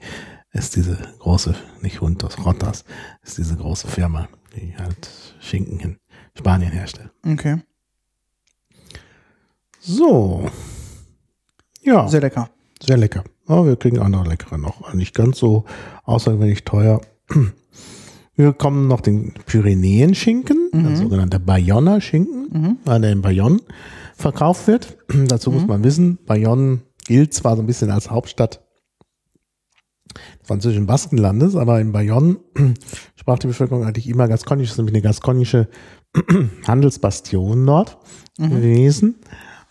[0.52, 2.84] ist diese große, nicht Juntos, Jotas,
[3.22, 5.08] ist diese große Firma, die halt
[5.40, 5.98] Schinken in
[6.36, 7.12] Spanien herstellt.
[7.26, 7.62] Okay.
[9.80, 10.50] So.
[11.80, 12.08] Ja.
[12.08, 12.50] Sehr lecker.
[12.82, 13.24] Sehr lecker.
[13.46, 14.92] Aber wir kriegen andere leckere noch.
[14.92, 15.64] Nicht ganz so
[16.04, 17.00] außergewöhnlich teuer.
[18.36, 23.60] Wir bekommen noch den Pyrenäen-Schinken, der sogenannte Bayonne-Schinken, weil der in Bayonne
[24.16, 24.96] verkauft wird.
[25.28, 28.60] Dazu muss man wissen, Bayonne gilt zwar so ein bisschen als Hauptstadt
[30.40, 32.36] des französischen Baskenlandes, aber in Bayonne
[33.16, 34.68] sprach die Bevölkerung eigentlich immer Gaskonisch.
[34.68, 35.68] Das ist nämlich eine gaskonische
[36.66, 37.98] Handelsbastion dort
[38.38, 39.16] gewesen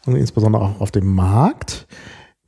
[0.06, 1.88] und insbesondere auch auf dem Markt.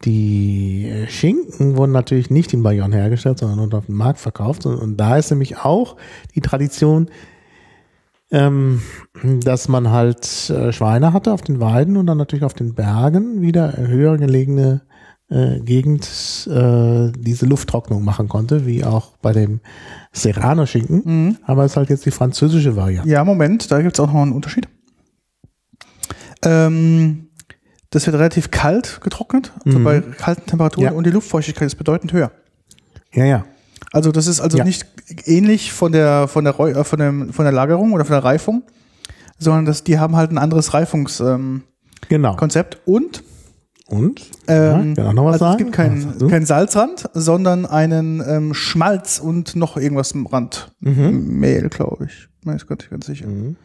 [0.04, 4.66] Die Schinken wurden natürlich nicht in Bayonne hergestellt, sondern nur auf dem Markt verkauft.
[4.66, 5.96] Und, und da ist nämlich auch
[6.36, 7.10] die Tradition,
[8.32, 8.82] ähm,
[9.24, 13.42] dass man halt äh, Schweine hatte auf den Weiden und dann natürlich auf den Bergen
[13.42, 14.82] wieder höher gelegene
[15.30, 16.06] äh, Gegend
[16.52, 19.60] äh, diese Lufttrocknung machen konnte, wie auch bei dem
[20.12, 21.40] Serrano-Schinken.
[21.46, 23.10] Aber es ist halt jetzt die französische Variante.
[23.10, 24.68] Ja, Moment, da gibt es auch noch einen Unterschied.
[26.44, 27.25] Ähm,
[27.96, 29.84] das wird relativ kalt getrocknet, also Mhm.
[29.84, 30.92] bei kalten Temperaturen Ja.
[30.92, 32.32] und die Luftfeuchtigkeit ist bedeutend höher.
[33.14, 33.46] Ja, ja.
[33.92, 34.64] Also das ist also Ja.
[34.66, 34.86] nicht
[35.26, 38.64] ähnlich von der von der äh, von, dem, von der Lagerung oder von der Reifung,
[39.40, 41.64] sondern das, die haben halt ein anderes Reifungskonzept ähm,
[42.10, 42.36] Genau.
[42.36, 43.24] Konzept und
[43.88, 44.22] Und?
[44.48, 45.54] ähm, ja, noch was also sagen?
[45.54, 50.74] es gibt keinen keinen Salzrand, sondern einen ähm, Schmalz und noch irgendwas im Rand.
[50.82, 51.40] Mhm.
[51.40, 52.28] Mehl, glaube ich.
[52.44, 53.28] Bin ich ganz, ganz sicher.
[53.28, 53.56] Mhm.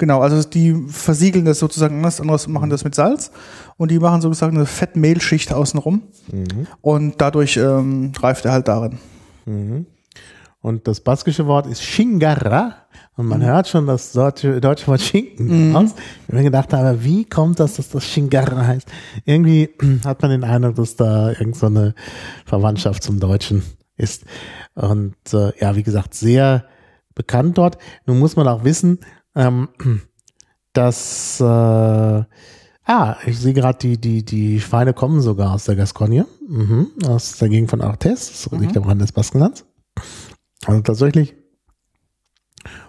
[0.00, 3.30] Genau, also die versiegeln das sozusagen anders, anders machen das mit Salz
[3.76, 6.02] und die machen sozusagen eine Fettmehlschicht außenrum
[6.32, 6.66] Mhm.
[6.80, 8.98] und dadurch ähm, reift er halt darin.
[10.62, 12.74] Und das baskische Wort ist Shingara.
[13.16, 15.76] Und man hört schon das deutsche, deutsche Wort Schinken Mhm.
[15.76, 15.90] aus.
[16.22, 18.88] Ich habe mir gedacht, aber wie kommt das, dass das Shingara heißt?
[19.24, 19.70] Irgendwie
[20.04, 21.94] hat man den Eindruck, dass da irgend so eine
[22.46, 23.62] Verwandtschaft zum Deutschen
[23.96, 24.24] ist.
[24.74, 26.64] Und äh, ja, wie gesagt, sehr
[27.14, 27.76] bekannt dort.
[28.06, 29.00] Nun muss man auch wissen,
[29.34, 29.68] ähm,
[30.72, 32.24] dass äh,
[32.90, 37.38] ah, ich sehe gerade, die, die, die Schweine kommen sogar aus der Gascogne, mhm, aus
[37.38, 39.64] der Gegend von Artes, das liegt am Rand des Baskenlands.
[40.66, 41.34] Also tatsächlich.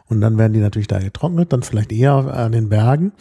[0.07, 3.13] Und dann werden die natürlich da getrocknet, dann vielleicht eher an den Bergen.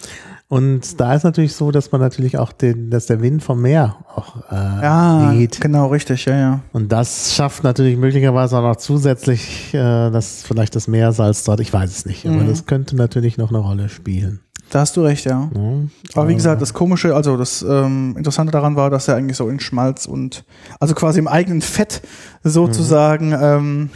[0.51, 3.97] Und da ist natürlich so, dass man natürlich auch den, dass der Wind vom Meer
[4.17, 5.61] auch äh, Ja, weht.
[5.61, 6.61] genau, richtig, ja, ja.
[6.73, 11.73] Und das schafft natürlich möglicherweise auch noch zusätzlich, äh, dass vielleicht das Meersalz dort, ich
[11.73, 12.49] weiß es nicht, aber Mhm.
[12.49, 14.41] das könnte natürlich noch eine Rolle spielen.
[14.71, 15.49] Da hast du recht, ja.
[15.55, 15.89] Ne?
[16.15, 19.49] Aber wie gesagt, das Komische, also das ähm, Interessante daran war, dass er eigentlich so
[19.49, 20.45] in Schmalz und
[20.81, 22.03] also quasi im eigenen Fett
[22.43, 23.91] sozusagen ähm,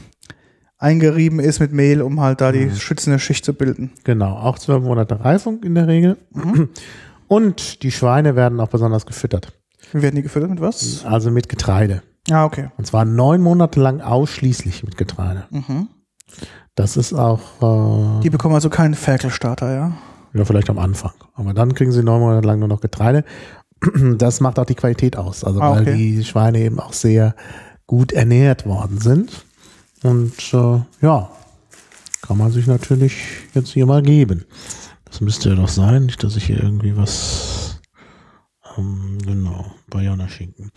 [0.84, 3.90] eingerieben ist mit Mehl, um halt da die schützende Schicht zu bilden.
[4.04, 6.16] Genau, auch zwölf Monate Reifung in der Regel.
[7.26, 9.52] Und die Schweine werden auch besonders gefüttert.
[9.92, 11.04] Wie werden die gefüttert mit was?
[11.04, 12.02] Also mit Getreide.
[12.30, 12.68] Ah, okay.
[12.76, 15.44] Und zwar neun Monate lang ausschließlich mit Getreide.
[15.50, 15.88] Mhm.
[16.74, 19.92] Das ist auch, äh, Die bekommen also keinen Ferkelstarter, ja.
[20.32, 21.12] ja, vielleicht am Anfang.
[21.34, 23.24] Aber dann kriegen sie neun Monate lang nur noch Getreide.
[24.18, 25.44] Das macht auch die Qualität aus.
[25.44, 25.96] Also Ah, weil okay.
[25.96, 27.34] die Schweine eben auch sehr
[27.86, 29.44] gut ernährt worden sind.
[30.04, 31.30] Und äh, ja,
[32.22, 33.14] kann man sich natürlich
[33.54, 34.44] jetzt hier mal geben.
[35.06, 37.80] Das müsste ja doch sein, nicht, dass ich hier irgendwie was.
[38.76, 40.70] Ähm, genau, Bayona-Schinken.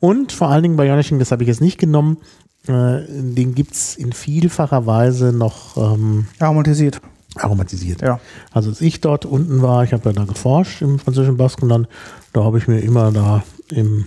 [0.00, 2.18] Und vor allen Dingen Bayona-Schinken, das habe ich jetzt nicht genommen.
[2.66, 7.00] Äh, den gibt's in vielfacher Weise noch ähm, Aromatisiert.
[7.36, 8.02] aromatisiert.
[8.02, 8.20] Ja.
[8.52, 11.88] Also als ich dort unten war, ich habe ja da geforscht im französischen Baskenland,
[12.32, 14.06] da habe ich mir immer da im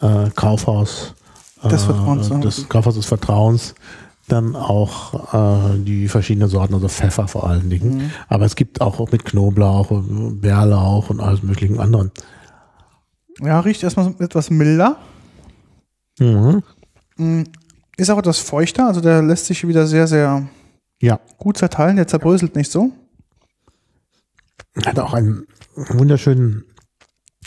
[0.00, 1.14] äh, Kaufhaus
[1.64, 3.74] Des Vertrauens, äh, des Kaufhaus des Vertrauens
[4.28, 5.34] dann auch
[5.74, 7.96] äh, die verschiedenen Sorten, also Pfeffer vor allen Dingen.
[7.96, 8.10] Mhm.
[8.28, 12.12] Aber es gibt auch mit Knoblauch, Bärlauch und alles möglichen anderen.
[13.40, 14.98] Ja, riecht erstmal etwas milder.
[16.18, 16.62] Mhm.
[17.16, 17.42] Mm,
[17.96, 20.48] Ist auch etwas feuchter, also der lässt sich wieder sehr, sehr
[21.00, 22.92] Ja, gut zerteilen, der zerbröselt nicht so.
[24.84, 26.64] hat auch einen wunderschönen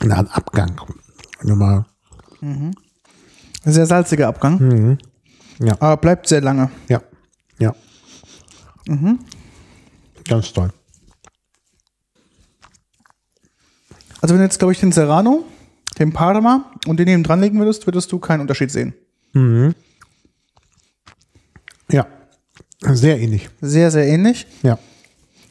[0.04, 0.82] na, einen Abgang.
[1.44, 1.86] Nochmal.
[3.64, 4.98] Sehr salziger Abgang, Mhm.
[5.60, 6.72] Ja, aber bleibt sehr lange.
[6.90, 7.02] ja,
[7.60, 7.76] ja.
[8.88, 9.20] Mhm.
[10.28, 10.72] Ganz toll.
[14.22, 15.44] Also wenn du jetzt, glaube ich, den Serrano,
[16.00, 18.94] den Parma und den neben dran legen würdest, würdest du keinen Unterschied sehen.
[19.34, 19.76] Mhm.
[21.92, 22.08] Ja,
[22.82, 23.50] sehr ähnlich.
[23.62, 24.48] Sehr, sehr ähnlich.
[24.64, 24.80] Ja,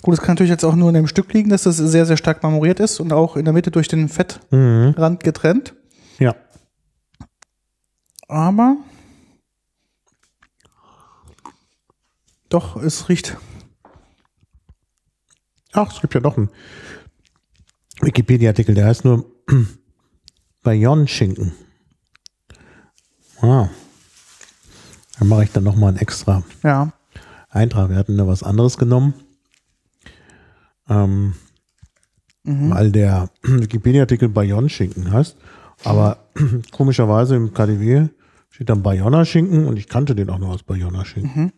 [0.03, 2.17] Gut, es kann natürlich jetzt auch nur in dem Stück liegen, dass das sehr, sehr
[2.17, 5.19] stark marmoriert ist und auch in der Mitte durch den Fettrand mhm.
[5.19, 5.75] getrennt.
[6.19, 6.35] ja.
[8.31, 8.77] Aber
[12.49, 13.37] doch, es riecht.
[15.73, 16.49] Ach, es gibt ja doch einen
[18.01, 19.27] Wikipedia-Artikel, der heißt nur
[20.63, 21.53] Bayonne-Schinken.
[23.41, 23.69] Ah.
[25.19, 26.93] Dann mache ich dann nochmal einen extra Ja.
[27.49, 27.91] Eintrag.
[27.91, 29.15] Wir hatten da was anderes genommen.
[30.89, 31.35] Ähm,
[32.45, 35.37] Weil der Wikipedia-Artikel Bayonne-Schinken heißt.
[35.83, 36.29] Aber
[36.71, 38.09] komischerweise im KDW
[38.51, 41.53] steht dann Bayonner-Schinken und ich kannte den auch nur als Bayonner-Schinken.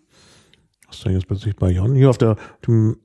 [0.86, 1.97] Was ist denn jetzt plötzlich Bayonne?
[1.97, 2.36] Hier auf, der,
[2.66, 2.98] dem,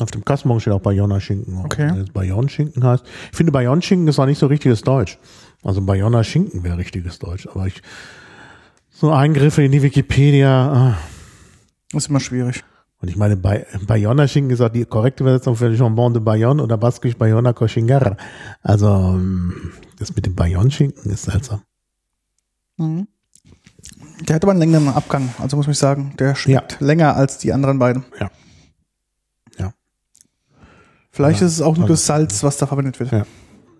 [0.00, 1.58] auf dem Kassenbon steht auch Bayonner-Schinken.
[1.64, 1.88] Okay.
[1.92, 3.04] Wenn es Bayonne-Schinken heißt.
[3.30, 5.18] Ich finde Bayonne-Schinken ist auch nicht so richtiges Deutsch.
[5.62, 7.46] Also Bayonner-Schinken wäre richtiges Deutsch.
[7.46, 7.80] Aber ich,
[8.90, 10.98] so Eingriffe in die Wikipedia, ah.
[11.94, 12.64] Ist immer schwierig.
[13.00, 16.76] Und ich meine, Bay Bayonner-Schinken ist auch die korrekte Übersetzung für Jambon de Bayonne oder
[16.76, 18.16] baskisch Bayonner Cochingar.
[18.62, 21.62] Also, ähm, das mit dem Bayonne-Schinken ist seltsam.
[22.76, 23.06] Mhm.
[24.26, 27.52] Der hat aber einen längeren Abgang, also muss ich sagen, der schmeckt länger als die
[27.52, 28.04] anderen beiden.
[28.20, 28.30] Ja.
[29.58, 29.72] Ja.
[31.10, 33.12] Vielleicht Ja, ist es auch nur also- das Salz, was da verwendet wird.
[33.12, 33.24] Ja.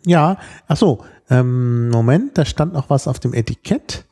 [0.07, 0.39] Ja,
[0.69, 4.05] ach so, ähm, Moment, da stand noch was auf dem Etikett.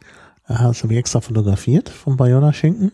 [0.49, 2.93] Das habe ich extra fotografiert vom Bayonner Schinken.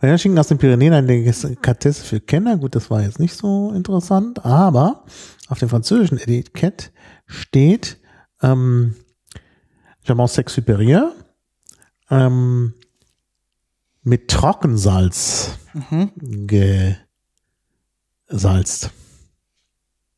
[0.00, 2.56] Bayonner Schinken aus den Pyrenäen, eine Delikatesse für Kenner.
[2.56, 5.04] Gut, das war jetzt nicht so interessant, aber
[5.48, 6.92] auf dem französischen Etikett
[7.26, 7.98] steht
[8.42, 8.94] ähm,
[10.04, 11.10] Jamon Sex Supérieur
[12.10, 12.74] ähm,
[14.02, 16.46] mit Trockensalz Mhm.
[18.28, 18.90] gesalzt.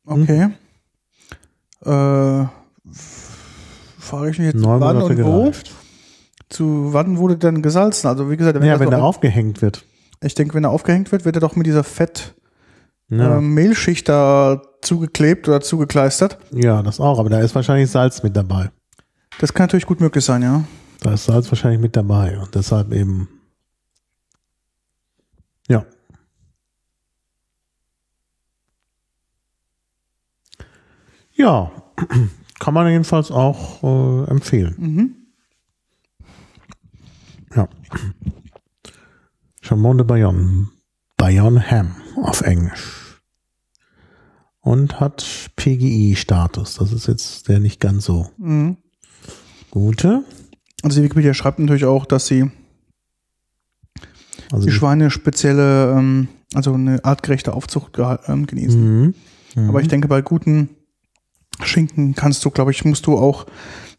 [0.05, 0.49] Okay.
[1.83, 2.45] Äh,
[3.99, 5.41] frage ich mich jetzt, Neun wann Monate und wo?
[5.43, 5.71] gereift.
[6.49, 8.07] Zu wann wurde denn gesalzen?
[8.07, 9.85] Also wie gesagt, wenn Ja, wenn er aufgehängt wird.
[10.23, 12.33] ich denke, wenn er aufgehängt wird, wird er doch mit dieser Fett
[13.09, 13.37] Ja.
[13.37, 16.37] ähm, Mehlschicht da zugeklebt oder zugekleistert.
[16.51, 18.71] ja, das auch, aber da ist wahrscheinlich Salz mit dabei.
[19.39, 20.63] Das kann natürlich gut möglich sein, ja.
[21.01, 23.27] Da ist Salz wahrscheinlich mit dabei und deshalb eben.
[25.67, 25.85] Ja.
[31.33, 31.71] Ja,
[32.59, 34.75] kann man jedenfalls auch äh, empfehlen.
[34.77, 35.15] Mhm.
[37.55, 37.67] Ja.
[39.61, 40.69] Chambon de Bayonne.
[41.17, 43.21] Bayonne Ham auf Englisch.
[44.59, 46.75] Und hat PGI-Status.
[46.75, 48.77] Das ist jetzt der nicht ganz so Mhm.
[49.71, 50.23] gute.
[50.83, 52.49] Also die Wikipedia schreibt natürlich auch, dass sie
[54.51, 57.97] Also die Schweine spezielle, ähm, also eine artgerechte Aufzucht
[58.27, 58.81] ähm, genießen.
[58.81, 59.13] Mhm.
[59.55, 59.69] Mhm.
[59.69, 60.69] Aber ich denke, bei guten
[61.61, 63.45] Schinken kannst du, glaube ich, musst du auch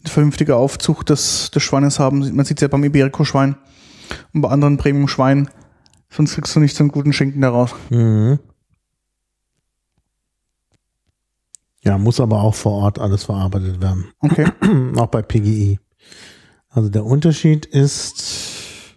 [0.01, 2.35] eine vernünftige Aufzucht des, des Schweines haben.
[2.35, 3.57] Man sieht es ja beim Iberico-Schwein
[4.33, 5.49] und bei anderen Premium-Schweinen.
[6.11, 7.75] Sonst kriegst du nicht so einen guten Schinken daraus.
[7.91, 8.39] Mhm.
[11.85, 14.07] Ja, muss aber auch vor Ort alles verarbeitet werden.
[14.21, 14.47] Okay.
[14.97, 15.79] auch bei PGI.
[16.73, 18.97] Also der Unterschied ist,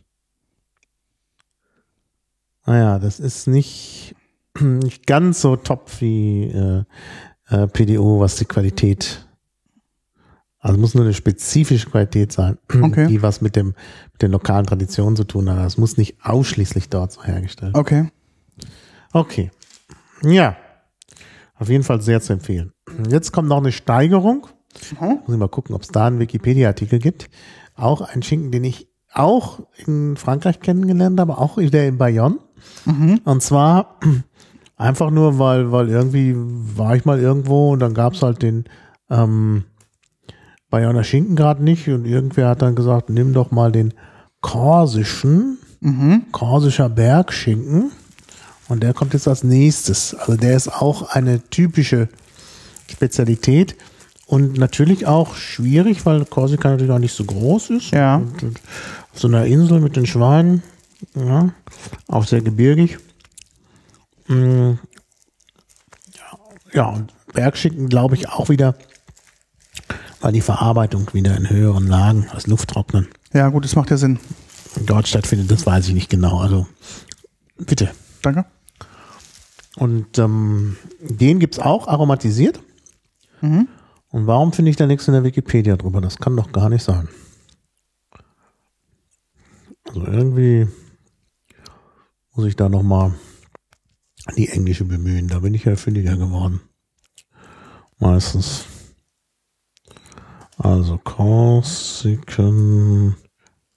[2.66, 4.16] naja, das ist nicht,
[4.60, 6.84] nicht ganz so top wie äh,
[7.50, 9.28] äh, PDO, was die Qualität,
[10.60, 13.08] also muss nur eine spezifische Qualität sein, Okay.
[13.08, 13.76] die was mit dem
[14.14, 15.58] mit den lokalen Traditionen zu tun hat.
[15.60, 17.76] Das muss nicht ausschließlich dort so hergestellt.
[17.76, 18.10] Okay.
[19.12, 19.52] Okay.
[20.24, 20.56] Ja.
[21.56, 22.72] Auf jeden Fall sehr zu empfehlen.
[23.10, 24.48] Jetzt kommt noch eine Steigerung.
[25.00, 25.20] Mhm.
[25.26, 27.30] Muss ich mal gucken, ob es da einen Wikipedia-Artikel gibt.
[27.76, 32.38] Auch ein Schinken, den ich auch in Frankreich kennengelernt habe, auch wieder in Bayonne.
[32.86, 33.22] Mhm.
[33.24, 34.00] Und zwar
[34.76, 38.66] einfach nur, weil, weil irgendwie war ich mal irgendwo und dann gab es halt den
[39.10, 39.64] ähm,
[40.70, 43.94] Bayonner Schinken gerade nicht und irgendwer hat dann gesagt, nimm doch mal den
[44.42, 46.24] korsischen, Mhm.
[46.32, 47.92] korsischer Bergschinken
[48.68, 50.16] und der kommt jetzt als nächstes.
[50.16, 52.10] Also der ist auch eine typische
[52.90, 53.76] Spezialität
[54.28, 57.92] und natürlich auch schwierig, weil Korsika natürlich auch nicht so groß ist.
[57.92, 58.16] Ja.
[58.18, 58.62] Und, und
[59.14, 60.64] auf so einer Insel mit den Schweinen,
[61.16, 61.50] ja,
[62.08, 62.98] auch sehr gebirgig.
[64.28, 64.74] Mm,
[66.74, 68.76] Ja, und Bergschinken glaube ich auch wieder,
[70.22, 74.20] weil die Verarbeitung wieder in höheren Lagen als Lufttrocknen Ja, gut, das macht ja Sinn.
[74.86, 76.40] dort stattfindet, das weiß ich nicht genau.
[76.40, 76.68] Also
[77.58, 77.92] bitte.
[78.24, 78.46] Danke.
[79.78, 82.60] Und ähm, den gibt's auch aromatisiert.
[83.42, 83.68] Mhm.
[84.16, 86.00] Und warum finde ich da nichts in der Wikipedia drüber?
[86.00, 87.10] Das kann doch gar nicht sein.
[89.90, 90.70] Also irgendwie
[92.34, 93.14] muss ich da nochmal
[94.38, 95.28] die englische bemühen.
[95.28, 96.62] Da bin ich ja fündiger geworden.
[98.00, 98.64] Meistens.
[100.60, 101.98] Also Corsican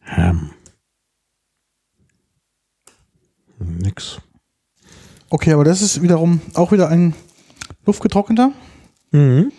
[0.02, 0.52] Ham.
[3.58, 4.20] Nix.
[5.30, 7.16] Okay, aber das ist wiederum auch wieder ein
[7.84, 8.52] luftgetrockneter.
[9.10, 9.50] Mhm.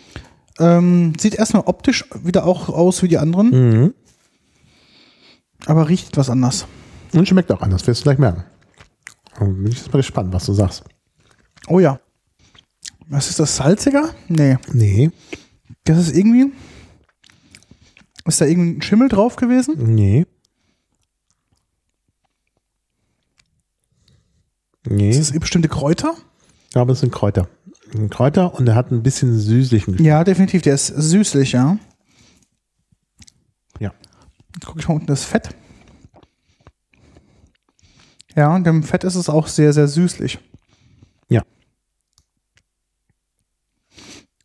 [0.60, 3.94] Ähm, sieht erstmal optisch wieder auch aus wie die anderen, Mhm.
[5.66, 6.66] aber riecht etwas anders.
[7.14, 8.44] Und schmeckt auch anders, wirst du gleich merken.
[9.40, 10.84] Und bin ich jetzt mal gespannt, was du sagst.
[11.66, 11.98] Oh ja.
[13.08, 13.56] Was ist das?
[13.56, 14.14] Salziger?
[14.28, 14.58] Nee.
[14.72, 15.10] Nee,
[15.84, 16.52] Das ist irgendwie.
[18.26, 19.74] Ist da irgendwie ein Schimmel drauf gewesen?
[19.94, 20.26] nee.
[24.86, 26.14] Nee, Ist das bestimmte Kräuter?
[26.66, 27.48] ich glaube, es sind Kräuter.
[27.94, 30.06] Ein Kräuter und er hat ein bisschen süßlichen Geschmack.
[30.06, 30.62] Ja, definitiv.
[30.62, 31.78] Der ist süßlich, ja.
[33.78, 33.92] Ja.
[34.64, 35.50] Gucke ich mal unten das Fett.
[38.36, 40.38] Ja, und dem Fett ist es auch sehr, sehr süßlich.
[41.28, 41.42] Ja.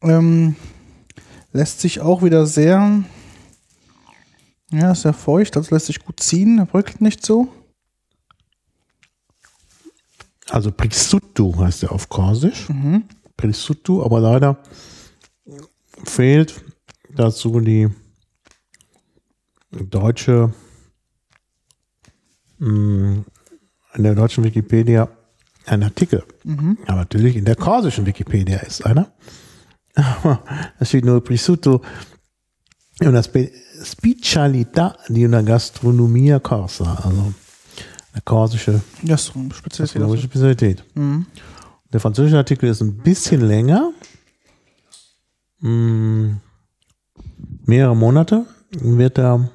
[0.01, 0.55] Ähm,
[1.53, 3.03] lässt sich auch wieder sehr,
[4.72, 7.47] ja, ist sehr feucht, also lässt sich gut ziehen, er bröckelt nicht so.
[10.49, 12.69] Also Prixutu heißt er auf Korsisch.
[12.69, 13.03] Mhm.
[13.38, 14.57] Prixutu, aber leider
[16.03, 16.64] fehlt
[17.16, 17.90] dazu die
[19.72, 20.53] deutsche,
[22.60, 23.24] mh,
[23.95, 25.10] in der deutschen Wikipedia
[25.66, 26.24] ein Artikel.
[26.44, 26.78] Mhm.
[26.86, 29.12] Aber natürlich in der korsischen Wikipedia ist einer.
[29.95, 30.44] Aber
[30.80, 31.82] es steht nur Prisuto
[33.02, 33.52] una spe
[33.84, 37.34] specialità di una gastronomia corsa, also
[38.12, 40.84] eine korsische ein spezielles gastronomische Spezialität.
[40.95, 41.26] mhm.
[41.94, 43.91] Der französische Artikel ist ein bisschen länger.
[45.60, 46.34] Mm,
[47.66, 49.49] mehrere Monate wird er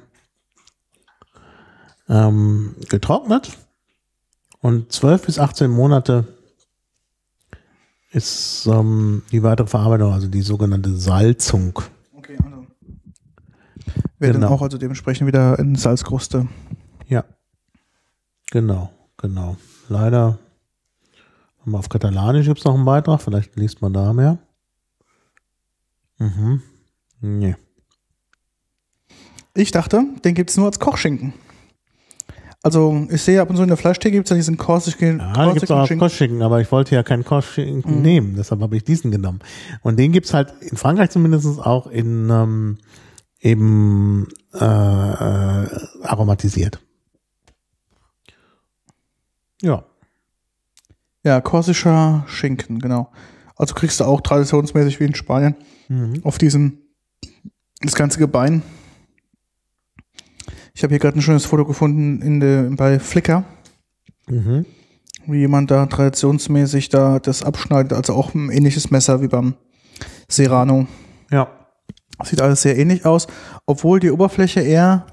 [2.09, 3.57] ähm, getrocknet
[4.59, 6.27] und 12 bis 18 Monate
[8.11, 11.79] ist ähm, die weitere Verarbeitung, also die sogenannte Salzung.
[12.13, 12.65] Okay, also.
[14.19, 14.49] Dann Genau.
[14.49, 16.47] auch also dementsprechend wieder in Salzkruste.
[17.07, 17.23] Ja,
[18.51, 19.55] genau, genau.
[19.87, 20.37] Leider
[21.71, 24.39] auf Katalanisch gibt es noch einen Beitrag, vielleicht liest man da mehr.
[26.17, 26.61] Mhm.
[27.21, 27.55] Nee.
[29.53, 31.33] Ich dachte, den gibt es nur als Kochschinken.
[32.63, 35.33] Also ich sehe ab und zu in der Fleischtheke gibt es ja diesen korsischen Ja,
[35.33, 38.01] da gibt es auch als Kochschinken, aber ich wollte ja keinen Kochschinken Mhm.
[38.03, 39.39] nehmen, deshalb habe ich diesen genommen.
[39.81, 42.77] Und den gibt's halt in Frankreich zumindest auch in ähm,
[43.39, 45.67] eben äh, äh,
[46.03, 46.79] aromatisiert.
[49.63, 49.83] Ja.
[51.23, 53.11] Ja, korsischer Schinken, genau.
[53.55, 55.55] Also kriegst du auch traditionsmäßig wie in Spanien
[55.89, 56.21] Mhm.
[56.23, 56.79] auf diesem
[57.81, 58.63] das ganze Gebein.
[60.73, 63.43] Ich habe hier gerade ein schönes Foto gefunden in der, bei Flickr,
[64.29, 64.65] Mhm.
[65.27, 69.55] wie jemand da traditionsmäßig da das abschneidet, also auch ein ähnliches Messer wie beim
[70.27, 70.87] Serrano.
[71.29, 71.49] Ja.
[72.23, 73.27] Sieht alles sehr ähnlich aus,
[73.65, 75.07] obwohl die Oberfläche eher,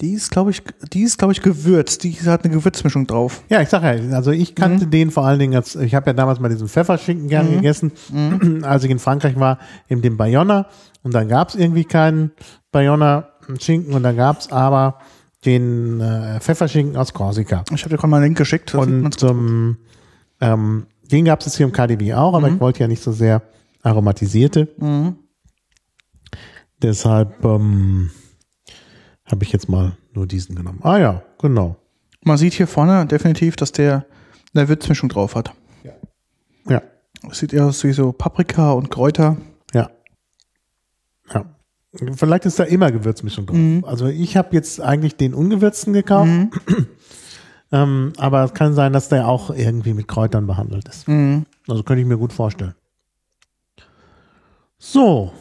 [0.00, 0.62] die ist, glaube ich,
[0.92, 2.02] die ist, glaube ich, gewürzt.
[2.02, 3.42] Die hat eine Gewürzmischung drauf.
[3.48, 4.54] Ja, ich sag ja, also ich Mhm.
[4.56, 7.92] kannte den vor allen Dingen als, ich habe ja damals mal diesen Pfefferschinken gern gegessen,
[8.12, 8.64] Mhm.
[8.64, 9.58] als ich in Frankreich war,
[9.88, 10.66] in dem Bayonne
[11.02, 12.32] und dann gab's irgendwie keinen
[12.72, 13.28] Bayonne
[13.60, 14.98] Schinken und dann gab's aber
[15.44, 17.62] den äh, Pfefferschinken aus Korsika.
[17.74, 18.74] Ich habe dir gerade mal einen Link geschickt.
[18.74, 19.76] Und ähm,
[20.40, 23.42] ähm, den gab's jetzt hier im KDW auch, aber ich wollte ja nicht so sehr
[23.82, 24.68] aromatisierte.
[24.78, 25.16] Mhm.
[26.82, 28.10] Deshalb ähm,
[29.26, 30.80] habe ich jetzt mal nur diesen genommen.
[30.82, 31.76] Ah ja, genau.
[32.22, 34.06] Man sieht hier vorne definitiv, dass der
[34.54, 35.52] eine Würzmischung drauf hat.
[36.66, 36.80] Ja,
[37.30, 39.36] Es sieht eher aus wie so Paprika und Kräuter.
[39.72, 39.90] ja.
[41.32, 41.44] Ja.
[42.16, 43.56] Vielleicht ist da immer Gewürzmischung drauf.
[43.56, 43.84] Mhm.
[43.86, 46.28] Also ich habe jetzt eigentlich den ungewürzten gekauft.
[47.72, 51.06] ähm, aber es kann sein, dass der auch irgendwie mit Kräutern behandelt ist.
[51.06, 51.46] Mhm.
[51.68, 52.74] Also könnte ich mir gut vorstellen.
[54.78, 55.32] So,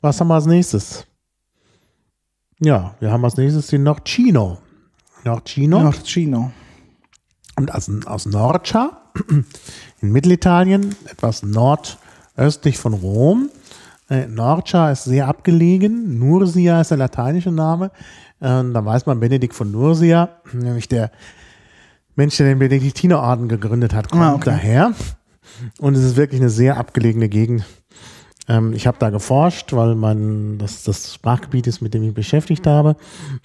[0.00, 1.06] was haben wir als nächstes?
[2.64, 4.58] Ja, wir haben als nächstes den Norcino.
[5.24, 6.50] Norcino Nach Chino.
[7.56, 8.90] und aus, aus Norcia
[10.00, 13.50] in Mittelitalien, etwas nordöstlich von Rom.
[14.10, 16.18] Äh, Norcia ist sehr abgelegen.
[16.18, 17.90] Nursia ist der lateinische Name.
[18.40, 21.10] Ähm, da weiß man Benedikt von Nursia, nämlich der
[22.16, 24.44] Mensch, der den Benediktinerorden gegründet hat, kommt Ah, okay.
[24.50, 24.92] daher.
[25.78, 27.64] Und es ist wirklich eine sehr abgelegene Gegend.
[28.48, 32.14] Ähm, ich habe da geforscht, weil mein, das das Sprachgebiet ist, mit dem ich mich
[32.14, 32.96] beschäftigt habe.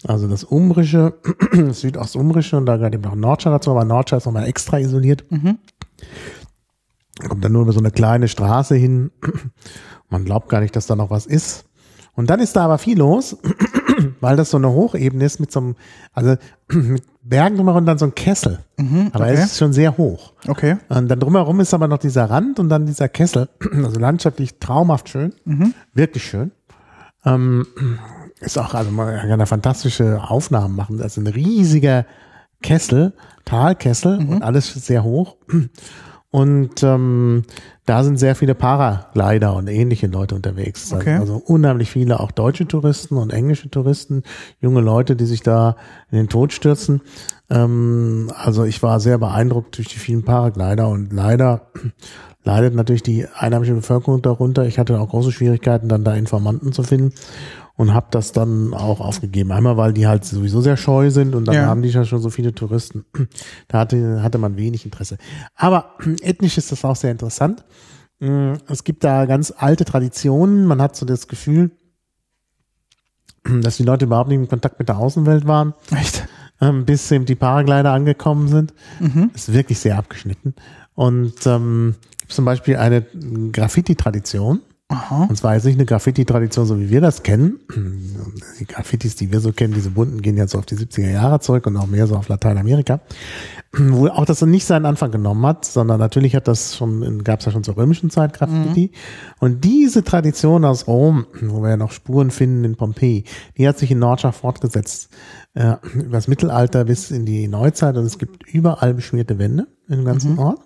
[0.06, 1.14] Also das Umbrische,
[1.54, 5.24] das Südostumbrische und da gehört eben noch Nordscha dazu, aber Nordscha ist nochmal extra isoliert.
[7.28, 9.12] Kommt dann nur über so eine kleine Straße hin.
[10.10, 11.66] Man glaubt gar nicht, dass da noch was ist.
[12.16, 13.38] Und dann ist da aber viel los,
[14.20, 15.76] weil das so eine Hochebene ist mit so einem,
[16.14, 16.36] also
[16.74, 18.60] mit Bergen drumherum und dann so ein Kessel.
[19.14, 19.34] aber okay.
[19.34, 20.34] es ist schon sehr hoch.
[20.48, 20.78] Okay.
[20.90, 23.50] Und dann drumherum ist aber noch dieser Rand und dann dieser Kessel.
[23.84, 25.34] Also landschaftlich traumhaft schön.
[25.94, 26.52] Wirklich schön.
[27.26, 27.66] Ähm,
[28.40, 30.98] ist auch, also man kann da fantastische Aufnahmen machen.
[30.98, 32.06] Das ist ein riesiger
[32.62, 33.14] Kessel,
[33.46, 35.38] Talkessel und alles sehr hoch.
[36.32, 37.44] Und ähm,
[37.86, 40.94] da sind sehr viele Paraglider und ähnliche Leute unterwegs.
[40.94, 41.16] Okay.
[41.16, 44.22] Also unheimlich viele, auch deutsche Touristen und englische Touristen,
[44.62, 45.76] junge Leute, die sich da
[46.12, 47.02] in den Tod stürzen.
[47.50, 51.72] Ähm, also ich war sehr beeindruckt durch die vielen Paraglider und leider
[52.44, 54.66] leidet natürlich die einheimische Bevölkerung darunter.
[54.66, 57.14] Ich hatte auch große Schwierigkeiten, dann da Informanten zu finden
[57.80, 59.54] und habe das dann auch aufgegeben.
[59.54, 61.66] Einmal, weil die halt sowieso sehr scheu sind und dann Ja.
[61.68, 63.06] haben die ja schon so viele Touristen.
[63.70, 65.18] Da hatte, hatte man wenig Interesse.
[65.56, 67.64] Aber ethnisch ist das auch sehr interessant.
[68.20, 70.66] Mm, Es gibt da ganz alte Traditionen.
[70.66, 71.72] Man hat so das Gefühl,
[73.62, 76.28] dass die Leute überhaupt nicht in Kontakt mit der Außenwelt waren Echt?
[76.60, 78.74] ähm, bis eben die Paraglider angekommen sind.
[79.34, 80.54] Ist wirklich sehr abgeschnitten.
[80.96, 83.04] Und ähm, gibt zum Beispiel eine
[83.54, 84.60] Graffiti-Tradition.
[84.92, 85.28] Aha.
[85.30, 87.60] Und zwar jetzt nicht eine Graffiti-Tradition, so wie wir das kennen.
[88.60, 91.40] Die Graffitis, die wir so kennen, diese bunten, gehen jetzt so auf die 70er Jahre
[91.40, 93.00] zurück und auch mehr so auf Lateinamerika.
[93.72, 97.46] Wo auch das nicht seinen Anfang genommen hat, sondern natürlich hat das schon, gab es
[97.46, 98.92] ja schon zur römischen Zeit Graffiti.
[99.40, 103.26] Und diese Tradition aus Rom, wo wir ja noch Spuren finden in Pompeji,
[103.58, 105.10] die hat sich in Nordscha fortgesetzt.
[105.54, 110.04] Äh, über das Mittelalter bis in die Neuzeit und es gibt überall beschmierte Wände im
[110.04, 110.62] ganzen Ort.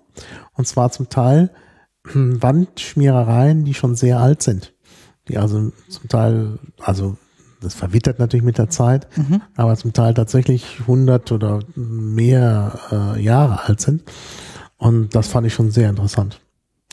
[0.54, 1.50] Und zwar zum Teil
[2.14, 4.72] Wandschmierereien, die schon sehr alt sind.
[5.28, 7.16] Die also zum Teil, also
[7.60, 9.06] das verwittert natürlich mit der Zeit,
[9.56, 14.04] aber zum Teil tatsächlich 100 oder mehr äh, Jahre alt sind.
[14.76, 16.40] Und das fand ich schon sehr interessant.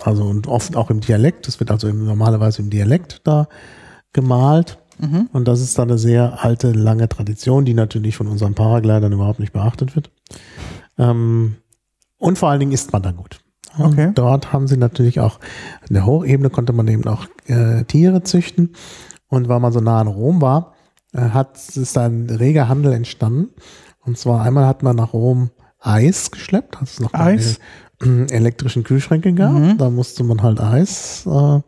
[0.01, 1.47] Also und oft auch im Dialekt.
[1.47, 3.49] Das wird also im, normalerweise im Dialekt da
[4.13, 4.77] gemalt.
[5.33, 9.39] Und das ist dann eine sehr alte, lange Tradition, die natürlich von unseren Paraglidern überhaupt
[9.39, 10.09] nicht beachtet wird.
[10.97, 11.57] Ähm,
[12.17, 13.40] und vor allen Dingen isst man da gut.
[13.77, 14.11] Und Okay.
[14.15, 15.39] Dort haben sie natürlich auch,
[15.87, 18.73] in der Hochebene konnte man eben auch äh, Tiere züchten.
[19.29, 20.73] Und weil man so nah an Rom war,
[21.13, 23.49] äh, hat ist ein reger Handel entstanden.
[24.05, 26.77] Und zwar einmal hat man nach Rom Eis geschleppt.
[26.81, 27.59] Das ist noch Eis?
[28.31, 29.53] elektrischen Kühlschränke gab.
[29.53, 29.77] Mhm.
[29.77, 31.59] Da musste man halt Eis, äh,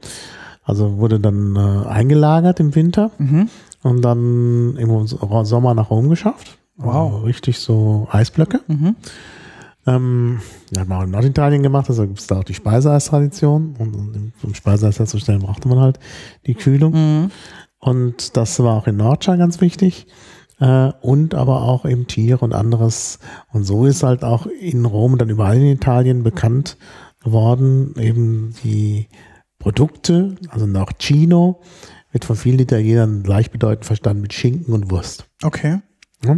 [0.64, 3.50] also wurde dann äh, eingelagert im Winter Mhm.
[3.84, 6.58] und dann im Sommer nach Rom geschafft.
[6.78, 7.14] Wow.
[7.14, 8.62] Also richtig so Eisblöcke.
[8.68, 8.96] Mhm.
[9.86, 10.40] Ähm,
[10.72, 13.76] das hat man auch in Norditalien gemacht, also gibt es da auch die Speiseeistradition.
[13.78, 16.00] Und um um Speiseeis herzustellen, brauchte man halt
[16.46, 16.94] die Kühlung.
[16.94, 17.32] Mhm.
[17.80, 20.08] Und das war auch in Nordschau ganz wichtig.
[20.60, 23.20] Äh, und aber auch eben Tiere und anderes.
[23.52, 26.78] Und so ist halt auch in Rom und dann überall in Italien bekannt
[27.24, 29.08] geworden, eben die
[29.60, 31.62] Produkte, also Norcino,
[32.12, 35.26] wird von vielen Italienern gleichbedeutend verstanden mit Schinken und Wurst.
[35.42, 35.80] Okay.
[36.26, 36.38] Ja.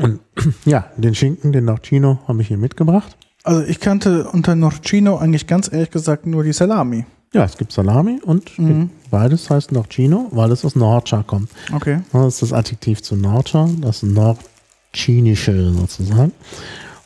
[0.00, 0.20] Und
[0.64, 3.16] ja, den Schinken, den Norcino, habe ich hier mitgebracht.
[3.44, 7.04] Also ich kannte unter Norcino eigentlich ganz ehrlich gesagt nur die Salami.
[7.32, 8.90] Ja, es gibt Salami und Mhm.
[9.10, 11.50] beides heißt Norcino, weil es aus Norcia kommt.
[11.72, 12.00] Okay.
[12.12, 16.32] Das ist das Adjektiv zu Norcia, das Nordchinische sozusagen.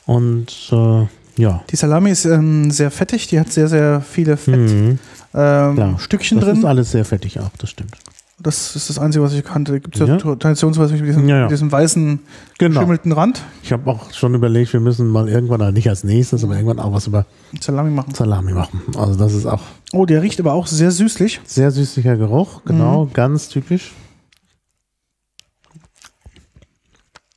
[0.07, 1.07] Und äh,
[1.37, 4.37] ja, Die Salami ist ähm, sehr fettig, die hat sehr, sehr viele mhm.
[4.39, 4.99] Fettstückchen
[5.33, 5.89] Klar.
[5.91, 6.65] ähm, Stückchen das ist drin.
[6.67, 7.97] alles sehr fettig auch, das stimmt.
[8.43, 9.79] Das ist das Einzige, was ich kannte.
[9.81, 10.17] Gibt es ja, Ja.
[10.17, 11.43] traditionsweise mit diesem, Ja, ja.
[11.43, 12.21] mit diesem weißen,
[12.59, 12.81] Genau.
[12.81, 16.43] geschimmelten Rand Ich habe auch schon überlegt, wir müssen mal irgendwann, also nicht als nächstes,
[16.43, 17.27] aber irgendwann auch was über
[17.61, 18.15] Salami machen.
[18.15, 18.81] Salami machen.
[18.97, 19.61] Also das ist auch
[19.93, 21.41] Oh, der riecht aber auch sehr süßlich.
[21.45, 23.93] sehr süßlicher Geruch, genau, ganz typisch.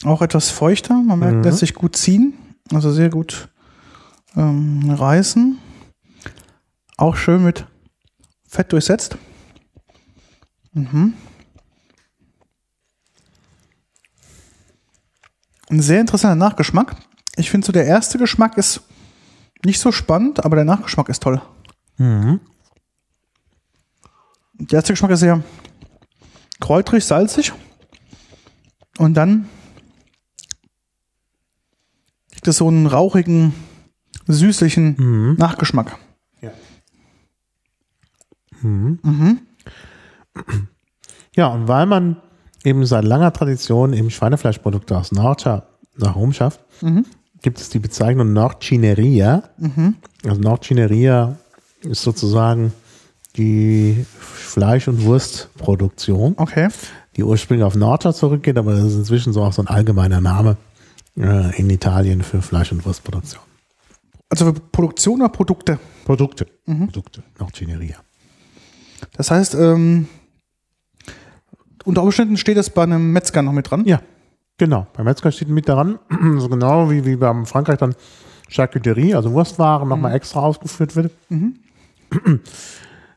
[0.05, 0.95] Auch etwas feuchter.
[0.95, 1.43] Man merkt, Mhm.
[1.43, 2.33] lässt sich gut ziehen.
[2.73, 3.49] Also sehr gut
[4.35, 5.57] ähm, reißen.
[6.97, 7.65] Auch schön mit
[8.47, 9.17] Fett durchsetzt.
[10.73, 11.13] Mhm.
[15.69, 16.95] Ein sehr interessanter Nachgeschmack.
[17.35, 18.81] Ich finde so, der erste Geschmack ist
[19.65, 21.41] nicht so spannend, aber der Nachgeschmack ist toll.
[21.97, 22.39] Mhm.
[24.59, 25.43] Der erste Geschmack ist sehr
[26.59, 27.53] kräutrig, salzig.
[28.97, 29.49] Und dann
[32.31, 33.53] gibt es so einen rauchigen,
[34.27, 35.35] süßlichen Mhm.
[35.37, 35.97] Nachgeschmack.
[36.41, 36.51] Ja.
[38.61, 38.99] Mhm.
[39.01, 39.41] Mhm.
[41.35, 42.17] Ja, und weil man
[42.63, 45.63] eben seit langer Tradition eben Schweinefleischprodukte aus Norcia
[45.97, 47.05] nach Rom schafft, Mhm.
[47.41, 49.43] gibt es die Bezeichnung Nordcineria.
[49.57, 49.95] Mhm.
[50.25, 51.37] Also Nordcineria
[51.81, 52.73] ist sozusagen
[53.35, 56.69] die Fleisch- und Wurstproduktion, Okay.
[57.15, 60.57] die ursprünglich auf Norcia zurückgeht, aber das ist inzwischen so auch so ein allgemeiner Name
[61.17, 63.41] äh, in Italien für Fleisch- und Wurstproduktion.
[64.29, 65.79] Also für Produktion oder Produkte.
[66.05, 66.47] Produkte.
[66.65, 66.85] Mhm.
[66.87, 67.23] Produkte.
[67.39, 67.97] Nordcineria.
[69.15, 70.07] Das heißt, ähm,
[71.85, 73.83] unter Umständen steht es bei einem Metzger noch mit dran.
[73.85, 74.01] Ja,
[74.57, 74.87] genau.
[74.93, 75.99] Beim Metzger steht mit daran,
[76.37, 77.95] so genau wie, wie beim Frankreich dann
[78.49, 81.11] Charcuterie, also Wurstwaren, nochmal extra ausgeführt wird.
[81.29, 81.55] Mhm.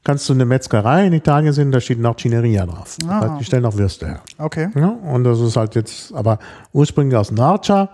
[0.05, 2.97] Kannst du in eine Metzgerei in Italien sehen, da steht noch Cineria drauf.
[3.01, 3.21] Das Ah.
[3.23, 4.21] heißt, die stellen auch Würste her.
[4.39, 4.69] Okay.
[4.77, 6.39] Ja, und das ist halt jetzt aber
[6.73, 7.91] ursprünglich aus Narcia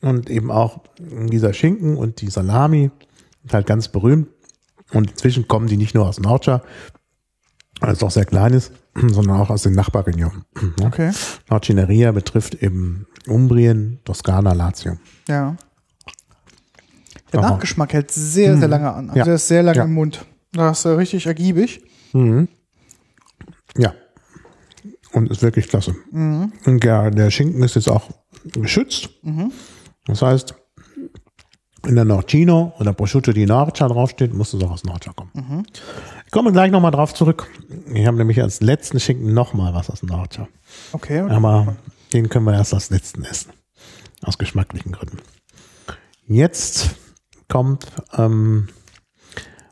[0.00, 2.90] und eben auch dieser Schinken und die Salami
[3.42, 4.28] sind halt ganz berühmt.
[4.92, 6.62] Und inzwischen kommen die nicht nur aus Narcia,
[7.80, 8.72] weil es auch sehr klein ist,
[9.12, 10.44] sondern auch aus den Nachbarregionen.
[10.56, 10.62] Ja.
[10.86, 11.10] Okay.
[11.48, 14.96] Nordcineria betrifft eben Umbrien, Toskana, Lazio.
[15.28, 15.56] Ja.
[17.32, 17.50] Der Aha.
[17.52, 19.08] Nachgeschmack hält sehr, sehr lange an.
[19.08, 19.24] Also Ja.
[19.24, 19.84] der ist sehr lange Ja.
[19.84, 20.24] im Mund.
[20.52, 21.82] Das ist äh, richtig ergiebig.
[22.12, 22.48] Mhm.
[23.78, 23.94] Ja.
[25.12, 25.94] Und ist wirklich klasse.
[26.10, 26.52] Mhm.
[26.66, 28.10] Und der, der Schinken ist jetzt auch
[28.44, 29.10] geschützt.
[29.22, 29.52] Mhm.
[30.06, 30.54] Das heißt,
[31.84, 35.30] wenn da Norcino oder Prosciutto di Norcia draufsteht, muss es auch aus Norcia kommen.
[35.34, 35.62] Mhm.
[36.32, 37.46] Ich komme gleich nochmal drauf zurück.
[37.84, 40.48] Wir haben nämlich als letzten Schinken nochmal was aus Norcia.
[40.92, 41.20] Okay.
[41.20, 41.76] Aber
[42.14, 43.52] den können wir erst als letzten essen.
[44.22, 45.18] Aus geschmacklichen Gründen.
[46.24, 46.94] Jetzt
[47.50, 48.68] kommt ähm,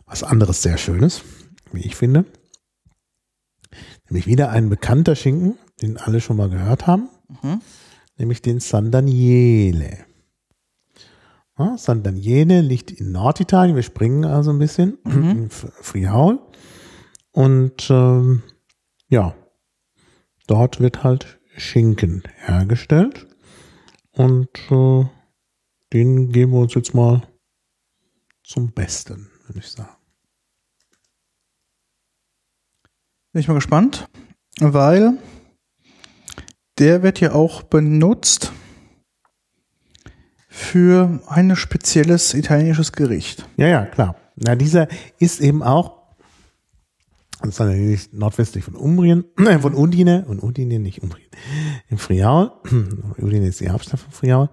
[0.04, 1.22] was anderes sehr Schönes,
[1.72, 2.26] wie ich finde.
[4.10, 7.08] Nämlich wieder ein bekannter Schinken, den alle schon mal gehört haben.
[7.42, 7.62] Mhm.
[8.18, 10.00] Nämlich den San Daniele.
[11.58, 13.76] Ja, San Daniele liegt in Norditalien.
[13.76, 16.38] Wir springen also ein bisschen in F- Friaul.
[17.32, 18.42] Und ähm,
[19.08, 19.34] ja,
[20.46, 23.26] dort wird halt Schinken hergestellt.
[24.12, 25.04] Und äh,
[25.92, 27.22] den geben wir uns jetzt mal
[28.42, 29.96] zum Besten, würde ich sagen.
[33.32, 34.08] Bin ich mal gespannt,
[34.58, 35.18] weil
[36.78, 38.52] der wird ja auch benutzt
[40.48, 43.46] für ein spezielles italienisches Gericht.
[43.56, 44.16] Ja, ja, klar.
[44.34, 44.88] Na, dieser
[45.18, 45.99] ist eben auch,
[47.42, 51.28] das ist natürlich nordwestlich von Umbrien, äh, von Udine, und Udine, nicht Umbrien,
[51.88, 52.52] in Friaul.
[53.18, 54.48] Udine ist die Hauptstadt von Friaul.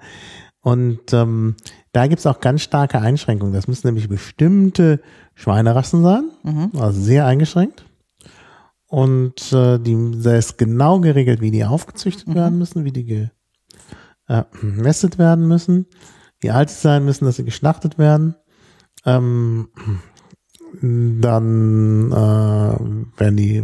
[0.62, 1.56] Und ähm,
[1.94, 3.54] da gibt's auch ganz starke Einschränkungen.
[3.54, 5.02] Das müssen nämlich bestimmte
[5.36, 6.72] Schweinerassen sein, Mhm.
[6.78, 7.86] also sehr eingeschränkt.
[8.88, 13.28] Und äh, die, da ist genau geregelt, wie die aufgezüchtet werden müssen, wie die
[14.28, 15.86] äh, gemästet werden müssen.
[16.40, 18.36] wie alt sie sein müssen, dass sie geschlachtet werden.
[19.06, 19.70] Ähm,
[20.82, 23.64] dann äh, werden die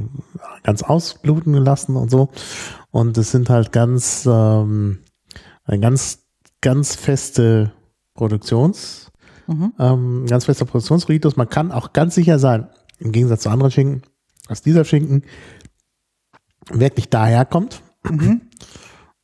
[0.64, 2.30] ganz ausbluten gelassen und so.
[2.92, 5.00] Und es sind halt ganz, ähm,
[5.66, 6.20] ein ganz,
[6.62, 7.72] ganz feste
[8.14, 9.12] Produktions,
[9.48, 9.74] Mhm.
[9.78, 11.36] ähm, ganz fester Produktionsritus.
[11.36, 12.68] Man kann auch ganz sicher sein,
[13.00, 14.04] im Gegensatz zu anderen Schinken,
[14.48, 15.24] dass dieser Schinken
[16.70, 17.82] wirklich daherkommt.
[18.04, 18.42] Mhm.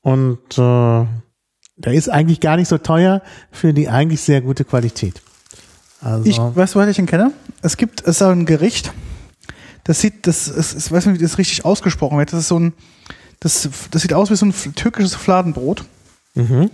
[0.02, 1.06] Und äh,
[1.78, 3.22] der ist eigentlich gar nicht so teuer
[3.52, 5.22] für die eigentlich sehr gute Qualität.
[6.02, 7.32] Also, Ich, weißt du, was ich denn kenne?
[7.62, 8.94] Es gibt, es ist ein Gericht,
[9.84, 12.32] das sieht, das ist, ich weiß nicht, wie das richtig ausgesprochen wird.
[12.32, 12.74] Das ist so ein,
[13.40, 15.84] das, das sieht aus wie so ein türkisches Fladenbrot.
[16.36, 16.70] mhm.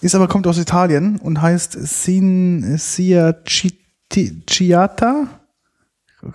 [0.00, 3.34] Ist aber, kommt aus Italien und heißt Sin Sia
[4.48, 5.26] Ciata.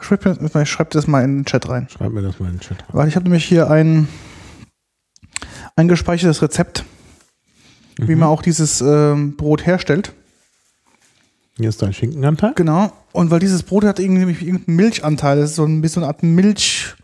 [0.02, 1.88] Schreibt mir- Schreibt das mal in den Chat rein.
[1.90, 2.80] schreib mir das mal in den Chat.
[2.82, 2.88] rein.
[2.92, 4.10] Weil ich habe nämlich hier ein,
[5.78, 6.84] ein gespeichertes Rezept,
[7.98, 10.12] wie man auch dieses ähm, Brot herstellt.
[11.58, 12.54] Hier ist dein Schinkenanteil.
[12.56, 12.92] Genau.
[13.12, 15.38] Und weil dieses Brot hat irgendwie irgendeinen Milchanteil.
[15.38, 16.98] Das ist so ein bisschen eine Art Milchbrot.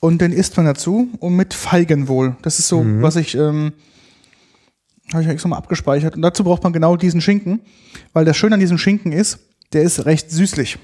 [0.00, 2.36] Und den isst man dazu und mit Feigen wohl.
[2.42, 3.72] Das ist so, was ich, ähm,
[5.12, 6.16] habe ich extra mal abgespeichert.
[6.16, 7.60] Und dazu braucht man genau diesen Schinken.
[8.12, 9.38] Weil das Schöne an diesem Schinken ist,
[9.72, 10.78] der ist recht süßlich.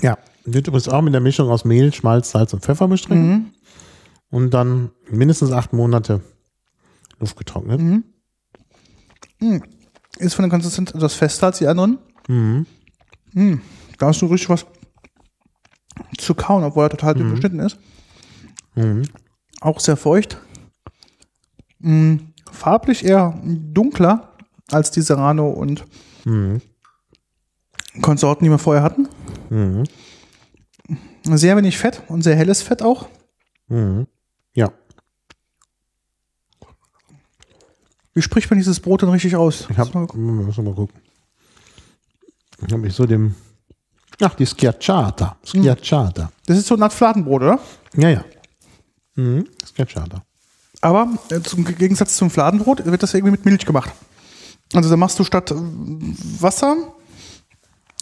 [0.00, 3.28] Ja, wird übrigens auch mit der Mischung aus Mehl, Schmalz, Salz und Pfeffer bestrichen.
[3.28, 3.46] Mhm.
[4.30, 6.20] Und dann mindestens acht Monate
[7.20, 7.80] luftgetrocknet.
[7.80, 8.04] Mhm.
[10.18, 11.98] Ist von der Konsistenz etwas fester als die anderen.
[12.28, 12.66] Mhm.
[13.32, 13.54] Mm,
[13.98, 14.66] Da hast du richtig was
[16.18, 17.78] zu kauen, obwohl er total dünn geschnitten ist.
[18.74, 19.02] Mhm.
[19.60, 20.38] Auch sehr feucht.
[21.80, 22.16] Mm,
[22.50, 24.32] Farblich eher dunkler
[24.70, 25.84] als die Serrano und
[26.24, 26.62] Mhm.
[28.00, 29.08] Konsorten, die wir vorher hatten.
[29.50, 29.84] Mhm.
[31.24, 33.08] Sehr wenig Fett und sehr helles Fett auch.
[33.68, 34.06] Mhm.
[34.54, 34.72] Ja,
[38.14, 39.66] Wie spricht man dieses Brot denn richtig aus?
[39.68, 41.00] ich habe, müssen wir mal gucken.
[42.66, 43.34] Ich habe mich so dem,
[44.22, 45.36] ach, die Schiacciata.
[45.44, 46.30] Schiacciata.
[46.46, 47.58] Das ist so eine Art Fladenbrot, oder?
[47.96, 48.24] Ja, ja.
[49.16, 49.46] Mhm.
[49.74, 50.22] Schiacciata.
[50.80, 53.90] Aber äh, zum Gegensatz zum Fladenbrot wird das irgendwie mit Milch gemacht.
[54.74, 56.76] Also da machst du statt äh, Wasser,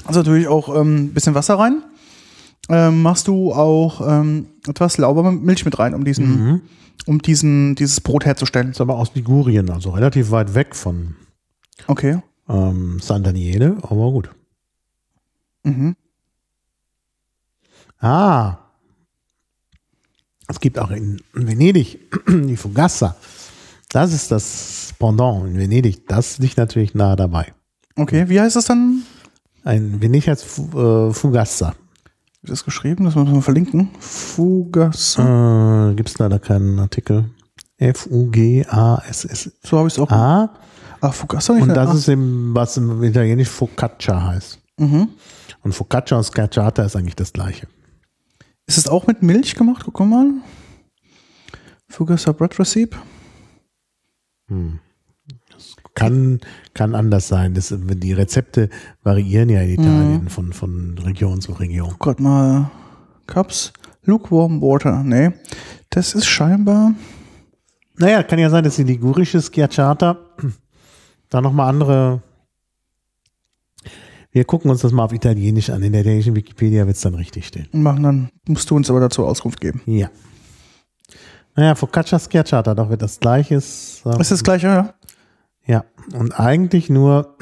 [0.04, 1.82] also natürlich auch ähm, ein bisschen Wasser rein,
[2.68, 6.62] ähm, machst du auch ähm, etwas lauwarme Milch mit rein, um diesen,
[7.06, 8.70] um diesen, dieses Brot herzustellen.
[8.70, 11.16] Ist aber aus Ligurien, also relativ weit weg von
[11.88, 12.18] Okay.
[12.48, 14.30] ähm, San Daniele, aber gut.
[15.64, 15.96] Mhm.
[18.00, 18.58] Ah.
[20.48, 21.98] Es gibt auch in Venedig
[22.28, 23.16] die Fugassa.
[23.90, 26.06] Das ist das Pendant in Venedig.
[26.08, 27.52] Das liegt natürlich nahe dabei.
[27.96, 29.02] Okay, wie heißt das dann?
[29.64, 31.74] Ein Venedig heißt Fu, äh, Fugassa.
[32.42, 33.04] Wie ist das geschrieben?
[33.04, 33.90] Das muss man verlinken.
[34.00, 35.16] Fugas.
[35.16, 37.30] Äh, Gibt es leider keinen Artikel.
[37.78, 39.50] F-U-G-A-S-S-A.
[39.62, 40.10] So habe ich es auch.
[40.10, 40.50] Ah,
[41.12, 41.62] Fugassa nicht.
[41.62, 44.60] Und das ist eben, was im Italienisch Focaccia heißt.
[44.78, 45.08] Mhm.
[45.62, 47.68] Und Focaccia und Scarciata ist eigentlich das gleiche.
[48.66, 49.82] Ist es auch mit Milch gemacht?
[49.84, 50.28] Guck mal.
[51.88, 52.96] Fugassa Bread Recipe.
[55.94, 56.40] Kann,
[56.74, 57.52] kann anders sein.
[57.54, 58.70] Das, die Rezepte
[59.02, 61.94] variieren ja in Italien von, von Region zu Region.
[61.98, 62.70] Gott mal.
[63.26, 63.72] Cups.
[64.04, 65.02] Lukewarm Water.
[65.04, 65.32] Nee.
[65.90, 66.94] Das ist scheinbar.
[67.96, 70.16] Naja, kann ja sein, dass die ligurische Schiacciata
[71.30, 72.22] da nochmal andere.
[74.30, 75.82] Wir gucken uns das mal auf Italienisch an.
[75.82, 77.68] In der italienischen Wikipedia wird es dann richtig stehen.
[77.72, 78.30] Machen dann.
[78.48, 79.82] Musst du uns aber dazu Auskunft geben.
[79.84, 80.10] Ja.
[81.54, 84.00] Naja, Focaccia Schiacciata, doch wird das gleiches.
[84.06, 84.94] äh, Ist das gleiche, ja?
[85.66, 85.84] Ja,
[86.14, 87.36] und eigentlich nur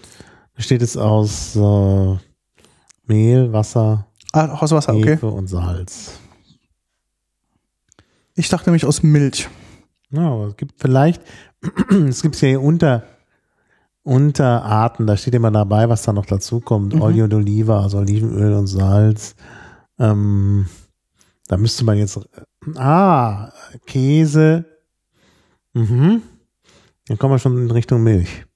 [0.54, 2.16] besteht es aus äh,
[3.06, 5.12] Mehl, Wasser, Ah, aus Wasser, okay.
[5.12, 6.18] Hefe und Salz.
[8.34, 9.48] Ich dachte nämlich aus Milch.
[10.10, 11.22] Ja, aber es gibt vielleicht,
[12.08, 13.04] es gibt ja hier unter,
[14.02, 16.94] Unterarten, da steht immer dabei, was da noch dazu kommt.
[17.00, 19.34] Olio d'Oliva, also Olivenöl und Salz.
[19.98, 20.66] Ähm,
[21.48, 22.20] da müsste man jetzt,
[22.74, 23.50] ah,
[23.86, 24.66] Käse.
[25.72, 26.20] Mhm.
[27.06, 28.46] Dann kommen wir schon in Richtung Milch.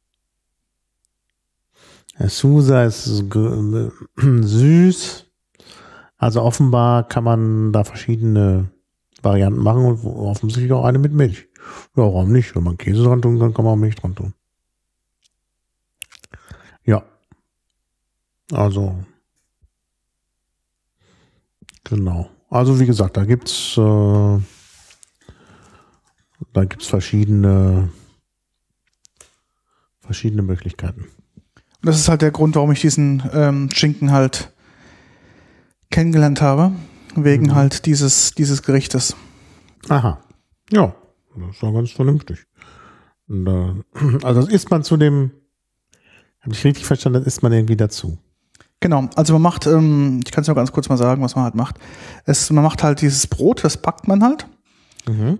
[2.19, 5.27] Susa ist ge- süß.
[6.17, 8.71] Also offenbar kann man da verschiedene
[9.23, 11.49] Varianten machen und offensichtlich auch eine mit Milch.
[11.97, 12.57] Ja, warum nicht?
[12.57, 14.35] Wenn man Käse dran tun kann, kann man auch Milch dran tun.
[16.85, 17.05] Ja.
[18.51, 18.97] Also.
[21.85, 22.31] Genau.
[22.51, 24.39] Also wie gesagt, da gibt's äh,
[26.53, 27.91] da gibt's verschiedene
[30.09, 31.03] verschiedene Möglichkeiten.
[31.03, 34.51] Und das ist halt der Grund, warum ich diesen ähm, Schinken halt
[35.91, 36.73] kennengelernt habe.
[37.15, 39.15] Wegen halt dieses, dieses Gerichtes.
[39.91, 40.19] Aha.
[40.73, 40.95] Ja,
[41.37, 42.47] das ist doch ganz vernünftig.
[43.29, 43.75] Und, äh,
[44.25, 45.31] also das isst man zu dem,
[46.41, 48.17] habe ich richtig verstanden, das isst man irgendwie dazu.
[48.81, 51.45] Genau, also man macht, ähm, ich kann es nur ganz kurz mal sagen, was man
[51.45, 51.77] halt macht.
[52.25, 54.47] Es, man macht halt dieses Brot, das backt man halt.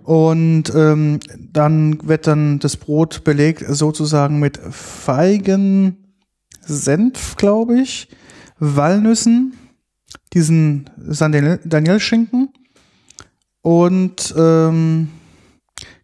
[0.03, 1.19] Und ähm,
[1.51, 5.97] dann wird dann das Brot belegt sozusagen mit Feigen,
[6.61, 8.09] Senf, glaube ich,
[8.59, 9.53] Walnüssen,
[10.33, 12.49] diesen Daniel-Schinken
[13.61, 15.09] und ähm,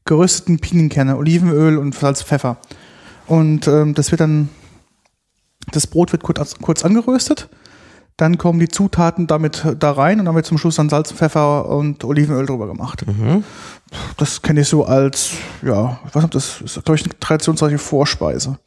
[0.06, 2.58] gerösteten Pinienkerne, Olivenöl und Salz, Pfeffer.
[3.28, 4.50] Und ähm, das wird dann,
[5.72, 7.50] das Brot wird kurz, kurz angeröstet.
[8.18, 11.68] Dann kommen die Zutaten damit da rein und dann wird zum Schluss dann Salz, Pfeffer
[11.68, 13.04] und Olivenöl drüber gemacht.
[14.18, 15.32] Das kenne ich so als,
[15.62, 18.58] ja, ich weiß nicht, das ist, glaube ich, eine traditionsreiche Vorspeise.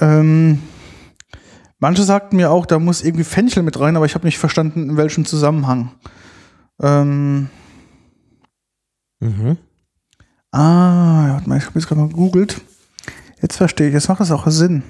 [0.00, 0.60] Ähm,
[1.80, 4.90] manche sagten mir auch, da muss irgendwie Fenchel mit rein, aber ich habe nicht verstanden,
[4.90, 5.90] in welchem Zusammenhang.
[6.80, 7.48] Ähm,
[9.20, 9.58] Mhm.
[10.50, 12.60] Ah, ja, warte mal, ich habe jetzt gerade mal gegoogelt.
[13.42, 14.82] Jetzt verstehe ich, jetzt macht das auch Sinn.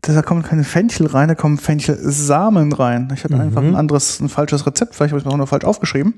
[0.00, 3.10] Da kommen keine Fenchel rein, da kommen Fenchelsamen rein.
[3.14, 5.64] Ich hatte einfach ein anderes, ein falsches Rezept, vielleicht habe ich es auch nur falsch
[5.64, 6.14] aufgeschrieben.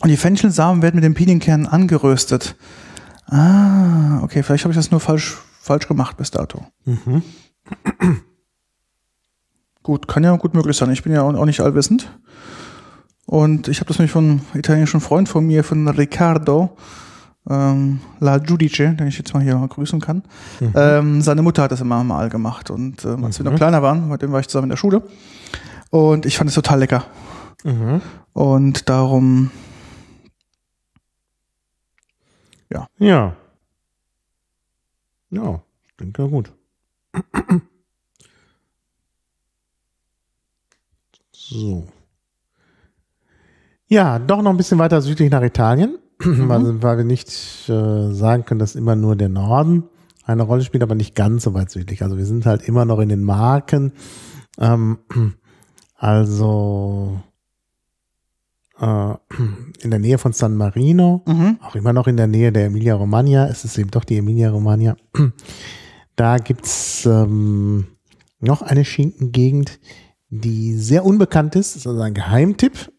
[0.00, 2.56] Und die Fenchelsamen werden mit den Pinienkernen angeröstet.
[3.26, 6.66] Ah, okay, vielleicht habe ich das nur falsch, falsch gemacht bis dato.
[9.82, 10.92] Gut, kann ja gut möglich sein.
[10.92, 12.16] Ich bin ja auch auch nicht allwissend.
[13.26, 16.76] Und ich habe das nämlich von einem italienischen Freund von mir, von Riccardo,
[17.48, 20.22] ähm, La Giudice, den ich jetzt mal hier grüßen kann.
[20.74, 22.70] Ähm, seine Mutter hat das immer mal gemacht.
[22.70, 25.02] Und ähm, als wir noch kleiner waren, mit dem war ich zusammen in der Schule.
[25.90, 27.04] Und ich fand es total lecker.
[28.32, 29.50] Und darum,
[32.98, 33.34] Ja.
[35.30, 35.62] Ja,
[35.96, 36.52] klingt ja gut.
[41.32, 41.86] So.
[43.88, 47.28] Ja, doch noch ein bisschen weiter südlich nach Italien, weil, weil wir nicht
[47.68, 49.84] äh, sagen können, dass immer nur der Norden
[50.24, 52.02] eine Rolle spielt, aber nicht ganz so weit südlich.
[52.02, 53.92] Also wir sind halt immer noch in den Marken.
[54.58, 54.98] Ähm,
[55.96, 57.20] also
[58.78, 59.14] äh,
[59.80, 61.22] in der Nähe von San Marino,
[61.62, 63.48] auch immer noch in der Nähe der Emilia Romagna.
[63.48, 64.96] Es ist eben doch die Emilia Romagna.
[66.16, 67.86] Da gibt's ähm,
[68.40, 69.80] noch eine Schinkengegend,
[70.28, 71.74] die sehr unbekannt ist.
[71.74, 72.92] Das ist also ein Geheimtipp.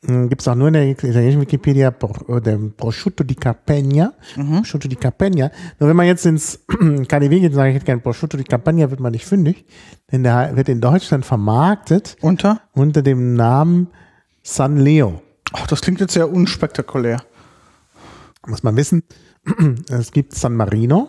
[0.00, 4.12] Gibt es auch nur in der italienischen Wikipedia der Prosciutto di Capegna.
[4.36, 5.50] Prosciutto di Capegna.
[5.80, 8.90] Nur wenn man jetzt ins KDW geht und sagt, ich hätte gerne Prosciutto di Capegna,
[8.90, 9.64] wird man nicht fündig.
[10.12, 12.60] Denn der wird in Deutschland vermarktet unter?
[12.74, 13.88] unter dem Namen
[14.44, 15.20] San Leo.
[15.52, 17.20] Ach, das klingt jetzt sehr unspektakulär.
[18.46, 19.02] muss man wissen,
[19.88, 21.08] es gibt San Marino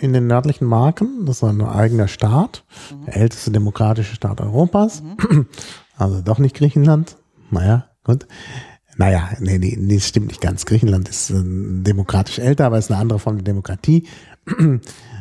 [0.00, 1.26] in den nördlichen Marken.
[1.26, 2.64] Das ist ein eigener Staat,
[3.04, 5.02] der älteste demokratische Staat Europas.
[6.00, 7.16] Also doch nicht Griechenland.
[7.50, 8.26] Naja, gut.
[8.96, 10.66] Naja, nee, nee, nee, das stimmt nicht ganz.
[10.66, 14.08] Griechenland ist äh, demokratisch älter, aber ist eine andere Form der Demokratie.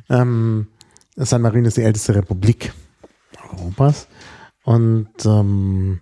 [0.09, 0.67] ähm,
[1.15, 2.73] San Marino ist die älteste Republik
[3.51, 4.07] Europas.
[4.63, 6.01] Und ähm,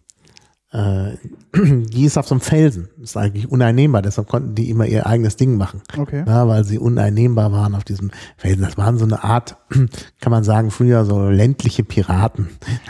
[0.71, 1.11] äh,
[1.55, 2.87] die ist auf so einem Felsen.
[3.01, 5.81] Ist eigentlich uneinnehmbar, deshalb konnten die immer ihr eigenes Ding machen.
[5.97, 6.23] Okay.
[6.25, 8.63] Ja, weil sie uneinnehmbar waren auf diesem Felsen.
[8.63, 9.57] Das waren so eine Art,
[10.21, 12.49] kann man sagen, früher so ländliche Piraten.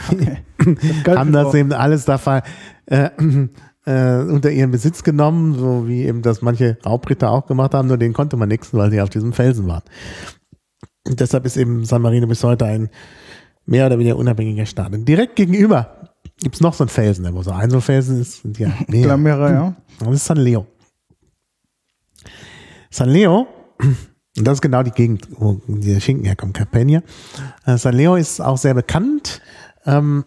[1.04, 2.20] Galt Haben mir das eben alles da
[2.86, 3.10] äh,
[3.86, 7.98] äh, unter ihren Besitz genommen, so wie eben das manche Raubritter auch gemacht haben, nur
[7.98, 9.84] denen konnte man nichts, weil sie auf diesem Felsen waren.
[11.08, 12.90] Und deshalb ist eben San Marino bis heute ein
[13.66, 14.94] mehr oder weniger unabhängiger Staat.
[14.94, 16.10] Und direkt gegenüber
[16.42, 19.08] gibt's noch so einen Felsen, der wo so ein so Felsen ist, sind ja mehrere.
[19.08, 19.76] Glamera, ja.
[20.00, 20.66] Das ist San Leo.
[22.90, 23.48] San Leo,
[23.80, 27.04] und das ist genau die Gegend, wo der Schinken herkommt, Carpenia.
[27.66, 29.42] Äh, San Leo ist auch sehr bekannt,
[29.86, 30.26] ähm,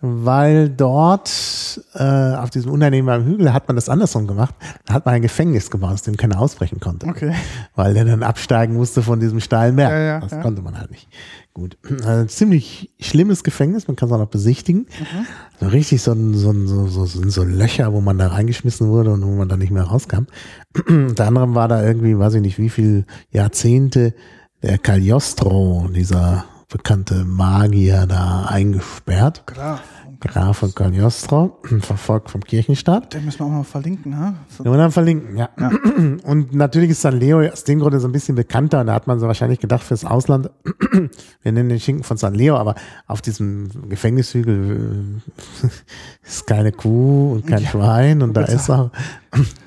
[0.00, 4.54] weil dort äh, auf diesem uneinnehmbaren Hügel hat man das andersrum gemacht.
[4.86, 7.06] Da hat man ein Gefängnis gebaut, aus dem keiner ausbrechen konnte.
[7.06, 7.34] Okay.
[7.74, 9.92] Weil der dann absteigen musste von diesem steilen Berg.
[9.92, 10.40] Ja, ja, das ja.
[10.40, 11.08] konnte man halt nicht.
[11.52, 11.76] Gut.
[12.04, 14.86] Also ziemlich schlimmes Gefängnis, man kann es auch noch besichtigen.
[14.98, 15.26] Mhm.
[15.60, 19.12] So richtig so, ein, so, ein, so, so, so, Löcher, wo man da reingeschmissen wurde
[19.12, 20.26] und wo man dann nicht mehr rauskam.
[20.88, 24.14] Unter anderem war da irgendwie, weiß ich nicht, wie viel Jahrzehnte
[24.62, 29.46] der Cagliostro, dieser bekannte Magier, da eingesperrt.
[29.46, 29.80] Klar.
[30.20, 33.14] Graf von Cagliostro, verfolgt vom Kirchenstaat.
[33.14, 34.34] Den müssen wir auch mal verlinken, ha?
[34.48, 34.64] So.
[34.64, 35.48] Ja, und dann verlinken, ja.
[36.24, 39.06] Und natürlich ist San Leo aus dem Grunde so ein bisschen bekannter und da hat
[39.06, 40.50] man so wahrscheinlich gedacht fürs Ausland,
[41.42, 42.74] wir nennen den Schinken von San Leo, aber
[43.06, 45.20] auf diesem Gefängnishügel
[45.62, 45.66] äh,
[46.26, 48.90] ist keine Kuh und kein Schwein und da ist auch,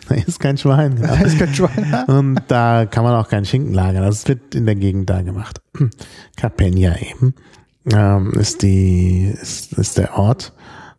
[0.10, 1.08] da ist kein Schwein, genau.
[1.14, 2.04] Da ist kein Schwein.
[2.08, 4.04] Und da kann man auch keinen Schinken lagern.
[4.04, 5.62] Das wird in der Gegend da gemacht.
[6.36, 7.34] Carpegna eben
[7.92, 10.54] ähm, ist die ist, ist der Ort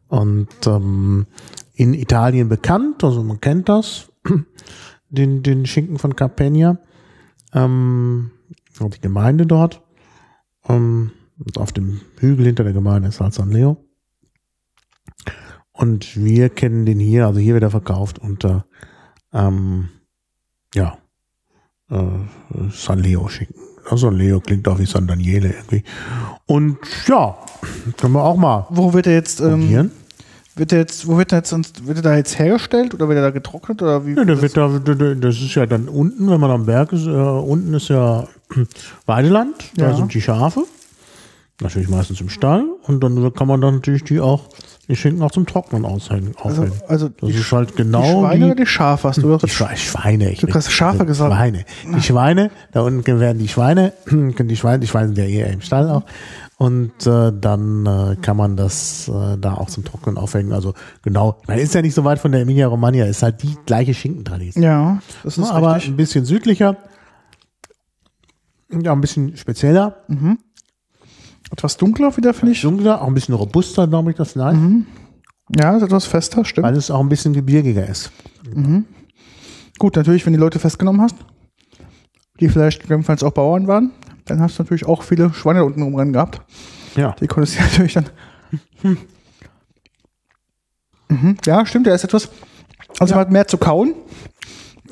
[0.09, 1.27] und ähm,
[1.74, 3.02] in Italien bekannt.
[3.02, 4.12] Also man kennt das.
[5.09, 6.78] den, den Schinken von Carpegna.
[7.52, 8.31] Ähm,
[8.78, 9.82] die Gemeinde dort.
[10.69, 13.77] Ähm, und auf dem Hügel hinter der Gemeinde ist halt San Leo.
[15.73, 18.66] Und wir kennen den hier, also hier wird er verkauft unter
[19.32, 19.89] ähm,
[20.74, 20.98] ja,
[21.90, 22.19] äh,
[22.70, 23.74] San Leo Schinken.
[23.89, 25.85] Also Leo klingt auch wie San Daniele irgendwie.
[26.47, 27.36] Und ja,
[27.98, 28.66] können wir auch mal.
[28.70, 29.90] Wo wird er jetzt ähm,
[30.56, 33.16] wird der jetzt, wo wird der jetzt sonst, wird der da jetzt hergestellt oder wird
[33.19, 34.15] er da getrocknet oder wie?
[34.15, 37.11] Ja, der wird da, das ist ja dann unten, wenn man am Berg ist, äh,
[37.11, 38.27] unten ist ja
[39.06, 39.97] Weideland, da Ja.
[39.97, 40.65] sind die Schafe.
[41.61, 44.49] Natürlich meistens im Stall und dann kann man dann natürlich die auch,
[44.89, 46.35] die Schinken auch zum Trocknen aushängen.
[46.43, 46.81] Also, aufhängen.
[46.89, 49.41] also das die, ist halt die genau Schweine wie oder die Schafe hast du doch
[49.41, 50.33] die Schwe Schweine.
[50.33, 51.33] Ich Du hast Schafe gesagt.
[51.33, 51.65] Schweine.
[51.97, 55.53] Die Schweine, da unten werden die Schweine, können die Schweine, die Schweine sind ja eher
[55.53, 56.03] im Stall auch.
[56.57, 60.53] Und äh, dann äh, kann man das äh, da auch zum Trocknen aufhängen.
[60.53, 63.57] Also genau, man ist ja nicht so weit von der Emilia Romagna, ist halt die
[63.65, 64.65] gleiche Schinkentradition.
[64.65, 65.93] Ja, das ist aber richtig.
[65.93, 66.77] ein bisschen südlicher.
[68.73, 69.99] Ja, ein bisschen spezieller.
[71.57, 72.63] Etwas dunkler wieder, finde ich.
[72.63, 74.57] Dunkler, auch ein bisschen robuster, glaube ich, das Leid.
[75.57, 76.67] Ja, ist etwas fester, stimmt.
[76.67, 78.11] Weil es auch ein bisschen gebirgiger ist.
[79.79, 81.15] Gut, natürlich, wenn die Leute festgenommen hast,
[82.41, 83.93] die vielleicht gegebenenfalls auch Bauern waren,
[84.25, 86.41] dann hast du natürlich auch viele Schweine unten rumrennen gehabt.
[86.97, 87.15] Ja.
[87.21, 88.07] Die konntest du natürlich dann.
[88.83, 88.99] Hm.
[91.09, 91.37] Mhm.
[91.47, 92.29] Ja, stimmt, der ist etwas.
[92.99, 93.95] Also man hat mehr zu kauen.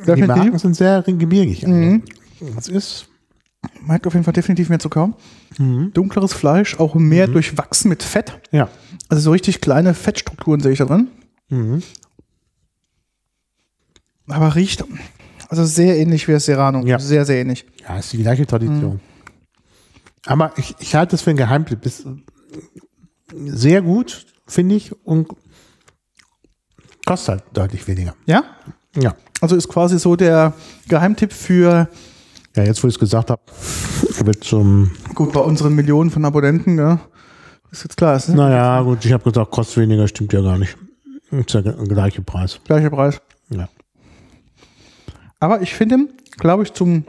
[0.06, 0.22] Die.
[0.22, 1.66] Marken sind sehr gebirgig.
[1.66, 2.00] Also,
[2.54, 3.08] Das ist
[3.88, 5.14] Hat auf jeden Fall definitiv mehr zu kauen.
[5.58, 8.40] Dunkleres Fleisch, auch mehr durchwachsen mit Fett.
[8.50, 8.68] ja.
[9.08, 11.08] Also so richtig kleine Fettstrukturen sehe ich da drin.
[11.50, 11.82] Mhm.
[14.28, 14.84] Aber riecht
[15.48, 16.86] also sehr ähnlich wie das Serrano.
[16.86, 16.98] Ja.
[16.98, 17.66] Sehr, sehr ähnlich.
[17.86, 19.00] Ja, ist die gleiche Tradition.
[20.24, 21.84] Aber ich, ich halte das für einen Geheimtipp.
[21.84, 22.06] Ist
[23.34, 25.28] sehr gut, finde ich, und
[27.04, 28.14] kostet halt deutlich weniger.
[28.24, 28.44] Ja?
[28.96, 29.14] Ja.
[29.42, 30.54] Also ist quasi so der
[30.88, 31.88] Geheimtipp für,
[32.56, 33.40] Ja, jetzt wo ich es gesagt habe,
[34.24, 34.90] wird zum.
[35.14, 37.00] gut, bei unseren Millionen von Abonnenten, ja,
[37.70, 38.36] ist jetzt klar, ist ne?
[38.36, 40.76] Naja, gut, ich habe gesagt, kostet weniger, stimmt ja gar nicht.
[41.30, 42.60] Ist ja der gleiche Preis.
[42.64, 43.22] gleicher Preis.
[43.48, 43.68] Ja.
[45.40, 47.04] Aber ich finde, glaube ich, zum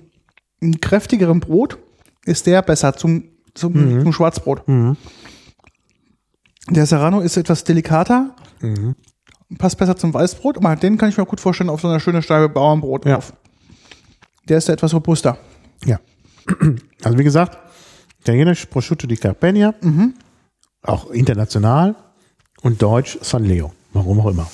[0.79, 1.77] kräftigeren Brot
[2.25, 4.63] ist der besser zum, zum, zum Schwarzbrot.
[6.69, 8.33] Der Serrano ist etwas delikater,
[9.57, 12.21] passt besser zum Weißbrot, aber den kann ich mir gut vorstellen auf so einer schönen
[12.23, 13.15] Scheibe Bauernbrot Ja.
[13.15, 13.33] drauf.
[14.47, 15.37] Der ist ja etwas robuster.
[15.85, 15.99] Ja.
[17.03, 17.57] Also wie gesagt,
[18.21, 19.73] italienisch Prosciutto di Carpegna,
[20.83, 21.95] auch international
[22.61, 23.73] und deutsch San Leo.
[23.91, 24.49] Warum auch immer.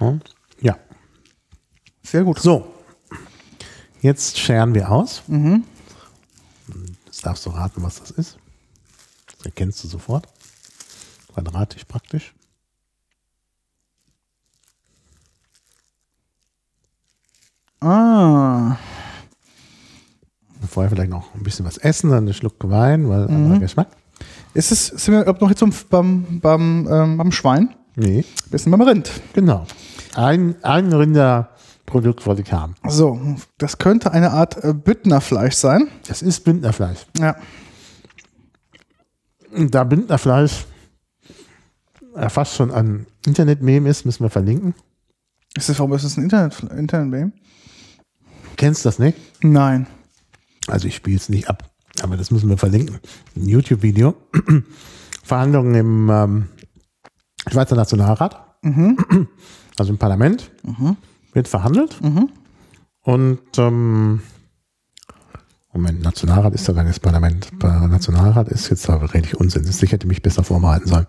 [0.60, 0.78] Ja.
[2.02, 2.38] Sehr gut.
[2.38, 2.74] So.
[4.02, 5.22] Jetzt scheren wir aus.
[7.06, 8.38] Jetzt darfst du raten, was das ist.
[9.36, 10.26] Das erkennst du sofort.
[11.32, 12.33] Quadratisch praktisch.
[17.84, 18.76] Ah,
[20.66, 23.88] Vorher vielleicht noch ein bisschen was essen, dann einen Schluck Wein, weil anderer Geschmack.
[24.54, 27.74] ist es, sind wir noch jetzt zum, beim, beim, ähm, beim Schwein?
[27.96, 29.10] Nee, Wir sind beim Rind.
[29.34, 29.66] genau.
[30.14, 32.74] Ein, ein Rinderprodukt wollte ich haben.
[32.88, 33.20] So,
[33.58, 35.88] das könnte eine Art äh, Büttnerfleisch sein.
[36.08, 37.06] Das ist Bündnerfleisch.
[37.18, 37.36] Ja.
[39.56, 40.64] Da Bündnerfleisch
[42.16, 44.74] äh, fast schon ein Internet-Meme ist, müssen wir verlinken.
[45.56, 47.10] Ist das, warum ist das ein Internet, Internet
[48.56, 49.18] Kennst das nicht?
[49.42, 49.86] Nein.
[50.66, 51.70] Also ich spiele es nicht ab,
[52.02, 52.98] aber das müssen wir verlinken.
[53.36, 54.14] Ein YouTube-Video.
[55.22, 56.48] Verhandlungen im ähm,
[57.50, 58.56] Schweizer Nationalrat,
[59.76, 60.50] also im Parlament,
[61.32, 61.98] wird verhandelt.
[63.02, 64.20] Und ähm,
[65.74, 67.50] Moment, Nationalrat ist doch gar nicht das Parlament.
[67.62, 69.68] Äh, Nationalrat ist jetzt aber rede ich Unsinn.
[69.68, 71.06] Ich hätte mich besser vorbereiten sollen.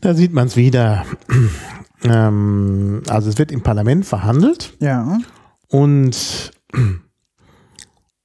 [0.00, 1.04] Da sieht man es wieder.
[2.04, 4.74] ähm, also es wird im Parlament verhandelt.
[4.78, 5.18] Ja.
[5.72, 6.52] Und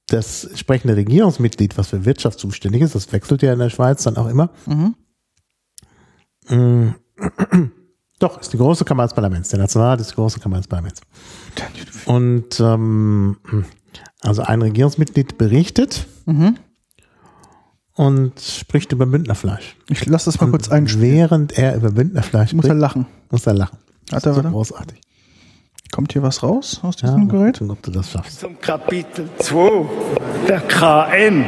[0.06, 4.16] das entsprechende Regierungsmitglied, was für Wirtschaft zuständig ist, das wechselt ja in der Schweiz dann
[4.16, 4.50] auch immer.
[6.48, 6.90] Mm.
[8.20, 9.48] Doch, ist die große Kammer des Parlaments.
[9.50, 11.00] Der Nationalrat ist die große Kammer des Parlaments.
[12.04, 13.36] Und ähm,
[14.20, 16.08] also ein Regierungsmitglied berichtet
[17.94, 19.76] und spricht über Bündnerfleisch.
[19.88, 21.12] Ich lasse das mal kurz einspielen.
[21.12, 23.06] Während er über Bündnerfleisch Muss er spricht, lachen.
[23.30, 23.78] muss er lachen.
[24.06, 25.00] Das Warte, ist so großartig.
[25.92, 27.54] Kommt hier was raus aus Ja, diesem mal Gerät?
[27.58, 28.40] gucken, ob du das schaffst.
[28.40, 29.86] Zum Kapitel 2.
[30.48, 31.44] Der KM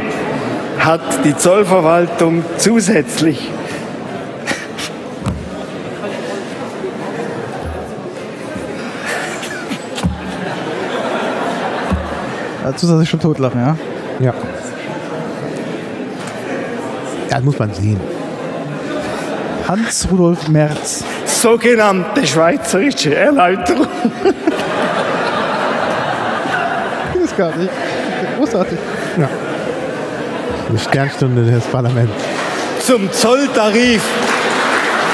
[0.78, 3.48] hat die Zollverwaltung zusätzlich
[12.62, 13.76] Dazu soll ich schon totlachen, ja?
[14.20, 14.34] Ja.
[17.30, 18.00] Ja, das muss man sehen.
[19.68, 21.04] Hans-Rudolf Merz.
[21.24, 23.86] sogenannte schweizerische Erläuterung.
[27.40, 27.70] gar nicht.
[28.36, 28.78] Großartig.
[29.16, 29.28] Ja.
[30.72, 32.12] Die Sternstunde des Parlaments.
[32.80, 34.02] Zum Zolltarif.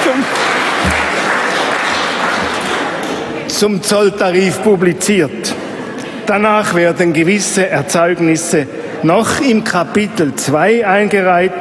[0.02, 0.24] Zum,
[3.46, 5.54] zum Zolltarif publiziert.
[6.26, 8.66] Danach werden gewisse Erzeugnisse
[9.04, 11.52] noch im Kapitel 2 eingereiht,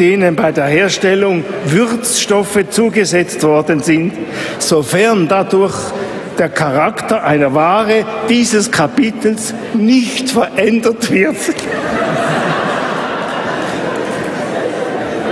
[0.00, 4.14] denen bei der Herstellung Würzstoffe zugesetzt worden sind,
[4.58, 5.76] sofern dadurch
[6.38, 11.36] der Charakter einer Ware dieses Kapitels nicht verändert wird.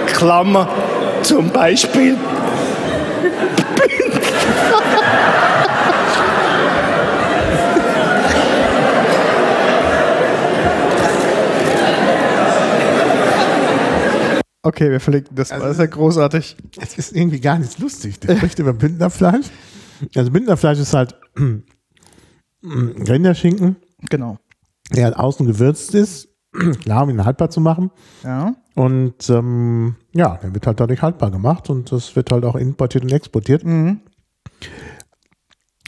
[0.07, 0.69] Klammer
[1.23, 2.17] zum Beispiel.
[14.69, 15.61] Okay, wir verlinken das mal.
[15.61, 16.57] Das ist ja großartig.
[16.79, 18.21] Es ist irgendwie gar nicht lustig.
[18.21, 19.47] Der spricht über Bündnerfleisch.
[20.15, 21.19] Also Bündnerfleisch ist halt
[22.63, 23.77] Rinderschinken,
[24.11, 24.37] Genau.
[24.95, 26.29] der halt außen gewürzt ist.
[26.83, 27.91] Klar, um ihn haltbar zu machen.
[28.23, 28.55] Ja.
[28.75, 33.05] Und ähm, ja, der wird halt dadurch haltbar gemacht und das wird halt auch importiert
[33.05, 33.65] und exportiert.
[33.65, 34.03] Mhm.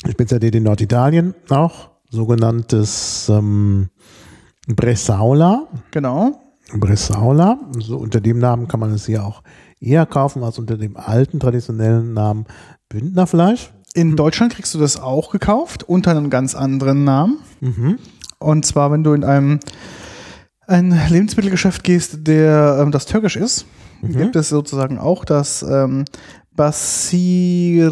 [0.09, 3.91] Spezialität in Norditalien auch, sogenanntes ähm,
[4.67, 5.69] Bressaula.
[5.91, 6.41] Genau.
[6.75, 9.43] Bressaula, so unter dem Namen kann man es hier auch
[9.81, 12.47] eher kaufen als unter dem alten traditionellen Namen
[12.89, 13.73] Bündnerfleisch.
[13.95, 17.39] In Deutschland kriegst du das auch gekauft, unter einem ganz anderen Namen.
[17.61, 17.99] Mhm.
[18.39, 19.61] Und zwar, wenn du in einem
[20.67, 23.67] ein Lebensmittelgeschäft gehst, der ähm, das türkisch ist,
[24.03, 26.05] gibt es sozusagen auch das ähm,
[26.53, 27.87] Basirma.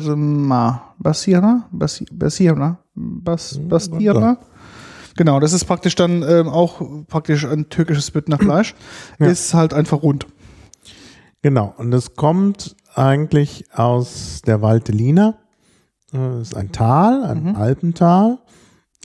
[0.98, 1.68] Basirma?
[1.72, 2.78] Basi Basirma?
[2.94, 4.38] Bas Basirma?
[5.18, 8.76] Genau, das ist praktisch dann ähm, auch praktisch ein türkisches Bündnerfleisch.
[9.18, 9.26] Ja.
[9.26, 10.28] Ist halt einfach rund.
[11.42, 15.36] Genau, und es kommt eigentlich aus der Valtellina.
[16.12, 18.38] Das ist ein Tal, ein Alpental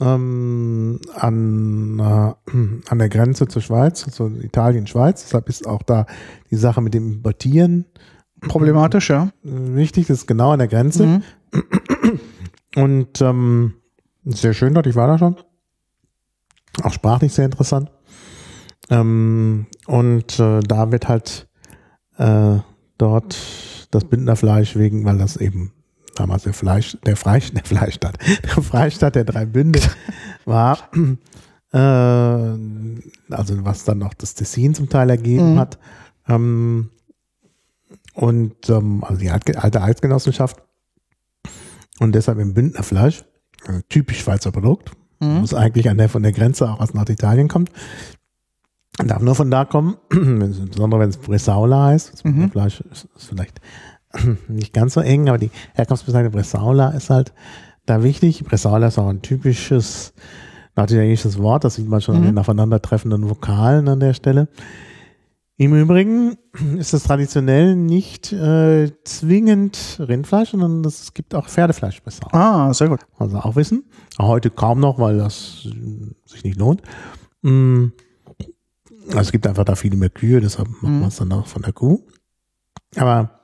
[0.00, 5.24] ähm, an, äh, an der Grenze zur Schweiz, also Italien-Schweiz.
[5.24, 6.06] Deshalb ist auch da
[6.52, 7.86] die Sache mit dem Importieren
[8.40, 9.30] Problematisch, ja.
[9.44, 10.06] äh, wichtig.
[10.06, 11.06] Das ist genau an der Grenze.
[11.06, 11.22] Mhm.
[12.76, 13.74] Und ähm,
[14.24, 15.36] sehr schön dort, ich war da schon.
[16.82, 17.90] Auch sprachlich sehr interessant.
[18.90, 21.48] Ähm, und äh, da wird halt
[22.18, 22.58] äh,
[22.98, 23.36] dort
[23.90, 25.72] das Bündnerfleisch wegen, weil das eben
[26.16, 29.80] damals der Fleisch, der Fleisch, der Fleischstadt, der Freistaat der drei Bünde
[30.44, 30.78] war,
[31.72, 35.58] äh, also was dann noch das Tessin zum Teil ergeben Mhm.
[35.58, 35.78] hat.
[36.28, 36.90] Ähm,
[38.14, 40.62] und ähm, also die alte alte Eidgenossenschaft
[41.98, 43.24] und deshalb im Bündnerfleisch,
[43.66, 44.92] also typisch Schweizer Produkt,
[45.24, 45.40] Mhm.
[45.40, 47.70] muss eigentlich an der von der Grenze auch aus Norditalien kommt.
[49.04, 52.12] Darf nur von da kommen, insbesondere wenn es Bressaula heißt.
[52.12, 52.32] Das Mhm.
[52.32, 53.60] Bündnerfleisch ist, ist vielleicht
[54.48, 57.32] nicht ganz so eng, aber die Herkunftsbezeichnung Bressaula ist halt
[57.86, 58.44] da wichtig.
[58.44, 60.12] Bressaula ist auch ein typisches
[60.76, 62.26] norditalienisches Wort, das sieht man schon an Mhm.
[62.26, 64.48] den aufeinandertreffenden Vokalen an der Stelle.
[65.56, 66.36] Im Übrigen
[66.78, 72.26] ist es traditionell nicht äh, zwingend Rindfleisch, sondern es gibt auch Pferdefleisch besser.
[72.34, 73.06] Ah, sehr gut.
[73.18, 73.84] Also auch wissen.
[74.18, 76.82] Heute kaum noch, weil das äh, sich nicht lohnt.
[77.42, 77.86] Mm.
[79.08, 81.00] Also es gibt einfach da viele mehr Kühe, deshalb machen Mhm.
[81.02, 82.00] wir es dann auch von der Kuh.
[82.96, 83.40] Aber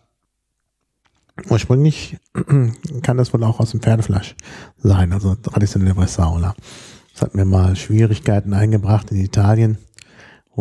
[1.49, 2.17] ursprünglich
[3.03, 4.35] kann das wohl auch aus dem Pferdefleisch
[4.79, 6.55] sein, also traditionelle Bressaula.
[7.13, 9.79] Das hat mir mal Schwierigkeiten eingebracht in Italien,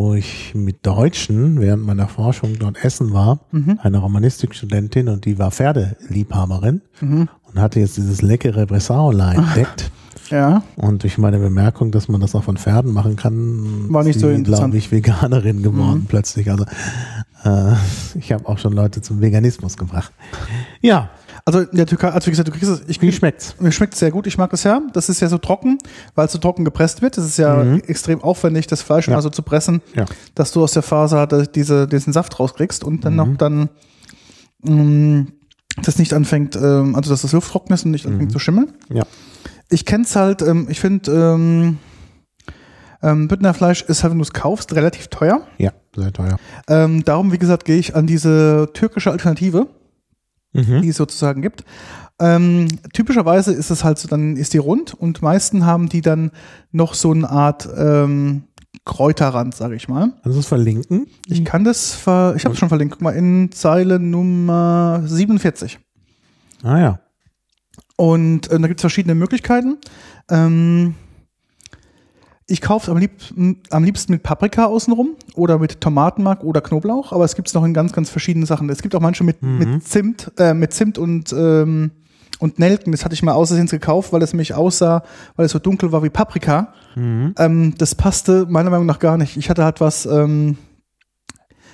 [0.00, 3.78] wo ich mit Deutschen während meiner Forschung dort essen war, Mhm.
[3.82, 7.28] eine Romanistikstudentin und die war Pferdeliebhaberin Mhm.
[7.46, 9.90] und hatte jetzt dieses leckere Bressaula entdeckt.
[10.30, 10.62] Ja.
[10.76, 14.28] Und durch meine Bemerkung, dass man das auch von Pferden machen kann, War nicht so
[14.28, 16.06] glaube ich, Veganerin geworden Mhm.
[16.06, 16.50] plötzlich.
[16.50, 16.64] Also
[17.44, 17.74] äh,
[18.18, 20.12] ich habe auch schon Leute zum Veganismus gebracht.
[20.80, 21.10] Ja,
[21.52, 23.56] Also in der Türkei, also wie gesagt, du kriegst es, ich wie schmeckt's?
[23.58, 24.80] Mir schmeckt sehr gut, ich mag das ja.
[24.92, 25.78] Das ist ja so trocken,
[26.14, 27.16] weil es so trocken gepresst wird.
[27.16, 27.82] Das ist ja Mhm.
[27.88, 29.16] extrem aufwendig, das Fleisch Ja.
[29.16, 30.04] also zu pressen, Ja.
[30.36, 33.16] dass du aus der Faser diese, diesen Saft rauskriegst und dann Mhm.
[33.16, 33.68] noch dann
[34.62, 35.26] mh,
[35.82, 38.32] das nicht anfängt, ähm, also dass das Luft trocken ist und nicht anfängt Mhm.
[38.32, 38.72] zu schimmeln.
[38.88, 39.02] Ja.
[39.70, 41.78] Ich kenn's halt, ähm, ich finde, ähm,
[43.02, 45.40] ähm, Büttnerfleisch ist halt, wenn du es kaufst, relativ teuer.
[45.58, 46.36] Ja, sehr teuer.
[46.68, 49.66] Ähm, darum, wie gesagt, gehe ich an diese türkische Alternative
[50.52, 50.82] Mhm.
[50.82, 51.64] die es sozusagen gibt.
[52.18, 56.32] Ähm, typischerweise ist es halt so, dann ist die rund und meisten haben die dann
[56.70, 58.44] noch so eine Art ähm,
[58.84, 60.12] Kräuterrand, sage ich mal.
[60.22, 61.06] Kannst du es verlinken?
[61.26, 65.78] Ich kann das, ver ich habe es schon verlinkt, guck mal, in Zeile Nummer 47.
[66.62, 67.00] Ah ja.
[67.96, 69.78] Und äh, da gibt es verschiedene Möglichkeiten.
[70.30, 70.94] Ähm,
[72.50, 73.12] ich kaufe es am, lieb
[73.70, 77.64] am liebsten mit Paprika außenrum oder mit Tomatenmark oder Knoblauch, aber es gibt es noch
[77.64, 78.68] in ganz, ganz verschiedenen Sachen.
[78.70, 79.58] Es gibt auch manche mit, Mhm.
[79.58, 81.92] mit Zimt, äh, mit Zimt und, ähm,
[82.42, 85.02] Und Nelken, das hatte ich mal außersehen gekauft, weil es nämlich aussah,
[85.36, 86.72] weil es so dunkel war wie Paprika.
[87.36, 89.36] Ähm, das passte meiner Meinung nach gar nicht.
[89.36, 90.56] Ich hatte halt was ähm,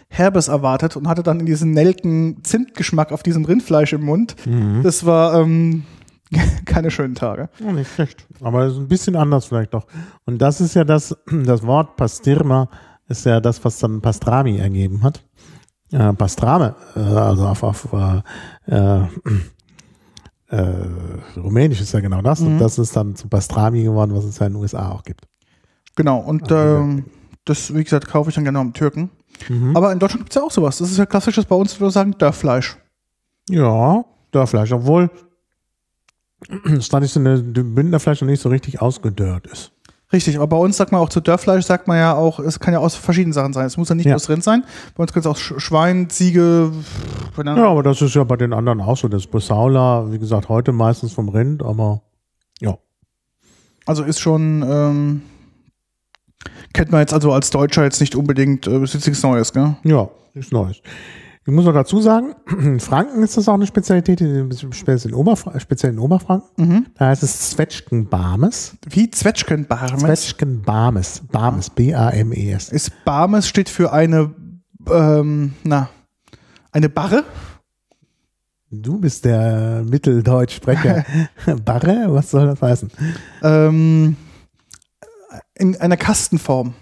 [0.09, 4.35] Herbes erwartet und hatte dann in diesen Nelken-Zimtgeschmack auf diesem Rindfleisch im Mund.
[4.83, 5.85] Das war ähm,
[6.65, 7.49] keine schönen Tage.
[7.59, 8.27] Ja, nicht schlecht.
[8.41, 9.87] Aber ist ein bisschen anders vielleicht doch.
[10.25, 12.69] Und das ist ja das, das Wort Pastirma
[13.09, 15.23] ist ja das, was dann Pastrami ergeben hat.
[15.93, 18.23] Äh, Pastrame, äh, also auf, auf äh,
[18.67, 19.07] äh,
[20.49, 20.75] äh,
[21.37, 22.41] Rumänisch ist ja genau das.
[22.41, 25.29] Und das ist dann zu Pastrami geworden, was es ja in den USA auch gibt.
[25.95, 27.05] Genau, und ähm,
[27.45, 29.11] das, wie gesagt, kaufe ich dann gerne am Türken.
[29.49, 29.77] Mhm.
[29.77, 30.79] Aber in Deutschland gibt es ja auch sowas.
[30.79, 32.77] Das ist ja klassisches bei uns, würde ich sagen, Dörrfleisch.
[33.49, 35.11] Ja, Dörrfleisch, obwohl
[36.67, 39.73] das traditionelle Bündnerfleisch noch nicht so richtig ausgedörrt ist.
[40.13, 42.73] Richtig, aber bei uns sagt man auch zu Dörrfleisch, sagt man ja auch, es kann
[42.73, 43.67] ja aus verschiedenen Sachen sein.
[43.67, 44.11] Es muss ja nicht Ja.
[44.13, 44.63] nur das Rind sein.
[44.95, 46.71] Bei uns kann es auch Sch- Schwein, Ziege.
[47.45, 49.09] Ja, aber das ist ja bei den anderen auch so.
[49.09, 52.03] Das Bressaula, wie gesagt, heute meistens vom Rind, aber
[52.61, 52.79] ja.
[53.85, 55.23] Also ist schon, ähm,
[56.73, 59.75] kennt man jetzt also als Deutscher jetzt nicht unbedingt, äh, ist jetzt nichts Neues, gell?
[59.83, 60.77] Ja, nichts Neues.
[61.49, 65.15] Ich muss noch dazu sagen, in Franken ist das auch eine Spezialität, in- speziell in,
[65.15, 66.49] Oberfra speziell in Oberfranken.
[66.57, 66.87] Mhm.
[66.99, 68.77] Da heißt es Zwetschgenbarmes.
[68.89, 70.01] Wie Zwetschgenbarmes.
[70.01, 71.23] Zwetschgenbarmes.
[71.31, 71.71] Barmes.
[71.71, 72.71] B-A-M-E-S.
[72.71, 74.35] Ist Barmes steht für eine,
[74.91, 75.89] ähm, na,
[76.73, 77.23] eine Barre.
[78.73, 81.05] Du bist der Mitteldeutschsprecher.
[81.65, 82.07] Barre?
[82.09, 82.91] Was soll das heißen?
[83.45, 84.17] Ähm,
[85.55, 86.75] in einer Kastenform.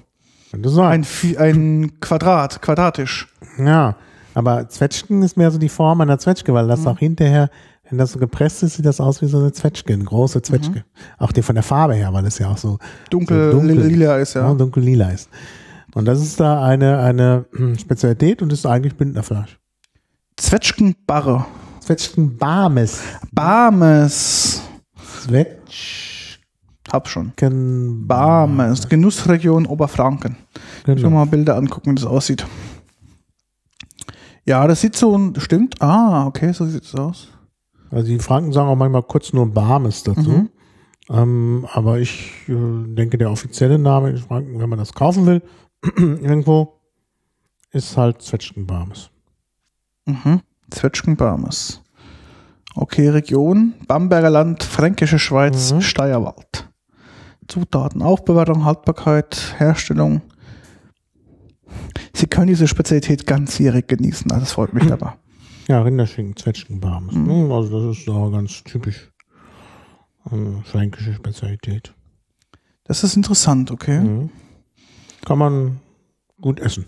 [0.51, 1.05] Könnte sein.
[1.05, 3.29] Ein, ein Quadrat, quadratisch.
[3.59, 3.97] Ja,
[4.35, 7.51] aber Zwetschgen ist mehr so die Form einer Zwetschge, weil das auch hinterher,
[7.89, 10.85] wenn das so gepresst ist, sieht das aus wie so eine Zwetschge, eine große Zwetschge.
[11.19, 12.79] Auch die von der Farbe her, weil es ja auch so
[13.11, 14.49] Dunkel, so dunkel lila ist, ja.
[14.49, 15.31] ja, dunkel lila ist.
[15.95, 17.47] Und das ist da eine, eine
[17.79, 19.59] Spezialität und ist eigentlich Bündnerfleisch.
[20.37, 21.47] Zwetschgenbarre.
[21.81, 23.01] Zwetschgenbarmes.
[23.33, 24.63] Barmes.
[25.23, 26.15] Zwetschgen.
[26.93, 27.33] Hab schon.
[28.07, 28.89] Barmes.
[28.89, 30.37] Genussregion Oberfranken.
[30.85, 31.11] Genau.
[31.11, 32.47] mal Bilder angucken, wie das aussieht.
[34.47, 35.81] Ja, das sieht so, stimmt.
[35.81, 37.29] Ah, okay, so sieht es aus.
[37.91, 40.31] Also die Franken sagen auch manchmal kurz nur Barmes dazu.
[40.31, 40.51] Mhm.
[41.11, 42.55] Ähm, aber ich äh,
[42.95, 45.43] denke, der offizielle Name in Franken, wenn man das kaufen will,
[45.97, 46.81] irgendwo,
[47.73, 49.11] ist halt Zwetschgenbarmes.
[50.07, 50.41] Mhm.
[50.71, 51.83] Zwetschgenbarmes.
[52.75, 55.81] Okay, Region, Bamberger Land, Fränkische Schweiz, Mhm.
[55.81, 56.69] Steierwald.
[57.47, 60.23] Zutaten, Aufbewahrung, Haltbarkeit, Herstellung.
[62.13, 65.17] Sie können diese Spezialität ganzjährig genießen, also das freut mich aber.
[65.69, 67.15] Ja, Rinderschinken, Zwetschgenbarmes.
[67.15, 67.27] Mhm.
[67.49, 67.55] ne?
[67.55, 69.11] Also das ist auch ganz typisch
[70.31, 71.95] äh, fränkische Spezialität.
[72.85, 74.01] Das ist interessant, okay.
[74.01, 74.31] Mhm.
[75.25, 75.81] Kann man
[76.41, 76.85] gut essen.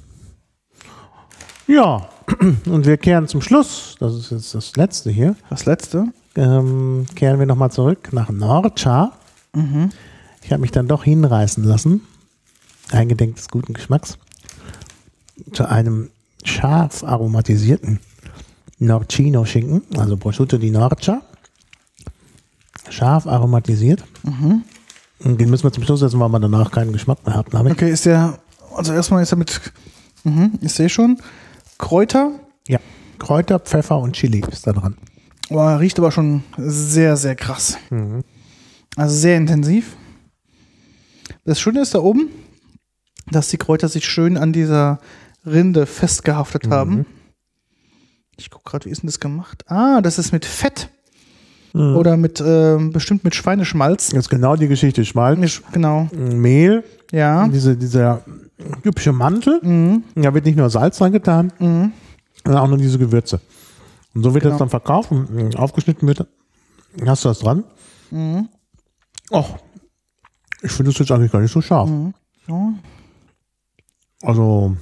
[1.66, 2.08] Ja,
[2.66, 6.12] und wir kehren zum Schluss, das ist jetzt das letzte hier, Das letzte.
[6.36, 9.12] ähm, kehren wir nochmal zurück nach Norcha.
[9.54, 9.90] Mhm.
[10.42, 12.02] Ich habe mich dann doch hinreißen lassen,
[12.92, 14.16] eingedenk des guten Geschmacks,
[15.52, 16.10] zu einem
[16.44, 18.00] scharf aromatisierten
[18.78, 21.22] Norcino-Schinken, also Prosciutto di Norcia.
[22.88, 24.04] Scharf aromatisiert.
[25.18, 27.50] Und den müssen wir zum Schluss setzen, weil wir danach keinen Geschmack mehr haben.
[27.50, 27.72] Damit.
[27.72, 28.38] Okay, ist der,
[28.74, 29.60] also erstmal ist er mit,
[30.24, 31.18] mhm, ich sehe schon,
[31.78, 32.32] Kräuter.
[32.68, 32.78] Ja.
[33.18, 34.96] Kräuter, Pfeffer und Chili ist da dran.
[35.50, 37.78] Oh, er riecht aber schon sehr, sehr krass.
[37.90, 38.22] Mhm.
[38.94, 39.96] Also sehr intensiv.
[41.44, 42.28] Das Schöne ist da oben,
[43.30, 45.00] dass die Kräuter sich schön an dieser
[45.46, 47.06] Rinde festgehaftet haben.
[48.36, 49.64] Ich gucke gerade, wie ist denn das gemacht?
[49.68, 50.90] Ah, das ist mit Fett.
[51.74, 54.08] Oder mit, ähm, bestimmt mit Schweineschmalz.
[54.08, 55.04] Das ist genau die Geschichte.
[55.04, 57.48] Schmalz, Genau, Mehl, ja.
[57.48, 58.22] diese, dieser
[58.82, 59.60] typische Mantel.
[59.62, 60.04] Mhm.
[60.14, 61.92] Da wird nicht nur Salz reingetan, Mhm.
[62.42, 63.40] sondern auch nur diese Gewürze.
[64.14, 64.54] Und so wird Genau.
[64.54, 66.26] das dann verkauft und mh, aufgeschnitten wird.
[67.04, 67.64] Hast du das dran?
[68.10, 68.48] Mhm.
[69.30, 69.58] Och,
[70.62, 71.90] ich finde es jetzt eigentlich gar nicht so scharf.
[72.48, 72.72] Ja.
[74.22, 74.74] Also,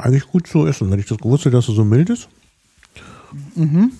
[0.00, 0.90] eigentlich gut zu essen.
[0.90, 2.28] Wenn ich das gewusst hätte, dass es so mild ist,
[3.54, 3.92] Mhm.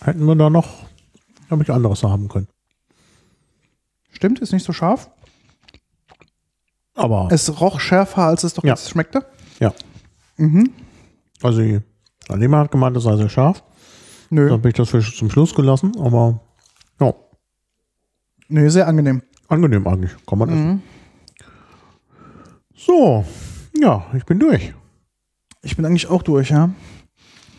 [0.00, 0.86] hätten wir da noch,
[1.48, 2.48] glaube ich, anderes haben können.
[4.12, 5.10] Stimmt, ist nicht so scharf.
[6.94, 8.70] Aber, Es roch schärfer, als es doch Ja.
[8.74, 9.26] jetzt schmeckte.
[9.60, 9.72] ja.
[10.36, 10.70] Mhm.
[11.42, 11.60] Also,
[12.28, 13.62] Alema hat gemeint, das sei sehr scharf.
[14.30, 16.40] Nö, Dann habe ich das für zum Schluss gelassen, aber
[17.00, 17.12] ja,
[18.48, 19.22] nö, sehr angenehm.
[19.48, 20.12] angenehm eigentlich.
[20.26, 20.68] Kann man essen.
[20.70, 20.82] Mhm.
[22.74, 23.24] So,
[23.78, 24.72] ja, ich bin durch.
[25.64, 26.70] Ich bin eigentlich auch durch, ja.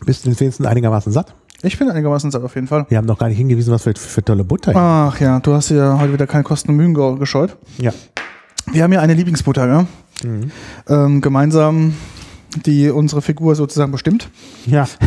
[0.04, 1.34] Bist du wenigstens einigermaßen satt?
[1.62, 2.84] Ich bin einigermaßen satt auf jeden Fall.
[2.90, 5.54] Wir haben noch gar nicht hingewiesen, was wir für tolle Butter hier Ach ja, du
[5.54, 7.56] hast ja heute wieder keine Kosten und Mühen ge- gescheut.
[7.78, 7.92] Ja.
[8.70, 9.86] Wir haben ja eine Lieblingsbutter, ja?
[10.88, 11.94] ähm, gemeinsam,
[12.66, 14.28] die unsere Figur sozusagen bestimmt.
[14.66, 14.86] Ja.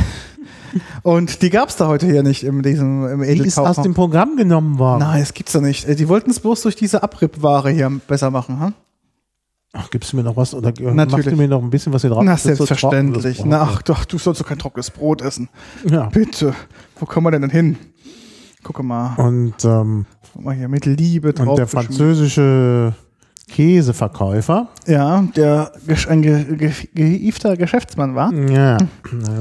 [1.02, 3.94] Und die gab es da heute hier nicht in diesem im Die ist aus dem
[3.96, 5.00] Programm genommen worden.
[5.00, 5.88] Nein, das gibt's doch nicht.
[5.88, 8.74] Äh, Die wollten es bloß durch diese Abrippware hier besser machen, ha?
[9.80, 10.54] Ach, gibst du mir noch was?
[10.56, 11.26] Oder machst Natürlich.
[11.28, 12.24] du mir noch ein bisschen was hier drauf?
[12.24, 13.46] Na, selbstverständlich.
[13.46, 15.50] Na, ach doch, du sollst doch kein trockenes Brot essen.
[15.90, 16.06] Ja.
[16.08, 16.54] Bitte.
[17.00, 17.78] Wo kommen wir denn denn hin?
[18.64, 19.16] Guck mal.
[19.18, 20.06] Und, ähm,
[20.40, 21.48] mal hier mit Liebe drauf.
[21.48, 22.96] und der französische
[23.50, 25.72] Käseverkäufer, Ja, der
[26.10, 28.34] ein ge ge gehiefter Geschäftsmann war.
[28.34, 28.78] ja,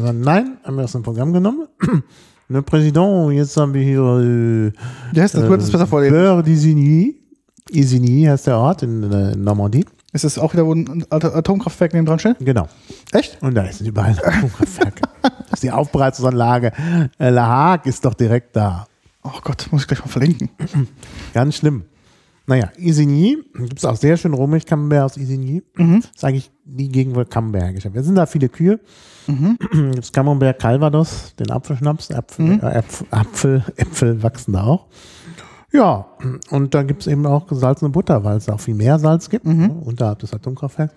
[0.05, 1.67] dann, nein, haben wir aus dem Programm genommen.
[2.49, 4.73] Le Président, jetzt haben wir hier äh,
[5.13, 5.43] Wie heißt das?
[5.43, 6.15] Du hättest es besser vorlesen.
[6.15, 7.15] Beurre d'Isigny.
[7.71, 9.85] Isigny heißt der Ort in, äh, Normandie.
[10.13, 12.37] Ist das auch wieder, wo ein At- Atomkraftwerk neben dran steht?
[12.41, 12.69] Genau.
[13.13, 13.43] Echt?
[13.43, 15.01] Und da ist überall ein Atomkraftwerk.
[15.23, 16.73] das ist die Aufbereitungsanlage.
[17.19, 18.87] Äh, La Hague ist doch direkt da.
[19.23, 20.49] Oh Gott, muss ich gleich mal verlinken.
[21.35, 21.85] Ganz schlimm.
[22.49, 25.65] Naja, Isigny, gibt es auch sehr schön Rohmilch Camembert aus Isigny.
[25.75, 26.01] Mhm.
[26.03, 28.03] Das ist eigentlich die Gegend, wo Camembert hergestellt wird.
[28.03, 28.79] Es sind da viele Kühe.
[29.27, 29.59] Mhm.
[29.73, 32.61] Gibt es Camembert Calvados, den Apfelschnaps, Äpfel, Mhm.
[32.63, 34.87] äh, Äpfel, Apfel, Äpfel wachsen da auch.
[35.73, 36.07] Ja,
[36.51, 39.45] und da gibt es eben auch gesalzene Butter, weil es auch viel mehr Salz gibt,
[39.47, 39.57] Mhm.
[39.67, 40.95] ne, unterhalb des Atomkraftwerks.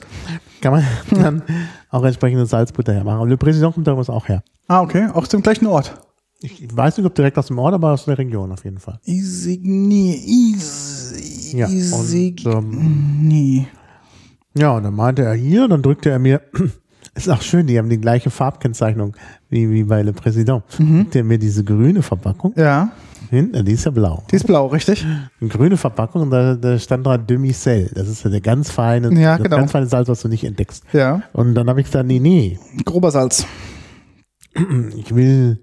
[0.61, 1.41] Kann man dann
[1.89, 3.21] auch entsprechende Salzbutter hermachen.
[3.21, 4.43] Und Le Président kommt daraus auch her.
[4.67, 5.07] Ah, okay.
[5.13, 5.93] Auch zum gleichen Ort.
[6.41, 8.99] Ich weiß nicht, ob direkt aus dem Ort, aber aus der Region auf jeden Fall.
[9.03, 10.53] Isigny.
[10.55, 13.67] Is Ja, und, Isigny.
[14.55, 16.41] Ja, und dann meinte er hier, dann drückte er mir,
[17.15, 19.15] ist auch schön, die haben die gleiche Farbkennzeichnung
[19.49, 20.63] wie, wie bei Le Président.
[20.79, 20.97] Mhm.
[21.03, 22.91] Drückte er mir diese grüne Verpackung Ja,
[23.29, 24.23] hin, äh, die ist ja blau.
[24.31, 25.05] die ist blau, richtig?
[25.39, 27.91] Eine grüne Verpackung und da, da stand dran Demi-Sel.
[27.93, 29.57] Das ist ja der ganz feine, Ja, genau.
[29.57, 30.83] ganz feine Salz, was du nicht entdeckst.
[30.93, 31.21] Ja.
[31.33, 33.45] Und dann habe ich gesagt, nee, nee, Grober Salz.
[34.95, 35.59] ich will,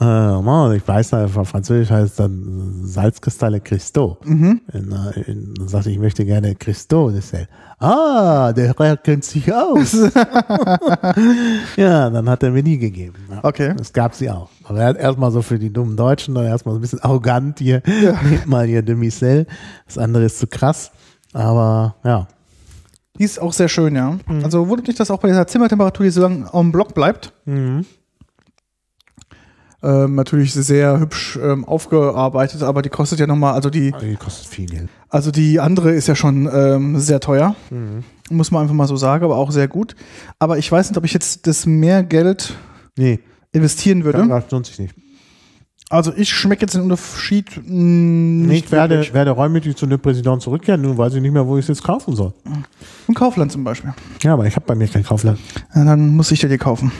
[0.00, 4.18] äh, ich weiß, auf Französisch heißt dann Salzkristalle Christo.
[4.24, 4.60] Mhm.
[4.72, 5.24] In, äh,
[5.56, 7.22] dann sagte ich, ich möchte gerne Christo de.
[7.78, 9.92] Ah, der Herr kennt sich aus.
[11.76, 13.14] ja, dann hat er mir die gegeben.
[13.30, 13.40] Ja.
[13.42, 13.74] Okay.
[13.80, 14.48] Es gab sie auch.
[14.64, 17.58] Aber er hat erstmal so für die dummen Deutschen, dann erstmal so ein bisschen arrogant
[17.58, 17.82] hier,
[18.24, 19.46] nehmt mal hier Demi-Sel.
[19.86, 20.90] Das andere ist zu krass.
[21.32, 22.26] Aber ja,
[23.18, 24.18] Die ist auch sehr schön, ja.
[24.26, 24.44] Mhm.
[24.44, 27.32] Also wundert dich das auch bei dieser Zimmertemperatur, die so lange am Block bleibt.
[27.44, 27.84] Mhm.
[29.84, 34.46] Ähm, natürlich sehr hübsch ähm, aufgearbeitet, aber die kostet ja nochmal, also die, die kostet
[34.46, 34.88] viel Geld.
[35.10, 37.54] also die andere ist ja schon ähm, sehr teuer.
[37.70, 38.02] Mhm.
[38.30, 39.94] Muss man einfach mal so sagen, aber auch sehr gut.
[40.38, 42.54] Aber ich weiß nicht, ob ich jetzt das mehr Geld
[42.96, 43.18] Nee,
[43.52, 44.26] investieren würde.
[44.26, 44.94] das lohnt sich nicht.
[45.90, 49.12] Also ich schmecke jetzt den Unterschied mh, Ich nicht werde, wirklich.
[49.12, 51.84] werde räumlich zu Le Président zurückkehren, nun weiß ich nicht mehr, wo ich es jetzt
[51.84, 52.32] kaufen soll.
[53.06, 53.92] Im Kaufland zum Beispiel.
[54.22, 55.38] Ja, aber ich habe bei mir kein Kaufland.
[55.74, 56.90] Ja, dann muss ich dir die kaufen.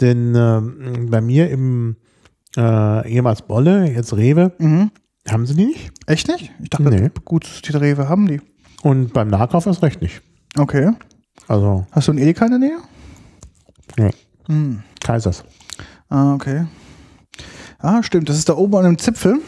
[0.00, 1.94] Denn ähm, bei mir im
[2.56, 4.90] äh, ehemals Bolle, jetzt Rewe, Mhm.
[5.28, 5.90] haben sie die nicht.
[6.06, 6.52] Echt nicht?
[6.62, 7.10] Ich dachte, Nee.
[7.24, 8.40] gut, die Rewe haben die.
[8.82, 10.22] Und beim Nahkauf erst recht nicht.
[10.58, 10.92] Okay.
[11.48, 12.78] Also, Hast du einen Edeka in der Nähe?
[13.98, 14.10] nee.
[14.46, 14.82] Hm.
[15.00, 15.44] Kaisers.
[16.08, 16.66] Ah, okay.
[17.78, 18.28] Ah, stimmt.
[18.28, 19.40] Das ist da oben an dem Zipfel.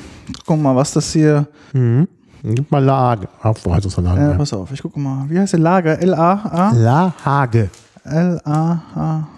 [0.44, 1.47] Guck mal, was das hier.
[1.72, 2.09] Mhm.
[2.43, 3.28] Gib mal Lage.
[3.43, 4.20] Aufbereitungsanlage.
[4.20, 5.28] Ja, Ja, pass auf, ich gucke mal.
[5.30, 5.98] Wie heißt der Lager?
[6.01, 6.72] L-A-A?
[6.72, 7.70] La Hage.
[8.05, 9.28] L-A-H.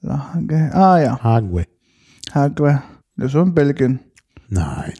[0.00, 0.70] Lage.
[0.74, 1.18] Ah, ja.
[1.22, 1.66] Hague.
[2.34, 2.82] Hardware.
[3.16, 4.00] Das ist in Belgien.
[4.48, 4.94] Nein.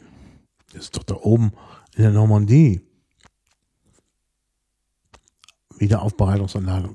[0.73, 1.52] Das ist doch da oben
[1.97, 2.81] in der Normandie.
[5.78, 6.94] Wiederaufbereitungsanlage.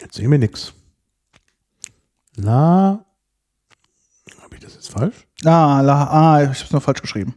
[0.00, 0.72] Jetzt sehen wir nichts.
[2.36, 3.04] La.
[4.40, 5.26] Habe ich das jetzt falsch?
[5.44, 6.04] Ah, La,
[6.36, 7.34] ah, ich hab's noch falsch geschrieben.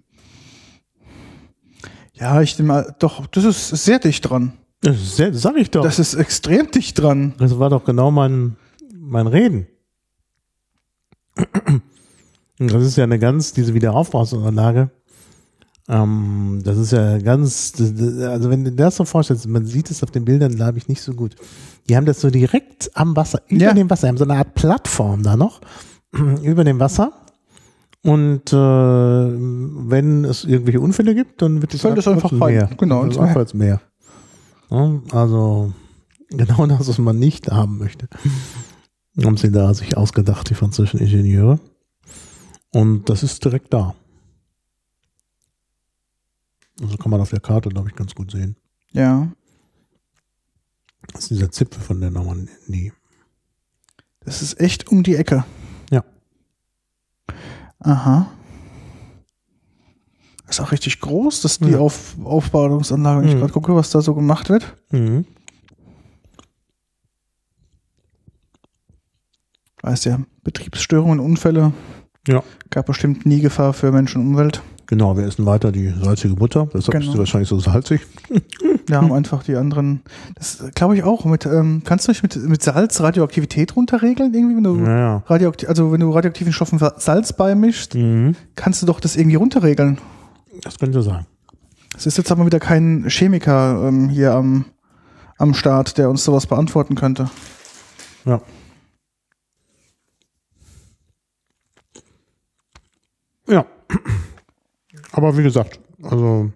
[2.13, 4.53] Ja, ich nehme doch, das ist sehr dicht dran.
[4.81, 5.81] Das, ist sehr- sag ich doch.
[5.83, 7.33] Das ist extrem dicht dran.
[7.39, 8.57] Das war doch genau mein,
[8.95, 9.67] mein Reden.
[12.59, 14.91] Das ist ja eine ganz, diese Wiederaufbausanlage.
[15.89, 19.89] Ähm, das ist ja ganz, das- das- also wenn du das so vorstellst, man sieht
[19.89, 21.35] es auf den Bildern, glaube ich, nicht so gut.
[21.89, 23.73] Die haben das so direkt am Wasser, über Ja.
[23.73, 25.59] dem Wasser, haben so eine Art Plattform da noch,
[26.43, 27.11] über dem Wasser.
[28.03, 32.31] Und äh, wenn es irgendwelche Unfälle gibt, dann wird es es einfach.
[32.31, 32.69] Meer.
[32.77, 33.81] Genau, Das ins ins Meer.
[34.69, 35.73] Ja, also
[36.29, 38.07] genau das, was man nicht haben möchte.
[39.23, 41.59] Haben sie da sich ausgedacht, die französischen Ingenieure.
[42.73, 43.93] Und das ist direkt da.
[46.81, 48.55] Also kann man auf der Karte, glaube ich, ganz gut sehen.
[48.91, 49.31] Ja.
[51.13, 52.93] Das ist dieser Zipfel von der Normandie.
[54.21, 55.43] Das ist echt um die Ecke.
[55.89, 56.03] Ja.
[57.79, 58.31] Aha.
[60.47, 61.79] Ist auch richtig groß, dass die Ja.
[61.79, 63.39] Auf Aufbereitungsanlage, wenn ich Mhm.
[63.39, 64.75] gerade gucke, was da so gemacht wird.
[64.91, 65.25] Mhm.
[69.81, 71.73] Weißt ja, Betriebsstörungen, Unfälle.
[72.27, 72.43] Ja.
[72.69, 74.61] Gab bestimmt nie Gefahr für Mensch und Umwelt.
[74.87, 76.65] Genau, wir essen weiter die salzige Butter.
[76.73, 77.11] Deshalb ist Genau.
[77.13, 78.01] sie wahrscheinlich so salzig.
[78.87, 80.01] Wir haben einfach die anderen,
[80.35, 84.57] das glaube ich auch, mit, ähm, kannst du nicht mit, mit Salz Radioaktivität runterregeln irgendwie,
[84.57, 85.23] wenn du Naja.
[85.27, 88.35] radioaktiv, also wenn du radioaktiven Stoffen Salz beimischst, Mhm.
[88.55, 89.99] kannst du doch das irgendwie runterregeln.
[90.63, 91.25] Das könnte sein.
[91.95, 94.65] Es ist jetzt aber wieder kein Chemiker ähm, hier am,
[95.37, 97.29] am Start, der uns sowas beantworten könnte.
[98.25, 98.41] Ja.
[103.51, 103.65] Ja.
[105.11, 106.49] Aber wie gesagt, also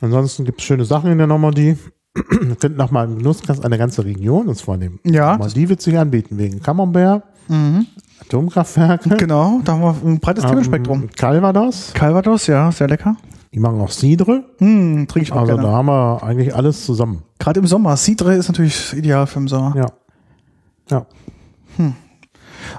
[0.00, 1.76] ansonsten gibt es schöne Sachen in der Normandie.
[2.14, 4.98] Wir finden nach meinem Genusskast eine ganze Region, uns vornehmen.
[5.04, 7.86] Ja, Normandie wird sich anbieten, wegen Camembert, Mhm.
[8.20, 11.02] Atomkraftwerke, Genau, da haben wir ein breites Themenspektrum.
[11.04, 13.16] ähm, Calvados, Calvados, ja, sehr lecker.
[13.52, 14.44] die machen auch Cidre.
[14.58, 15.62] Hm, trinke ich auch Also gerne.
[15.68, 17.22] da haben wir eigentlich alles zusammen.
[17.40, 17.96] Gerade im Sommer.
[17.96, 19.74] Cidre ist natürlich ideal für den Sommer.
[19.76, 19.86] Ja.
[20.90, 21.06] Ja.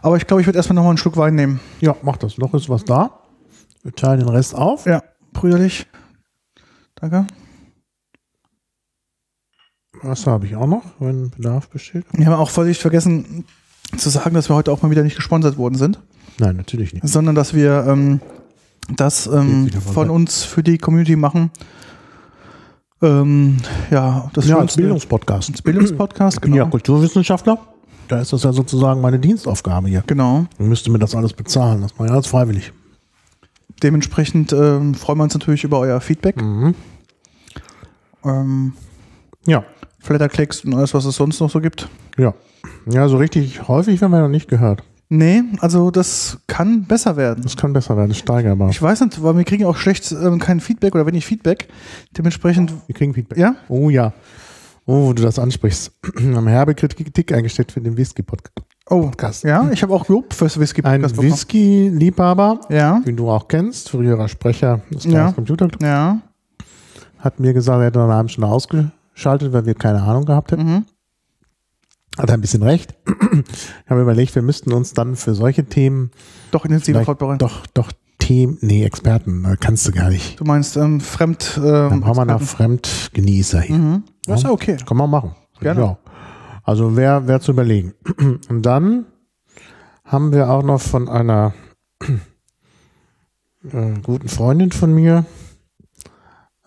[0.01, 1.59] Aber ich glaube, ich würde erstmal nochmal einen Schluck Wein nehmen.
[1.79, 2.37] Ja, mach das.
[2.37, 3.19] Noch ist was da.
[3.83, 4.85] Wir teilen den Rest auf.
[4.85, 5.03] Ja,
[5.33, 5.87] brüderlich.
[6.95, 7.25] Danke.
[10.03, 12.05] Wasser habe ich auch noch, wenn Bedarf besteht.
[12.13, 13.45] Wir haben auch völlig vergessen
[13.97, 15.99] zu sagen, dass wir heute auch mal wieder nicht gesponsert worden sind,
[16.39, 17.07] Nein, natürlich nicht.
[17.07, 18.19] sondern dass wir ähm,
[18.95, 21.51] das ähm, von uns für die Community machen.
[23.01, 23.57] Ähm,
[23.89, 25.49] ja, das ja, als Schönste- Bildungspodcast.
[25.49, 26.71] als Bildungspodcast, Ich bin ja genau.
[26.71, 27.59] Kulturwissenschaftler.
[28.11, 30.03] Da ist das ja sozusagen meine Dienstaufgabe hier.
[30.05, 30.45] Genau.
[30.59, 31.81] Ich müsste mir das alles bezahlen.
[31.81, 32.73] Das mache ich alles freiwillig.
[33.81, 36.41] Dementsprechend ähm, freuen wir uns natürlich über euer Feedback.
[36.41, 36.75] Mhm.
[38.25, 38.73] Ähm,
[39.45, 39.63] Ja,
[39.99, 41.87] Flatterklicks und alles, was es sonst noch so gibt.
[42.17, 42.33] ja.
[42.87, 44.83] Ja, so richtig häufig haben wir noch nicht gehört.
[45.09, 47.43] Nee, also das kann besser werden.
[47.43, 48.69] Das kann besser werden, steigerbar.
[48.71, 51.67] Ich weiß nicht, weil wir kriegen auch schlecht ähm, kein Feedback oder wenig Feedback.
[52.17, 53.37] Dementsprechend, Wir kriegen Feedback.
[53.37, 54.13] ja, Oh ja.
[54.85, 55.91] Oh, wo du das ansprichst.
[56.15, 58.53] Wir haben herbe Kritik eingestellt für den Whisky-Podcast.
[58.89, 59.43] oh, Podcast.
[59.43, 61.03] ja, ich habe auch Lob fürs Whisky Ein.
[61.03, 65.31] Whisky-Liebhaber, Ja, den du auch kennst, früherer Sprecher des Ja.
[65.31, 66.19] Computer ja,
[67.19, 70.51] hat mir gesagt, er hätte nach einer halben Stunde ausgeschaltet, weil wir keine Ahnung gehabt
[70.51, 70.63] hätten.
[70.65, 70.85] mhm.
[72.17, 72.95] Hat er ein bisschen recht.
[73.85, 76.11] Ich habe überlegt, wir müssten uns dann für solche Themen
[76.51, 77.37] doch intensiver fortbauen.
[77.37, 77.91] doch, doch
[78.31, 80.39] Themen, nee, Experten, da kannst du gar nicht.
[80.39, 81.57] Du meinst ähm, Fremd.
[81.57, 82.45] Dann Ähm, brauchen wir Experten.
[82.79, 83.75] Fremdgenießer hier.
[83.77, 84.03] mhm.
[84.25, 84.77] Das ist ja okay.
[84.87, 85.35] Kann man machen.
[85.59, 85.81] Gerne.
[85.81, 85.97] Ja.
[86.63, 87.93] Also wäre wär zu überlegen.
[88.49, 89.05] Und dann
[90.05, 91.53] haben wir auch noch von einer
[93.71, 95.25] äh, guten Freundin von mir,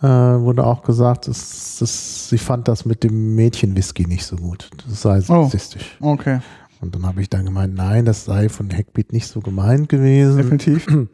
[0.03, 4.69] äh, wurde auch gesagt, dass, dass sie fand das mit dem Mädchenwhisky nicht so gut.
[4.86, 5.45] Das sei Oh.
[5.45, 5.97] sexistisch.
[6.01, 6.41] Okay,
[6.82, 10.36] Und dann habe ich dann gemeint, nein, das sei von Hackbeat nicht so gemeint gewesen.
[10.36, 10.86] definitiv.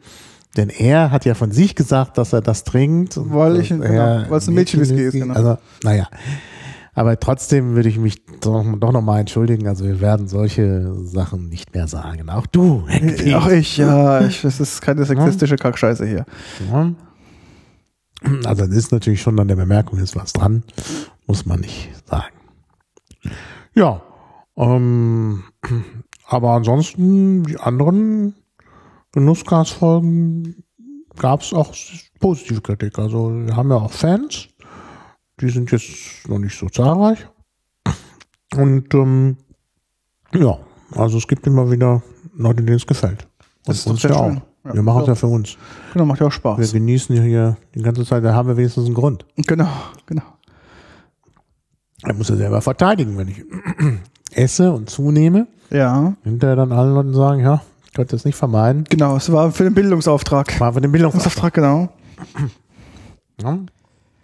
[0.57, 3.15] Denn er hat ja von sich gesagt, dass er das trinkt.
[3.17, 5.33] Weil ich- genau, weil es ein Mädchenwhisky ist, genau.
[5.33, 6.07] Also, naja.
[6.93, 9.65] Aber trotzdem würde ich mich doch, doch nochmal entschuldigen.
[9.67, 12.29] Also wir werden solche Sachen nicht mehr sagen.
[12.29, 13.33] Auch du, Hackbeat.
[13.35, 16.25] Auch ich, ja, ich, das ist keine sexistische Kackscheiße hier.
[16.69, 16.91] Ja.
[18.43, 20.63] Also das ist natürlich schon an der Bemerkung, ist was dran.
[21.27, 22.35] Muss man nicht sagen.
[23.73, 24.01] Ja.
[24.57, 25.43] Ähm,
[26.27, 28.35] aber ansonsten, die anderen
[29.13, 30.63] Genussgasfolgen
[31.17, 31.73] gab es auch
[32.19, 32.97] positive Kritik.
[32.99, 34.47] Also wir haben ja auch Fans.
[35.39, 37.19] Die sind jetzt noch nicht so zahlreich.
[38.55, 39.37] Und ähm,
[40.33, 40.57] ja,
[40.95, 42.01] also es gibt immer wieder
[42.35, 43.23] Leute, denen es gefällt.
[43.23, 44.17] Und Das ist uns ja schön.
[44.17, 44.41] auch.
[44.65, 44.73] Ja.
[44.75, 45.13] wir machen es Ja.
[45.13, 45.57] ja für uns.
[45.93, 46.73] Genau, macht ja auch Wir Spaß.
[46.73, 49.25] genießen ja hier die ganze Zeit, da haben wir wenigstens einen Grund.
[49.35, 49.67] Genau,
[50.05, 50.21] genau.
[52.03, 53.43] Er muss ja selber verteidigen, wenn ich
[54.33, 55.47] esse und zunehme.
[55.71, 57.61] Ja, Hinterher dann allen Leuten sagen, ja,
[58.01, 58.83] konnte das nicht vermeiden.
[58.89, 59.15] genau.
[59.15, 60.59] Es war für den Bildungsauftrag.
[60.59, 61.53] War für den Bildungsauftrag.
[61.53, 61.89] Bildungsauftrag,
[63.39, 63.67] genau.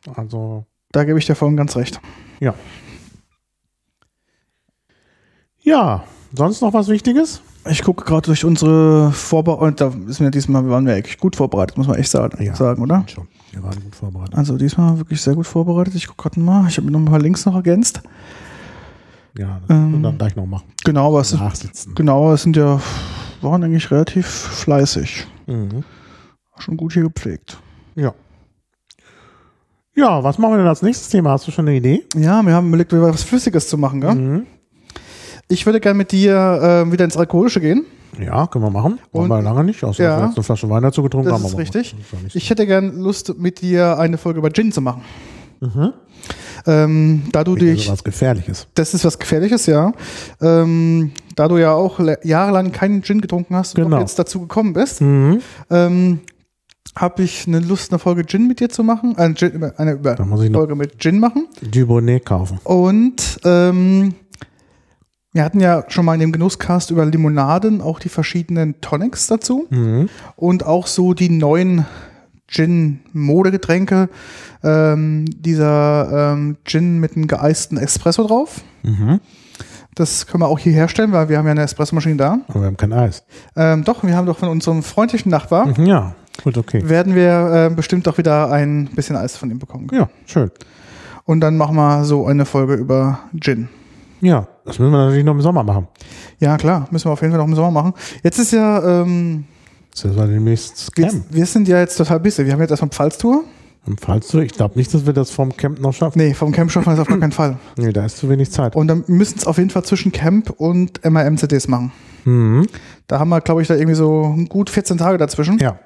[0.06, 0.14] Ja.
[0.16, 1.99] Also, Da gebe ich dir voll und ganz recht.
[2.40, 2.54] ja.
[5.62, 7.41] Ja, sonst noch was Wichtiges?
[7.70, 9.76] Ich gucke gerade durch unsere Vorbereitung.
[9.76, 12.56] Da ist mir diesmal waren wir eigentlich gut vorbereitet, muss man echt sagen, Ja.
[12.56, 13.04] sagen oder?
[13.14, 13.28] Schon.
[13.52, 14.36] Wir waren gut vorbereitet.
[14.36, 15.95] Also diesmal wirklich sehr gut vorbereitet.
[15.95, 16.68] Ich gucke gerade mal.
[16.70, 18.02] Ich habe mir noch ein paar Links noch ergänzt.
[19.38, 20.65] Ja, das Ähm, dann gleich noch machen.
[20.84, 21.93] Genau, aber es Nachsitzen.
[21.95, 22.80] genau, es sind ja
[23.41, 25.27] waren eigentlich relativ fleißig.
[25.45, 25.84] Mhm.
[26.57, 27.57] Schon gut hier gepflegt.
[27.95, 28.14] Ja.
[29.95, 31.31] Ja, was machen wir denn als nächstes Thema?
[31.31, 32.03] Hast du schon eine Idee?
[32.15, 34.01] Ja, wir haben überlegt, was Flüssiges zu machen.
[34.01, 34.15] Gell?
[34.15, 34.45] Mhm.
[35.49, 36.35] Ich würde gerne mit dir
[36.88, 37.85] äh, wieder ins Alkoholische gehen.
[38.19, 38.99] Ja, können wir machen.
[39.11, 40.18] Und- Wollen wir lange nicht, außer Ja.
[40.19, 41.47] wir jetzt eine Flasche Wein dazu getrunken Das haben.
[41.49, 41.95] ist richtig.
[42.11, 45.03] das ist so- Ich hätte gern Lust, mit dir eine Folge über Gin zu machen.
[45.61, 45.93] Mhm.
[46.68, 48.68] Ähm, da du Also dich, was Gefährliches.
[48.76, 49.94] das ist was Gefährliches, ja.
[50.41, 53.99] Ähm, da du ja auch jahrelang keinen Gin getrunken hast und Genau.
[53.99, 55.39] jetzt dazu gekommen bist, Mhm.
[55.69, 56.19] ähm,
[56.95, 59.15] habe ich eine Lust, eine Folge Gin mit dir zu machen.
[59.18, 59.95] Eine, Gin, eine
[60.26, 61.48] muss ich noch Folge mit Gin machen.
[61.61, 62.60] Dubonnet kaufen.
[62.64, 64.14] Und ähm,
[65.34, 69.68] Wir hatten ja schon mal in dem Genusscast über Limonaden auch die verschiedenen Tonics dazu
[69.69, 70.10] Mhm.
[70.35, 71.85] und auch so die neuen
[72.48, 74.10] Gin-Modegetränke.
[74.64, 78.61] Ähm, dieser ähm, Gin mit einem geeisten Espresso drauf.
[78.84, 79.19] Mhm.
[79.95, 82.38] Das können wir auch hier herstellen, weil wir haben ja eine Espressomaschine da.
[82.48, 83.24] Aber wir haben kein Eis.
[83.56, 86.88] Ähm, doch, wir haben doch von unserem freundlichen Nachbar, Mhm, Ja, gut, okay.
[86.88, 89.88] werden wir äh, bestimmt doch wieder ein bisschen Eis von ihm bekommen.
[89.91, 90.52] Ja, schön.
[91.26, 93.69] Und dann machen wir so eine Folge über Gin.
[94.22, 95.88] Ja, das müssen wir natürlich noch im Sommer machen.
[96.40, 97.94] Ja, klar, müssen wir auf jeden Fall noch im Sommer machen.
[98.24, 99.45] Jetzt ist ja, ähm,
[100.03, 101.26] Das war demnächst wir, Camp.
[101.30, 102.45] wir sind ja jetzt total busy.
[102.45, 103.44] Wir haben jetzt erstmal Pfalztour.
[104.02, 106.19] Falls du, ich glaube nicht, dass wir das vom Camp noch schaffen.
[106.19, 107.57] Nee, vom Camp schaffen wir das auf gar keinen Fall.
[107.78, 108.76] Nee, da ist zu wenig Zeit.
[108.76, 111.94] Und dann müssen es auf jeden Fall zwischen Camp und MRM-CDs machen.
[112.26, 112.68] Mhm.
[113.07, 115.57] Da haben wir, glaube ich, da irgendwie so gut 14 Tage dazwischen.
[115.60, 115.80] Ja,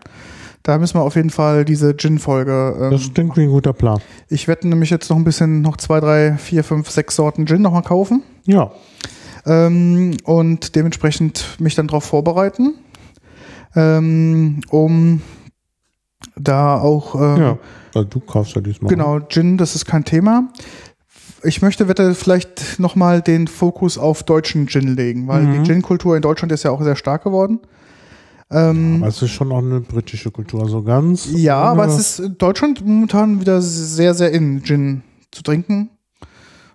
[0.63, 2.89] Da müssen wir auf jeden Fall diese Gin-Folge.
[2.91, 3.99] das Ähm, klingt wie ein guter Plan.
[4.29, 7.61] ich werde nämlich jetzt noch ein bisschen, noch zwei, drei, vier, fünf, sechs Sorten Gin
[7.61, 8.23] nochmal kaufen.
[8.45, 8.71] Ja,
[9.45, 12.75] ähm, und dementsprechend mich dann darauf vorbereiten,
[13.75, 15.21] ähm, um
[16.35, 17.57] da auch ähm, ja.
[17.93, 18.89] Also du kaufst ja diesmal.
[18.89, 20.49] genau Gin, das ist kein Thema.
[21.43, 25.53] Ich möchte wette vielleicht nochmal den Fokus auf deutschen Gin legen, weil Mhm.
[25.63, 27.59] die Gin-Kultur in Deutschland ist ja auch sehr stark geworden.
[28.51, 31.27] Ähm, Aber es ist schon auch eine britische Kultur, so ganz.
[31.31, 35.89] ja, aber es ist in Deutschland momentan wieder sehr, sehr in, Gin zu trinken.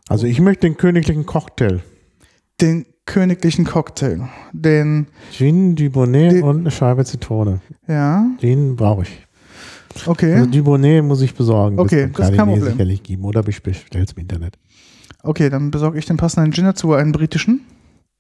[0.08, 1.80] Also ich möchte den königlichen Cocktail.
[2.60, 7.60] Den königlichen Cocktail, den, Gin, Dubonnet und eine Scheibe Zitrone.
[7.88, 9.26] ja, Den brauche ich.
[10.06, 10.34] okay.
[10.34, 11.78] Also Dubonnet muss ich besorgen.
[11.78, 12.72] Okay, das kein KDW Problem.
[12.72, 13.24] sicherlich geben.
[13.24, 14.58] Oder ich bestelle es im Internet.
[15.22, 17.60] Okay, dann besorge ich den passenden Gin dazu, einen britischen.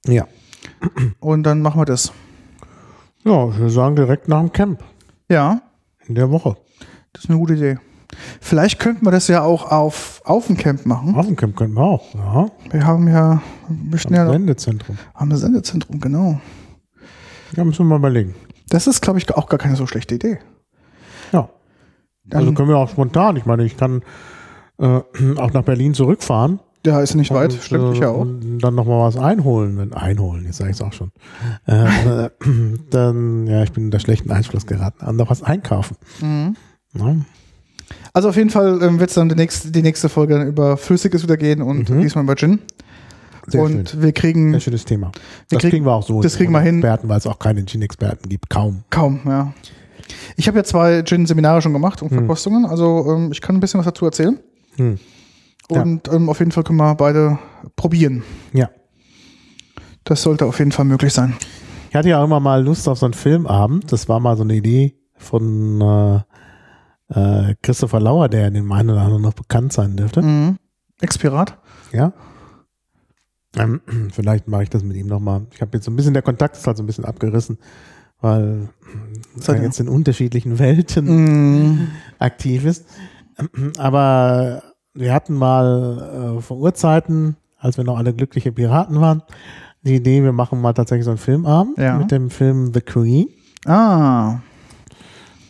[0.06, 0.26] Ja.
[1.20, 2.12] Und dann machen wir das.
[3.24, 4.82] Ja, ich würde sagen, direkt nach dem Camp.
[5.28, 5.60] Ja,
[6.06, 6.56] In der Woche.
[7.12, 7.78] das ist eine gute Idee.
[8.40, 11.14] Vielleicht könnten wir das ja auch auf, auf dem Camp machen.
[11.14, 12.14] Auf dem Camp können wir auch.
[12.14, 12.46] Ja.
[12.70, 14.98] Wir haben ja, wir Am ja, Sendezentrum.
[15.14, 16.40] haben ein Sendezentrum, genau.
[17.56, 18.34] Ja, müssen wir mal überlegen.
[18.68, 20.38] Das ist, glaube ich, auch gar keine so schlechte Idee.
[21.32, 21.48] Ja.
[22.24, 23.36] Dann, Also können wir auch spontan.
[23.36, 24.02] Ich meine, ich kann
[24.78, 25.00] äh,
[25.36, 26.60] auch nach Berlin zurückfahren.
[26.84, 28.20] ja, ist nicht weit, Und, stimmt äh, ich ja auch.
[28.20, 29.78] Und dann nochmal was einholen.
[29.78, 31.12] Wenn, einholen, jetzt sage ich es auch schon.
[31.66, 32.30] Äh, äh,
[32.90, 35.04] dann, ja, ich bin unter schlechten Einfluss geraten.
[35.06, 35.96] Und noch was einkaufen.
[36.20, 36.56] Mhm.
[36.94, 37.14] Ja.
[38.12, 40.76] Also auf jeden Fall ähm, wird es dann die nächste, die nächste Folge dann über
[40.76, 42.00] Flüssiges wieder gehen und Mhm.
[42.00, 42.60] diesmal über Gin.
[43.48, 44.02] Sehr und schön.
[44.02, 45.12] wir kriegen Sehr schönes Thema.
[45.12, 45.12] Wir
[45.50, 46.20] das kriegen- kriegen wir auch so.
[46.20, 46.76] das kriegen wir hin.
[46.78, 48.50] Experten, weil es auch keine Gin-Experten gibt.
[48.50, 48.82] Kaum.
[48.90, 49.52] kaum, ja.
[50.36, 53.78] Ich habe ja zwei Gin-Seminare schon gemacht und Verkostungen, also ähm, ich kann ein bisschen
[53.78, 54.38] was dazu erzählen.
[54.76, 54.98] Hm.
[55.70, 55.82] Ja.
[55.82, 57.38] Und ähm, auf jeden Fall können wir beide
[57.76, 58.22] probieren.
[58.52, 58.70] Ja.
[60.04, 61.34] Das sollte auf jeden Fall möglich sein.
[61.90, 63.90] Ich hatte ja immer mal Lust auf so einen Filmabend.
[63.92, 66.20] Das war mal so eine Idee von äh,
[67.08, 70.22] äh, Christopher Lauer, der in dem einen oder anderen noch bekannt sein dürfte.
[70.22, 70.56] Mhm.
[71.00, 71.58] Expirat?
[71.92, 72.12] Ja.
[73.56, 73.80] Ähm,
[74.12, 75.46] vielleicht mache ich das mit ihm nochmal.
[75.52, 77.58] Ich habe jetzt so ein bisschen, der Kontakt ist halt so ein bisschen abgerissen,
[78.20, 78.68] weil
[79.36, 81.06] Seid er ihr- jetzt in unterschiedlichen Welten
[81.64, 81.88] Mhm.
[82.18, 82.86] aktiv ist.
[83.78, 84.62] Aber
[84.94, 89.22] wir hatten mal äh, vor Urzeiten, als wir noch alle glückliche Piraten waren,
[89.82, 91.96] die Idee, wir machen mal tatsächlich so einen Filmabend Ja.
[91.98, 93.28] mit dem Film The Queen.
[93.66, 94.38] Ah,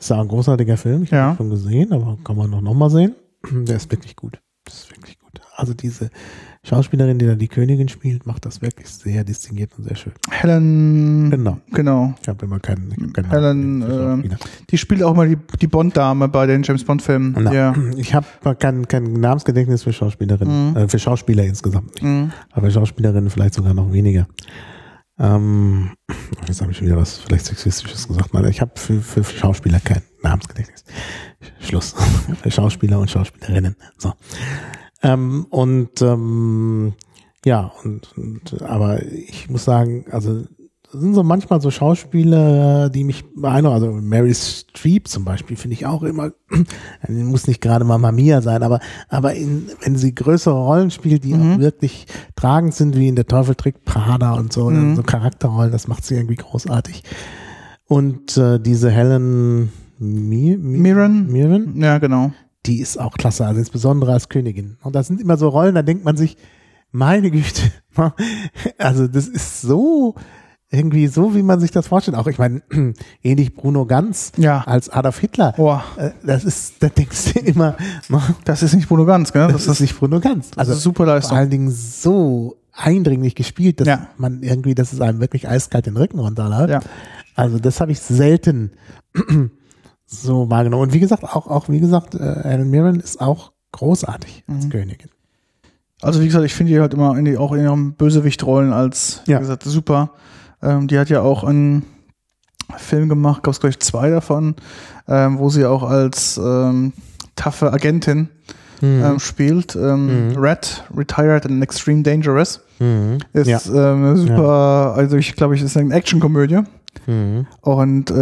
[0.07, 1.23] Ist ein großartiger Film, ich Ja.
[1.25, 3.15] habe ihn schon gesehen, aber kann man noch, noch mal sehen.
[3.51, 4.41] Der ist wirklich gut.
[4.65, 5.41] Das ist wirklich gut.
[5.57, 6.11] Also diese
[6.65, 10.13] Schauspielerin, die da die Königin spielt, macht das wirklich sehr distinguiert und sehr schön.
[10.31, 11.31] Helen.
[11.31, 11.59] Genau.
[11.73, 12.15] Genau.
[12.21, 14.37] Ich habe immer keinen, ich hab keinen Helen, Namen Schauspieler.
[14.71, 17.49] Die spielt auch mal die, die Bond-Dame bei den James Bond-Filmen.
[17.53, 17.75] Ja.
[17.97, 18.27] Ich habe
[18.59, 20.77] kein, kein Namensgedächtnis für Schauspielerinnen, Mhm.
[20.77, 22.03] äh, für Schauspieler insgesamt.
[22.03, 22.33] Mhm.
[22.53, 24.27] Aber Schauspielerinnen vielleicht sogar noch weniger.
[25.19, 25.93] Ähm,
[26.47, 28.31] jetzt habe ich wieder was vielleicht Sexistisches gesagt.
[28.51, 30.85] Ich habe für, für Schauspieler kein Namensgedächtnis.
[31.61, 31.95] Schluss.
[32.43, 33.77] für Schauspieler und Schauspielerinnen.
[33.99, 34.13] So.
[35.03, 36.95] Ähm, und ähm,
[37.45, 40.45] ja, und, und aber ich muss sagen, also
[41.01, 43.75] sind so manchmal so Schauspieler, die mich beeindrucken.
[43.75, 46.33] Also Mary Streep zum Beispiel finde ich auch immer,
[47.09, 51.35] muss nicht gerade Mamma Mia sein, aber, aber in, wenn sie größere Rollen spielt, die
[51.35, 52.07] auch wirklich
[52.37, 54.97] tragend sind, wie in Der Teufel trägt Prada und so, Mhm.
[54.97, 57.03] so Charakterrollen, das macht sie irgendwie großartig.
[57.87, 61.27] Und äh, diese Helen Mir Mir Mirren?
[61.33, 62.33] Mirren, ja, genau.
[62.67, 64.77] die ist auch klasse, also insbesondere als Königin.
[64.83, 66.37] Und das sind immer so Rollen, da denkt man sich,
[66.93, 67.63] meine Güte,
[68.79, 70.15] also das ist so
[70.77, 72.17] irgendwie so, wie man sich das vorstellt.
[72.17, 72.63] Auch ich meine,
[73.23, 74.63] ähnlich Bruno Ganz Ja.
[74.67, 75.53] als Adolf Hitler.
[75.57, 77.77] Boah, Äh, Das ist, da denkst du immer,
[78.45, 79.49] das ist nicht Bruno Ganz, gell?
[79.49, 80.51] das ist nicht Bruno Ganz.
[80.57, 81.37] also super vor Leistung.
[81.39, 84.09] allen Dingen so eindringlich gespielt, dass Ja.
[84.19, 86.69] man irgendwie, dass es einem wirklich eiskalt den Rücken runterläuft.
[86.71, 86.81] Ja.
[87.35, 88.73] Also das habe ich selten
[90.07, 90.83] so wahrgenommen.
[90.85, 94.71] Und wie gesagt, auch, auch wie gesagt, äh, Helen Mirren ist auch großartig als Mhm.
[94.71, 95.11] Königin.
[96.03, 99.23] Also wie gesagt, ich finde die halt immer in die, auch in ihren Bösewichtrollen als,
[99.27, 99.39] wie Ja.
[99.39, 100.11] gesagt, super.
[100.63, 101.85] Ähm, die hat ja auch einen
[102.77, 104.55] Film gemacht, gab es gleich zwei davon,
[105.09, 106.93] ähm, wo sie auch als ähm,
[107.37, 108.29] taffe Agentin
[108.83, 109.03] Mhm.
[109.05, 109.75] ähm, spielt.
[109.75, 110.37] Ähm, Mhm.
[110.37, 112.61] Red, Retired and Extreme Dangerous.
[112.79, 113.19] Mhm.
[113.33, 113.59] Ist ja.
[113.73, 116.61] ähm, super, also ich glaube, ich ist eine Actionkomödie.
[117.07, 117.47] Mhm.
[117.63, 118.13] Und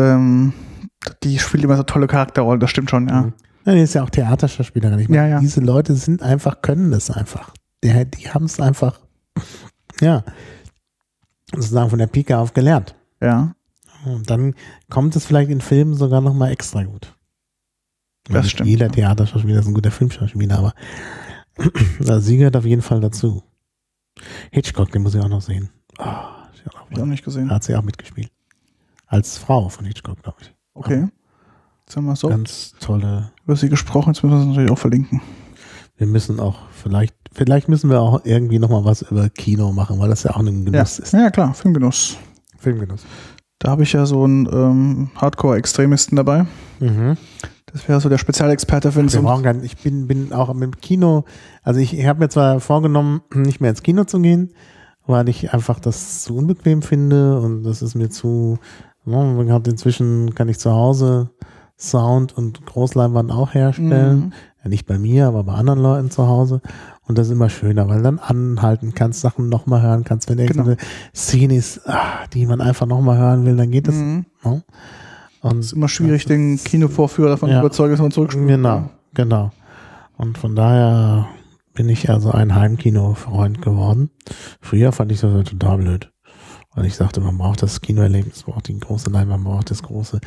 [1.23, 3.23] die spielt immer so tolle Charakterrollen, das stimmt schon, ja.
[3.23, 3.32] Mhm.
[3.66, 4.98] Ja, die ist ja auch Theaterschauspielerin.
[4.98, 5.40] Ich meine, Ja, ja.
[5.40, 7.52] diese Leute sind einfach, können das einfach.
[7.82, 9.01] Die, die haben es einfach,
[10.01, 10.23] ja,
[11.56, 12.94] sozusagen von der Pike auf gelernt.
[13.20, 13.55] Ja,
[14.05, 14.55] Und dann
[14.90, 17.14] kommt es vielleicht in Filmen sogar nochmal extra gut.
[18.24, 18.89] Das Nicht stimmt, Jeder.
[18.90, 20.74] Theaterschauspieler ist ein guter Filmschauspieler, aber
[22.01, 23.43] also sie gehört auf jeden Fall dazu.
[24.51, 25.70] Hitchcock, den muss ich auch noch sehen.
[25.98, 26.05] Oh,
[26.55, 27.51] ich hab ich auch nicht gesehen.
[27.51, 28.31] hat sie auch mitgespielt.
[29.06, 30.55] Als Frau von Hitchcock, glaube ich.
[30.74, 31.09] Okay.
[31.86, 33.31] Jetzt haben wir so Ganz tolle.
[33.44, 35.20] über sie gesprochen, jetzt müssen wir es natürlich auch verlinken.
[35.97, 40.09] Wir müssen auch vielleicht, vielleicht müssen wir auch irgendwie nochmal was über Kino machen, weil
[40.09, 40.71] das ja auch ein Ja.
[40.73, 41.12] Genuss ist.
[41.12, 42.16] ja, klar, Filmgenuss.
[42.59, 43.05] Filmgenuss.
[43.61, 46.47] Da habe ich ja so einen ähm, Hardcore-Extremisten dabei.
[46.81, 47.16] Mhm.
[47.66, 49.15] Das wäre so der Spezialexperte für uns.
[49.62, 51.25] ich bin, bin auch mit dem Kino,
[51.62, 54.53] also ich, habe mir zwar vorgenommen, nicht mehr ins Kino zu gehen,
[55.07, 58.59] weil ich einfach das zu unbequem finde und das ist mir zu,
[59.05, 61.31] ne, inzwischen kann ich zu Hause
[61.77, 64.19] Sound und Großleinwand auch herstellen.
[64.19, 64.33] Mhm.
[64.65, 66.62] Ja, nicht bei mir, aber bei anderen Leuten zu Hause.
[67.07, 70.31] Und das ist immer schöner, weil dann anhalten kannst, Sachen nochmal hören kannst.
[70.31, 70.78] Wenn irgendeine
[71.15, 73.95] Szene ist, ah, die man einfach nochmal hören will, dann geht das.
[73.97, 74.24] Mhm.
[74.43, 74.62] Ne?
[75.43, 77.57] Und Ist immer schwierig, den Kinovorführer davon Ja.
[77.57, 78.49] zu überzeugen, dass man zurückspult.
[78.49, 79.51] Genau, genau.
[80.16, 81.27] Und von daher
[81.74, 84.11] bin ich also ein Heimkino-Freund geworden.
[84.62, 86.11] Früher fand ich das total blöd.
[86.74, 89.82] Weil ich sagte, man braucht das Kinoerlebnis, man braucht die große Leinwand, man braucht das
[89.82, 90.20] große,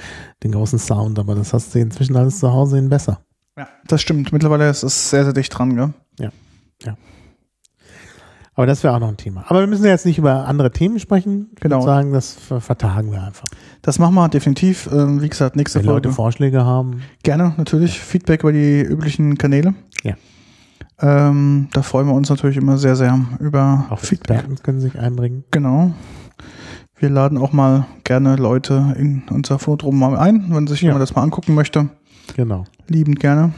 [0.44, 3.20] den großen Sound, aber das hast du inzwischen alles zu Hause hin besser.
[3.58, 4.32] Ja, das stimmt.
[4.32, 5.94] Mittlerweile ist es sehr, sehr dicht dran, gell?
[8.56, 9.46] Aber das wäre auch noch ein Thema.
[9.50, 11.52] Aber wir müssen jetzt nicht über andere Themen sprechen.
[11.54, 11.76] Ich Genau.
[11.78, 13.48] würde sagen, das ver- vertagen wir einfach.
[13.84, 14.90] Das machen wir definitiv.
[14.92, 16.08] Ähm, wie gesagt, nächste Wenn Folge.
[16.08, 18.00] Leute Vorschläge haben, Gerne, natürlich.
[18.00, 19.76] Feedback über die üblichen Kanäle.
[20.04, 20.16] Ja.
[21.00, 24.38] Ähm, da freuen wir uns natürlich immer sehr, sehr über auch Feedback.
[24.38, 25.44] Experten können sich einbringen.
[25.52, 25.92] Genau.
[26.96, 30.88] Wir laden auch mal gerne Leute in unser Forum mal ein, wenn sich Ja.
[30.88, 31.90] jemand das mal angucken möchte.
[32.36, 32.64] Genau.
[32.90, 33.54] Liebend gerne.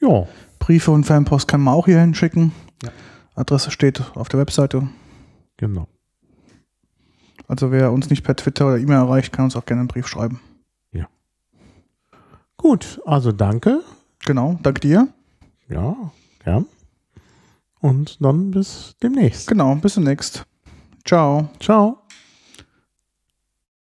[0.00, 0.26] Ja.
[0.58, 2.52] Briefe und Fanpost kann man auch hier hinschicken.
[2.82, 2.90] Ja.
[3.34, 4.88] Adresse steht auf der Webseite.
[5.56, 5.86] Genau.
[7.48, 10.06] Also wer uns nicht per Twitter oder E-Mail erreicht, kann uns auch gerne einen Brief
[10.06, 10.40] schreiben.
[12.64, 13.82] Gut, also danke.
[14.24, 15.08] Genau, danke dir.
[15.68, 15.94] Ja,
[16.46, 16.64] ja.
[17.80, 19.48] Und dann bis demnächst.
[19.48, 20.46] Genau, bis demnächst.
[21.04, 21.50] Ciao.
[21.60, 22.03] Ciao.